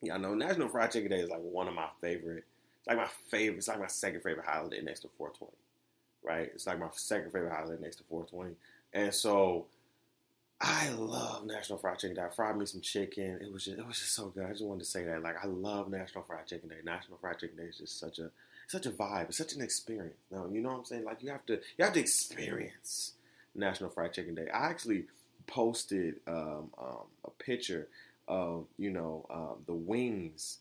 Y'all 0.03 0.19
know 0.19 0.33
National 0.33 0.67
Fried 0.67 0.91
Chicken 0.91 1.09
Day 1.11 1.21
is 1.21 1.29
like 1.29 1.41
one 1.41 1.67
of 1.67 1.73
my 1.73 1.87
favorite, 2.01 2.45
It's 2.79 2.87
like 2.87 2.97
my 2.97 3.07
favorite, 3.29 3.57
it's 3.57 3.67
like 3.67 3.79
my 3.79 3.87
second 3.87 4.21
favorite 4.21 4.45
holiday 4.45 4.81
next 4.81 5.01
to 5.01 5.09
420, 5.17 5.51
right? 6.23 6.51
It's 6.53 6.67
like 6.67 6.79
my 6.79 6.89
second 6.91 7.31
favorite 7.31 7.53
holiday 7.53 7.81
next 7.81 7.97
to 7.97 8.03
420. 8.09 8.55
And 8.93 9.13
so 9.13 9.67
I 10.59 10.89
love 10.89 11.45
National 11.45 11.77
Fried 11.77 11.99
Chicken 11.99 12.15
Day. 12.15 12.23
I 12.23 12.29
fried 12.29 12.57
me 12.57 12.65
some 12.65 12.81
chicken. 12.81 13.39
It 13.41 13.51
was 13.51 13.65
just, 13.65 13.77
it 13.77 13.87
was 13.87 13.99
just 13.99 14.13
so 14.15 14.27
good. 14.27 14.45
I 14.45 14.51
just 14.51 14.63
wanted 14.63 14.79
to 14.79 14.89
say 14.89 15.03
that. 15.05 15.21
Like 15.21 15.43
I 15.43 15.47
love 15.47 15.89
National 15.89 16.23
Fried 16.23 16.47
Chicken 16.47 16.69
Day. 16.69 16.77
National 16.83 17.17
Fried 17.17 17.39
Chicken 17.39 17.57
Day 17.57 17.63
is 17.63 17.77
just 17.77 17.99
such 17.99 18.19
a 18.19 18.29
such 18.67 18.85
a 18.85 18.91
vibe. 18.91 19.29
It's 19.29 19.37
such 19.37 19.53
an 19.53 19.61
experience. 19.61 20.15
No, 20.31 20.47
you 20.51 20.61
know 20.61 20.69
what 20.69 20.79
I'm 20.79 20.85
saying? 20.85 21.03
Like 21.03 21.21
you 21.21 21.31
have 21.31 21.45
to 21.47 21.59
you 21.77 21.83
have 21.83 21.93
to 21.93 21.99
experience 21.99 23.13
National 23.55 23.89
Fried 23.89 24.13
Chicken 24.13 24.35
Day. 24.35 24.47
I 24.53 24.67
actually 24.67 25.05
posted 25.47 26.15
um, 26.27 26.69
um, 26.77 27.07
a 27.25 27.29
picture 27.31 27.87
of 28.27 28.67
you 28.77 28.89
know 28.89 29.25
um, 29.29 29.63
the 29.67 29.73
wings 29.73 30.59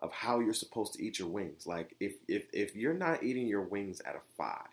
of 0.00 0.12
how 0.12 0.40
you're 0.40 0.54
supposed 0.54 0.94
to 0.94 1.04
eat 1.04 1.18
your 1.18 1.28
wings. 1.28 1.66
Like 1.66 1.96
if 2.00 2.14
if 2.28 2.46
if 2.52 2.76
you're 2.76 2.94
not 2.94 3.22
eating 3.22 3.46
your 3.46 3.62
wings 3.62 4.00
at 4.06 4.14
a 4.16 4.20
five, 4.36 4.68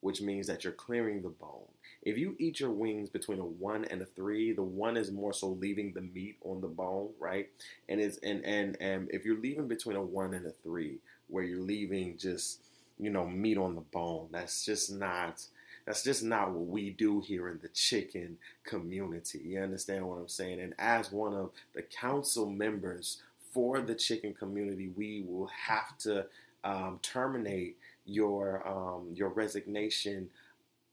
which 0.00 0.20
means 0.20 0.46
that 0.46 0.64
you're 0.64 0.72
clearing 0.72 1.22
the 1.22 1.28
bone. 1.28 1.66
If 2.02 2.16
you 2.16 2.36
eat 2.38 2.60
your 2.60 2.70
wings 2.70 3.10
between 3.10 3.40
a 3.40 3.44
one 3.44 3.84
and 3.86 4.00
a 4.00 4.06
three, 4.06 4.52
the 4.52 4.62
one 4.62 4.96
is 4.96 5.10
more 5.10 5.32
so 5.32 5.48
leaving 5.48 5.92
the 5.92 6.00
meat 6.00 6.36
on 6.44 6.60
the 6.60 6.68
bone, 6.68 7.10
right? 7.18 7.48
And 7.88 8.00
it's 8.00 8.18
and 8.18 8.44
and 8.44 8.76
and 8.80 9.10
if 9.12 9.24
you're 9.24 9.40
leaving 9.40 9.66
between 9.68 9.96
a 9.96 10.02
one 10.02 10.34
and 10.34 10.46
a 10.46 10.52
three, 10.62 10.98
where 11.28 11.44
you're 11.44 11.60
leaving 11.60 12.16
just 12.16 12.60
you 12.98 13.10
know 13.10 13.26
meat 13.26 13.58
on 13.58 13.74
the 13.74 13.80
bone, 13.80 14.28
that's 14.30 14.64
just 14.64 14.92
not 14.92 15.42
that's 15.88 16.02
just 16.02 16.22
not 16.22 16.50
what 16.50 16.66
we 16.66 16.90
do 16.90 17.22
here 17.22 17.48
in 17.48 17.60
the 17.62 17.68
chicken 17.68 18.36
community. 18.62 19.38
You 19.42 19.62
understand 19.62 20.06
what 20.06 20.18
I'm 20.18 20.28
saying? 20.28 20.60
And 20.60 20.74
as 20.78 21.10
one 21.10 21.32
of 21.32 21.48
the 21.74 21.80
council 21.80 22.44
members 22.44 23.22
for 23.54 23.80
the 23.80 23.94
chicken 23.94 24.34
community, 24.34 24.90
we 24.94 25.24
will 25.26 25.46
have 25.46 25.96
to 26.00 26.26
um, 26.62 26.98
terminate 27.00 27.78
your 28.04 28.68
um, 28.68 29.14
your 29.14 29.30
resignation 29.30 30.28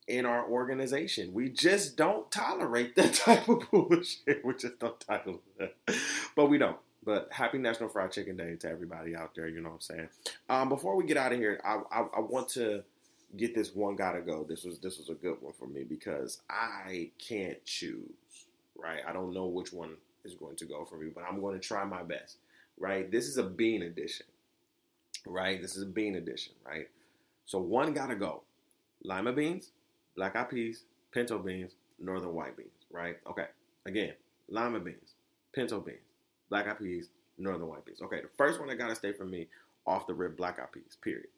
in 0.08 0.24
our 0.24 0.48
organization. 0.48 1.34
We 1.34 1.50
just 1.50 1.98
don't 1.98 2.30
tolerate 2.30 2.96
that 2.96 3.12
type 3.26 3.50
of 3.50 3.70
bullshit. 3.70 4.42
We 4.42 4.54
just 4.54 4.78
don't 4.78 4.98
tolerate 4.98 5.58
that. 5.58 5.74
But 6.34 6.46
we 6.46 6.56
don't. 6.56 6.78
But 7.04 7.28
happy 7.32 7.58
National 7.58 7.90
Fried 7.90 8.12
Chicken 8.12 8.38
Day 8.38 8.56
to 8.56 8.70
everybody 8.70 9.14
out 9.14 9.34
there. 9.34 9.46
You 9.46 9.60
know 9.60 9.68
what 9.68 9.74
I'm 9.74 9.80
saying? 9.82 10.08
Um, 10.48 10.70
before 10.70 10.96
we 10.96 11.04
get 11.04 11.18
out 11.18 11.32
of 11.32 11.38
here, 11.38 11.60
I, 11.62 11.80
I, 11.92 12.00
I 12.16 12.20
want 12.20 12.48
to 12.50 12.82
get 13.36 13.54
this 13.54 13.74
one 13.74 13.96
gotta 13.96 14.20
go. 14.20 14.44
This 14.44 14.64
was 14.64 14.78
this 14.78 14.98
was 14.98 15.08
a 15.08 15.14
good 15.14 15.36
one 15.40 15.52
for 15.58 15.66
me 15.66 15.84
because 15.84 16.40
I 16.48 17.10
can't 17.18 17.62
choose. 17.64 18.10
Right, 18.76 19.00
I 19.06 19.12
don't 19.12 19.32
know 19.32 19.46
which 19.46 19.72
one 19.72 19.96
is 20.24 20.34
going 20.34 20.56
to 20.56 20.66
go 20.66 20.84
for 20.84 20.96
me, 20.96 21.10
but 21.14 21.24
I'm 21.28 21.40
going 21.40 21.58
to 21.58 21.66
try 21.66 21.84
my 21.84 22.02
best. 22.02 22.36
Right, 22.78 23.10
this 23.10 23.26
is 23.26 23.38
a 23.38 23.42
bean 23.42 23.82
edition. 23.82 24.26
Right, 25.26 25.60
this 25.62 25.76
is 25.76 25.82
a 25.82 25.86
bean 25.86 26.16
edition. 26.16 26.52
Right, 26.64 26.88
so 27.46 27.58
one 27.58 27.94
gotta 27.94 28.14
go: 28.14 28.42
lima 29.02 29.32
beans, 29.32 29.70
black 30.14 30.36
eyed 30.36 30.50
peas, 30.50 30.84
pinto 31.10 31.38
beans, 31.38 31.72
northern 31.98 32.34
white 32.34 32.56
beans. 32.56 32.70
Right, 32.90 33.16
okay. 33.28 33.46
Again, 33.86 34.12
lima 34.48 34.80
beans, 34.80 35.14
pinto 35.54 35.80
beans, 35.80 35.98
black 36.50 36.68
eyed 36.68 36.78
peas, 36.78 37.08
northern 37.38 37.68
white 37.68 37.84
beans. 37.84 38.02
Okay, 38.02 38.20
the 38.20 38.28
first 38.36 38.58
one 38.58 38.68
that 38.68 38.76
gotta 38.76 38.94
stay 38.94 39.12
for 39.12 39.24
me 39.24 39.48
off 39.86 40.06
the 40.06 40.14
rib, 40.14 40.36
black 40.36 40.58
eyed 40.60 40.72
peas. 40.72 40.96
Period. 41.00 41.28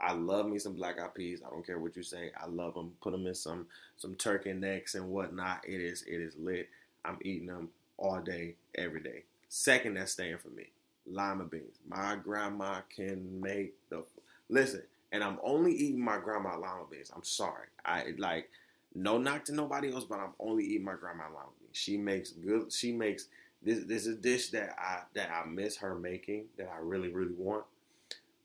I 0.00 0.12
love 0.12 0.46
me 0.46 0.58
some 0.58 0.74
black 0.74 0.98
eyed 1.00 1.14
peas. 1.14 1.42
I 1.46 1.50
don't 1.50 1.66
care 1.66 1.78
what 1.78 1.96
you 1.96 2.02
say. 2.02 2.30
I 2.40 2.46
love 2.46 2.74
them. 2.74 2.92
Put 3.02 3.12
them 3.12 3.26
in 3.26 3.34
some 3.34 3.66
some 3.96 4.14
turkey 4.14 4.52
necks 4.52 4.94
and 4.94 5.10
whatnot. 5.10 5.60
It 5.66 5.80
is 5.80 6.02
it 6.02 6.20
is 6.20 6.34
lit. 6.38 6.68
I'm 7.04 7.18
eating 7.22 7.46
them 7.46 7.68
all 7.96 8.20
day, 8.20 8.54
every 8.74 9.00
day. 9.00 9.24
Second, 9.48 9.94
that's 9.94 10.12
staying 10.12 10.38
for 10.38 10.48
me. 10.48 10.64
Lima 11.06 11.44
beans. 11.44 11.76
My 11.88 12.16
grandma 12.16 12.80
can 12.94 13.40
make 13.40 13.74
the 13.90 14.04
listen, 14.48 14.82
and 15.12 15.22
I'm 15.22 15.38
only 15.42 15.72
eating 15.72 16.00
my 16.02 16.18
grandma 16.18 16.54
lima 16.54 16.84
beans. 16.90 17.10
I'm 17.14 17.24
sorry. 17.24 17.66
I 17.84 18.14
like 18.18 18.48
no 18.94 19.18
knock 19.18 19.44
to 19.46 19.54
nobody 19.54 19.92
else, 19.92 20.04
but 20.04 20.18
I'm 20.18 20.34
only 20.38 20.64
eating 20.64 20.84
my 20.84 20.94
grandma 20.94 21.24
lima 21.24 21.50
beans. 21.60 21.76
She 21.76 21.96
makes 21.96 22.30
good. 22.30 22.72
She 22.72 22.92
makes 22.92 23.26
this. 23.62 23.84
This 23.84 24.06
is 24.06 24.16
a 24.16 24.20
dish 24.20 24.50
that 24.50 24.74
I 24.78 25.00
that 25.14 25.30
I 25.30 25.46
miss 25.46 25.76
her 25.78 25.94
making. 25.94 26.46
That 26.56 26.70
I 26.74 26.78
really 26.80 27.08
really 27.08 27.34
want. 27.34 27.64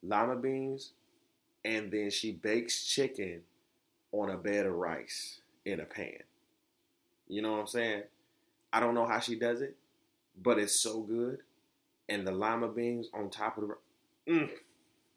Lima 0.03 0.36
beans 0.36 0.91
and 1.66 1.91
then 1.91 2.11
she 2.11 2.32
bakes 2.32 2.86
chicken 2.86 3.41
on 4.11 4.30
a 4.30 4.38
bed 4.38 4.68
of 4.68 4.74
rice 4.76 5.41
in 5.66 5.80
a 5.80 5.86
pan. 5.86 6.20
You 7.28 7.41
know 7.41 7.53
what 7.53 7.61
I'm 7.61 7.68
saying? 7.68 8.03
I 8.72 8.80
don't 8.80 8.93
know 8.93 9.07
how 9.07 9.20
she 9.20 9.36
does 9.36 9.61
it, 9.61 9.76
but 10.41 10.59
it's 10.59 10.80
so 10.80 11.01
good. 11.01 11.39
And 12.07 12.26
the 12.26 12.32
lima 12.32 12.68
beans 12.68 13.07
on 13.13 13.32
top 13.32 13.57
of 13.57 13.68
the 13.68 14.32
mm, 14.32 14.49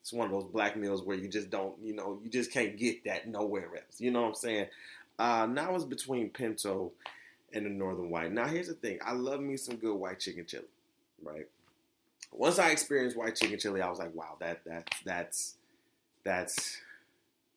it's 0.00 0.12
one 0.12 0.26
of 0.26 0.32
those 0.32 0.50
black 0.50 0.74
meals 0.74 1.02
where 1.02 1.18
you 1.18 1.28
just 1.28 1.50
don't, 1.50 1.74
you 1.82 1.94
know, 1.94 2.18
you 2.24 2.30
just 2.30 2.50
can't 2.50 2.78
get 2.78 3.04
that 3.04 3.28
nowhere 3.28 3.68
else. 3.76 4.00
You 4.00 4.10
know 4.10 4.22
what 4.22 4.28
I'm 4.28 4.34
saying? 4.34 4.66
Uh, 5.18 5.46
now 5.50 5.74
it's 5.74 5.84
between 5.84 6.30
pinto 6.30 6.92
and 7.52 7.66
the 7.66 7.70
Northern 7.70 8.08
White. 8.08 8.32
Now, 8.32 8.46
here's 8.46 8.68
the 8.68 8.74
thing: 8.74 9.00
I 9.04 9.12
love 9.12 9.40
me 9.40 9.58
some 9.58 9.76
good 9.76 9.94
white 9.94 10.18
chicken 10.18 10.46
chili, 10.46 10.64
right? 11.22 11.46
Once 12.32 12.58
I 12.58 12.70
experienced 12.70 13.18
white 13.18 13.36
chicken 13.36 13.58
chili, 13.58 13.82
I 13.82 13.90
was 13.90 13.98
like, 13.98 14.14
wow, 14.14 14.36
that 14.40 14.64
that 14.64 14.88
that's 15.04 15.57
that's 16.28 16.76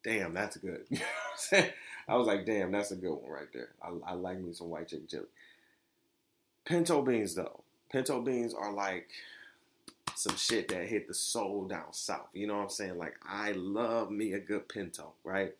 damn, 0.01 0.33
that's 0.33 0.55
good. 0.57 0.85
I 2.07 2.15
was 2.15 2.25
like, 2.25 2.45
damn, 2.45 2.71
that's 2.71 2.91
a 2.91 2.95
good 2.95 3.13
one 3.13 3.29
right 3.29 3.51
there. 3.53 3.69
I, 3.83 3.91
I 4.11 4.13
like 4.13 4.39
me 4.39 4.53
some 4.53 4.69
white 4.69 4.87
chicken 4.87 5.07
chili. 5.07 5.25
Pinto 6.63 7.01
beans, 7.01 7.35
though, 7.35 7.63
pinto 7.91 8.21
beans 8.21 8.53
are 8.53 8.71
like 8.71 9.09
some 10.15 10.37
shit 10.37 10.69
that 10.69 10.87
hit 10.87 11.07
the 11.09 11.13
soul 11.13 11.65
down 11.65 11.91
south. 11.91 12.29
You 12.33 12.47
know 12.47 12.55
what 12.55 12.63
I'm 12.63 12.69
saying? 12.69 12.97
Like, 12.97 13.15
I 13.27 13.51
love 13.51 14.09
me 14.09 14.33
a 14.33 14.39
good 14.39 14.69
pinto, 14.69 15.13
right? 15.25 15.53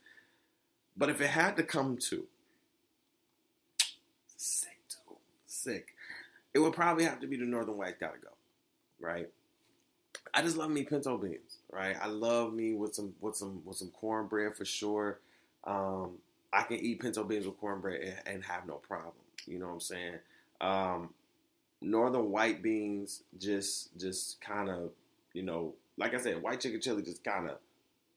But 0.96 1.10
if 1.10 1.20
it 1.20 1.30
had 1.30 1.58
to 1.58 1.64
come 1.64 1.98
to 2.10 2.26
sick, 4.38 4.80
too, 4.90 5.18
sick, 5.46 5.96
it 6.54 6.60
would 6.60 6.74
probably 6.74 7.04
have 7.04 7.20
to 7.20 7.28
be 7.28 7.36
the 7.36 7.46
Northern 7.46 7.78
White 7.78 8.00
gotta 8.00 8.20
go, 8.20 8.30
right? 9.02 9.30
I 10.34 10.42
just 10.42 10.56
love 10.56 10.70
me 10.70 10.84
pinto 10.84 11.18
beans, 11.18 11.58
right? 11.72 11.96
I 12.02 12.08
love 12.08 12.54
me 12.54 12.74
with 12.74 12.96
some 12.96 13.14
with 13.22 13.36
some 13.36 13.62
with 13.66 13.78
some 13.78 13.90
cornbread 13.90 14.56
for 14.56 14.66
sure. 14.66 15.20
Um, 15.64 16.18
I 16.54 16.64
can 16.64 16.78
eat 16.78 17.02
pinto 17.02 17.24
beans 17.24 17.46
with 17.46 17.60
cornbread 17.60 18.02
and, 18.02 18.16
and, 18.26 18.44
have 18.44 18.66
no 18.68 18.76
problem. 18.76 19.14
You 19.46 19.60
know 19.60 19.68
what 19.68 19.74
I'm 19.74 19.80
saying? 19.80 20.16
Um, 20.60 21.14
northern 21.82 22.32
white 22.32 22.62
beans 22.62 23.24
just 23.38 23.98
just 23.98 24.42
kind 24.42 24.70
of 24.70 24.92
you 25.34 25.44
know 25.44 25.76
like 25.98 26.14
I 26.14 26.18
said, 26.18 26.42
white 26.42 26.60
chicken 26.60 26.82
chili 26.82 27.04
just 27.04 27.24
kind 27.24 27.50
of 27.50 27.58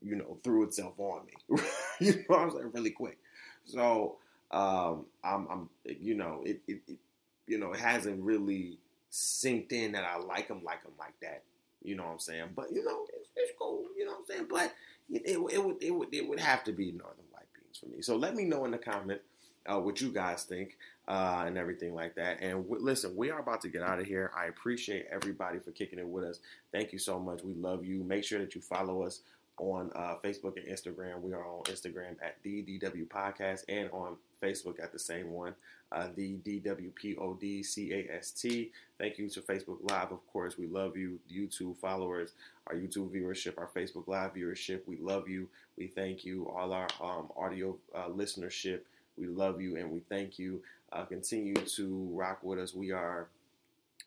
you 0.03 0.17
know 0.17 0.39
threw 0.43 0.65
itself 0.65 0.99
on 0.99 1.23
me. 1.27 1.63
you 2.01 2.13
know 2.15 2.23
what 2.27 2.41
I'm 2.41 2.51
saying? 2.51 2.71
Really 2.73 2.91
quick. 2.91 3.19
So 3.67 4.17
um, 4.51 5.07
I'm, 5.23 5.47
I'm 5.51 5.69
you 5.85 6.15
know 6.15 6.43
it, 6.45 6.61
it, 6.67 6.81
it 6.87 6.99
you 7.47 7.59
know 7.59 7.73
it 7.73 7.81
hasn't 7.81 8.23
really 8.23 8.79
synced 9.13 9.73
in 9.73 9.93
that 9.93 10.05
I 10.05 10.19
like 10.19 10.49
them 10.49 10.63
like 10.65 10.83
them 10.83 10.93
like 10.99 11.15
that. 11.23 11.43
You 11.85 11.97
know 11.97 12.05
what 12.05 12.13
I'm 12.13 12.19
saying? 12.19 12.49
But 12.57 12.73
you 12.73 12.85
know 12.85 13.07
it's, 13.15 13.29
it's 13.37 13.53
cool. 13.59 13.85
You 13.97 14.07
know 14.07 14.13
what 14.13 14.21
I'm 14.21 14.27
saying? 14.27 14.47
But 14.51 14.73
it, 15.11 15.23
it, 15.25 15.55
it 15.55 15.65
would 15.65 15.83
it 15.83 15.91
would 15.91 16.15
it 16.15 16.29
would 16.29 16.41
have 16.41 16.65
to 16.65 16.73
be 16.73 16.93
northern 16.93 17.25
white 17.31 17.47
beans 17.55 17.79
for 17.79 17.87
me. 17.87 18.03
So 18.03 18.17
let 18.17 18.35
me 18.35 18.45
know 18.45 18.65
in 18.65 18.71
the 18.71 18.79
comment 18.79 19.21
uh, 19.67 19.79
what 19.79 20.01
you 20.01 20.11
guys 20.11 20.45
think 20.45 20.77
uh, 21.09 21.45
and 21.47 21.57
everything 21.57 21.95
like 21.95 22.15
that. 22.17 22.39
And 22.41 22.65
w- 22.65 22.83
listen, 22.83 23.17
we 23.17 23.31
are 23.31 23.41
about 23.41 23.61
to 23.63 23.69
get 23.69 23.83
out 23.83 24.01
of 24.01 24.07
here. 24.07 24.31
I 24.37 24.47
appreciate 24.47 25.07
everybody 25.11 25.59
for 25.59 25.71
kicking 25.71 25.99
it 25.99 26.07
with 26.07 26.25
us. 26.25 26.41
Thank 26.73 26.93
you 26.93 26.99
so 26.99 27.19
much. 27.19 27.43
We 27.43 27.55
love 27.55 27.85
you. 27.85 28.03
Make 28.03 28.25
sure 28.25 28.39
that 28.41 28.55
you 28.55 28.61
follow 28.61 29.03
us 29.03 29.21
on 29.59 29.91
uh, 29.95 30.17
Facebook 30.23 30.57
and 30.57 30.67
Instagram. 30.67 31.21
We 31.21 31.33
are 31.33 31.47
on 31.47 31.63
Instagram 31.65 32.17
at 32.23 32.37
the 32.43 32.63
DW 32.63 33.07
Podcast 33.09 33.65
and 33.69 33.89
on 33.93 34.17
Facebook 34.43 34.83
at 34.83 34.93
the 34.93 34.99
same 34.99 35.31
one, 35.31 35.55
uh, 35.93 36.09
the 36.15 36.37
DWPODCAST. 36.45 38.71
Thank 38.99 39.19
you 39.19 39.29
to 39.29 39.41
Facebook 39.41 39.79
Live, 39.83 40.13
of 40.13 40.27
course. 40.33 40.59
We 40.59 40.67
love 40.67 40.97
you, 40.97 41.19
YouTube 41.33 41.77
followers, 41.79 42.33
our 42.67 42.75
YouTube 42.75 43.11
viewership, 43.11 43.59
our 43.59 43.69
Facebook 43.75 44.09
Live 44.09 44.35
viewership. 44.35 44.81
We 44.87 44.97
love 44.97 45.29
you. 45.29 45.49
We 45.77 45.89
thank 45.89 46.25
you. 46.25 46.49
All 46.49 46.73
our 46.73 46.89
um, 47.01 47.31
audio 47.37 47.77
uh, 47.95 48.09
listenership. 48.09 48.81
We 49.17 49.27
love 49.27 49.61
you 49.61 49.77
and 49.77 49.91
we 49.91 50.01
thank 50.01 50.39
you. 50.39 50.63
Uh, 50.93 51.05
continue 51.05 51.55
to 51.55 52.09
rock 52.13 52.41
with 52.43 52.59
us. 52.59 52.75
We 52.75 52.93
are 52.93 53.29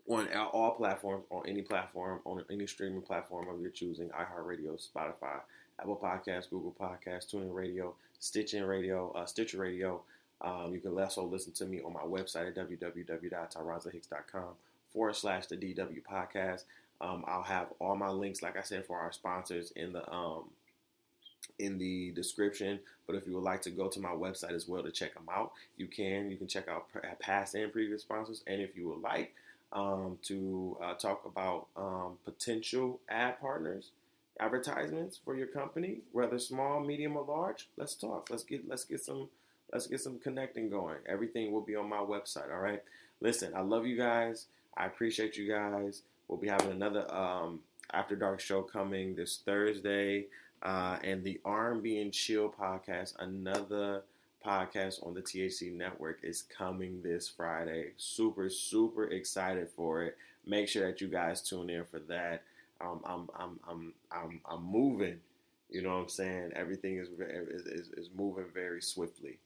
on 0.08 0.28
all 0.54 0.72
platforms, 0.72 1.26
on 1.30 1.44
any 1.48 1.62
platform, 1.62 2.20
on 2.26 2.44
any 2.50 2.68
streaming 2.68 3.02
platform 3.02 3.50
of 3.50 3.60
your 3.60 3.72
choosing 3.72 4.10
iHeartRadio, 4.10 4.78
Spotify, 4.78 5.40
Apple 5.80 6.00
Podcasts, 6.02 6.50
Google 6.50 6.76
Podcasts, 6.80 7.34
TuneIn 7.34 7.54
Radio, 7.54 7.94
Stitcher 8.20 8.66
Radio, 8.66 9.12
uh, 9.12 9.26
Stitcher 9.26 9.60
Radio. 9.60 10.02
Um, 10.42 10.72
you 10.74 10.80
can 10.80 10.98
also 10.98 11.24
listen 11.24 11.52
to 11.54 11.66
me 11.66 11.82
on 11.82 11.94
my 11.94 12.02
website 12.02 12.48
at 12.48 12.56
www.tyronzahicks.com 12.56 14.50
forward 14.94 15.16
slash 15.16 15.48
the 15.48 15.56
DW 15.56 16.04
podcast. 16.04 16.64
Um, 17.00 17.24
I'll 17.28 17.44
have 17.44 17.68
all 17.80 17.96
my 17.96 18.10
links, 18.10 18.42
like 18.42 18.58
I 18.58 18.62
said, 18.62 18.86
for 18.86 19.00
our 19.00 19.12
sponsors 19.12 19.72
in 19.76 19.94
the 19.94 20.12
um, 20.12 20.46
in 21.60 21.78
the 21.78 22.12
description. 22.12 22.80
But 23.06 23.16
if 23.16 23.28
you 23.28 23.34
would 23.34 23.44
like 23.44 23.62
to 23.64 23.70
go 23.72 23.88
to 23.88 24.00
my 24.00 24.10
website 24.10 24.54
as 24.54 24.68
well 24.68 24.84
to 24.84 24.92
check 24.92 25.14
them 25.14 25.30
out, 25.32 25.54
you 25.78 25.88
can. 25.88 26.30
You 26.30 26.38
can 26.38 26.48
check 26.48 26.68
out 26.68 26.88
past 27.20 27.56
and 27.56 27.72
previous 27.72 28.02
sponsors. 28.02 28.44
And 28.48 28.62
if 28.62 28.76
you 28.76 28.90
would 28.90 29.02
like 29.02 29.34
um, 29.72 30.18
to 30.24 30.78
uh, 30.82 30.94
talk 30.96 31.26
about 31.26 31.68
um, 31.76 32.18
potential 32.26 33.00
ad 33.10 33.40
partners, 33.40 33.92
advertisements 34.40 35.20
for 35.24 35.36
your 35.36 35.48
company, 35.48 36.00
whether 36.12 36.40
small, 36.40 36.80
medium, 36.80 37.18
or 37.18 37.24
large, 37.24 37.68
let's 37.78 37.96
talk. 37.96 38.30
Let's 38.30 38.44
get 38.44 38.68
let's 38.68 38.84
get 38.84 39.04
some 39.04 39.30
let's 39.72 39.88
get 39.88 40.02
some 40.02 40.20
connecting 40.20 40.70
going. 40.70 40.98
Everything 41.08 41.52
will 41.52 41.62
be 41.62 41.76
on 41.76 41.90
my 41.90 41.98
website. 41.98 42.52
All 42.52 42.60
right. 42.62 42.82
Listen, 43.20 43.54
I 43.56 43.62
love 43.62 43.86
you 43.86 43.98
guys. 43.98 44.46
I 44.76 44.86
appreciate 44.86 45.38
you 45.38 45.48
guys. 45.50 46.04
We'll 46.28 46.38
be 46.40 46.50
having 46.50 46.72
another 46.72 47.12
um, 47.14 47.62
after 47.94 48.16
dark 48.16 48.40
show 48.40 48.62
coming 48.62 49.16
this 49.16 49.42
Thursday 49.46 50.26
uh, 50.62 50.98
and 51.04 51.24
the 51.24 51.40
R&B 51.46 52.00
and 52.00 52.14
Chill 52.14 52.50
podcast, 52.50 53.14
another 53.20 54.04
podcast 54.46 55.06
on 55.06 55.14
the 55.14 55.22
THC 55.22 55.74
network, 55.74 56.20
is 56.24 56.44
coming 56.44 57.02
this 57.02 57.28
Friday. 57.28 57.92
Super, 57.98 58.50
super 58.50 59.06
excited 59.06 59.70
for 59.76 60.04
it. 60.04 60.18
Make 60.46 60.68
sure 60.68 60.86
that 60.88 61.02
you 61.02 61.08
guys 61.08 61.42
tune 61.42 61.70
in 61.70 61.86
for 61.86 62.00
that. 62.00 62.44
Um, 62.82 63.02
I'm, 63.06 63.30
I'm, 63.38 63.60
I'm, 63.68 63.94
I'm, 64.12 64.42
I'm 64.50 64.64
moving. 64.64 65.20
You 65.70 65.82
know 65.82 65.96
what 65.96 66.04
I'm 66.04 66.10
saying? 66.10 66.52
Everything 66.56 66.98
is, 66.98 67.10
is, 67.10 67.90
is 67.90 68.10
moving 68.16 68.46
very 68.54 68.82
swiftly. 68.82 69.38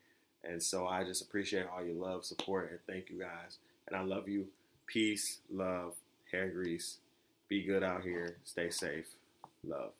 And 0.43 0.61
so 0.61 0.87
I 0.87 1.03
just 1.03 1.21
appreciate 1.21 1.65
all 1.73 1.83
your 1.83 1.95
love, 1.95 2.25
support, 2.25 2.69
and 2.71 2.79
thank 2.87 3.09
you 3.09 3.19
guys. 3.19 3.57
And 3.87 3.95
I 3.95 4.01
love 4.01 4.27
you. 4.27 4.47
Peace, 4.87 5.39
love, 5.51 5.93
hair 6.31 6.49
grease. 6.49 6.97
Be 7.47 7.63
good 7.63 7.83
out 7.83 8.03
here. 8.03 8.37
Stay 8.45 8.69
safe. 8.69 9.05
Love. 9.63 9.91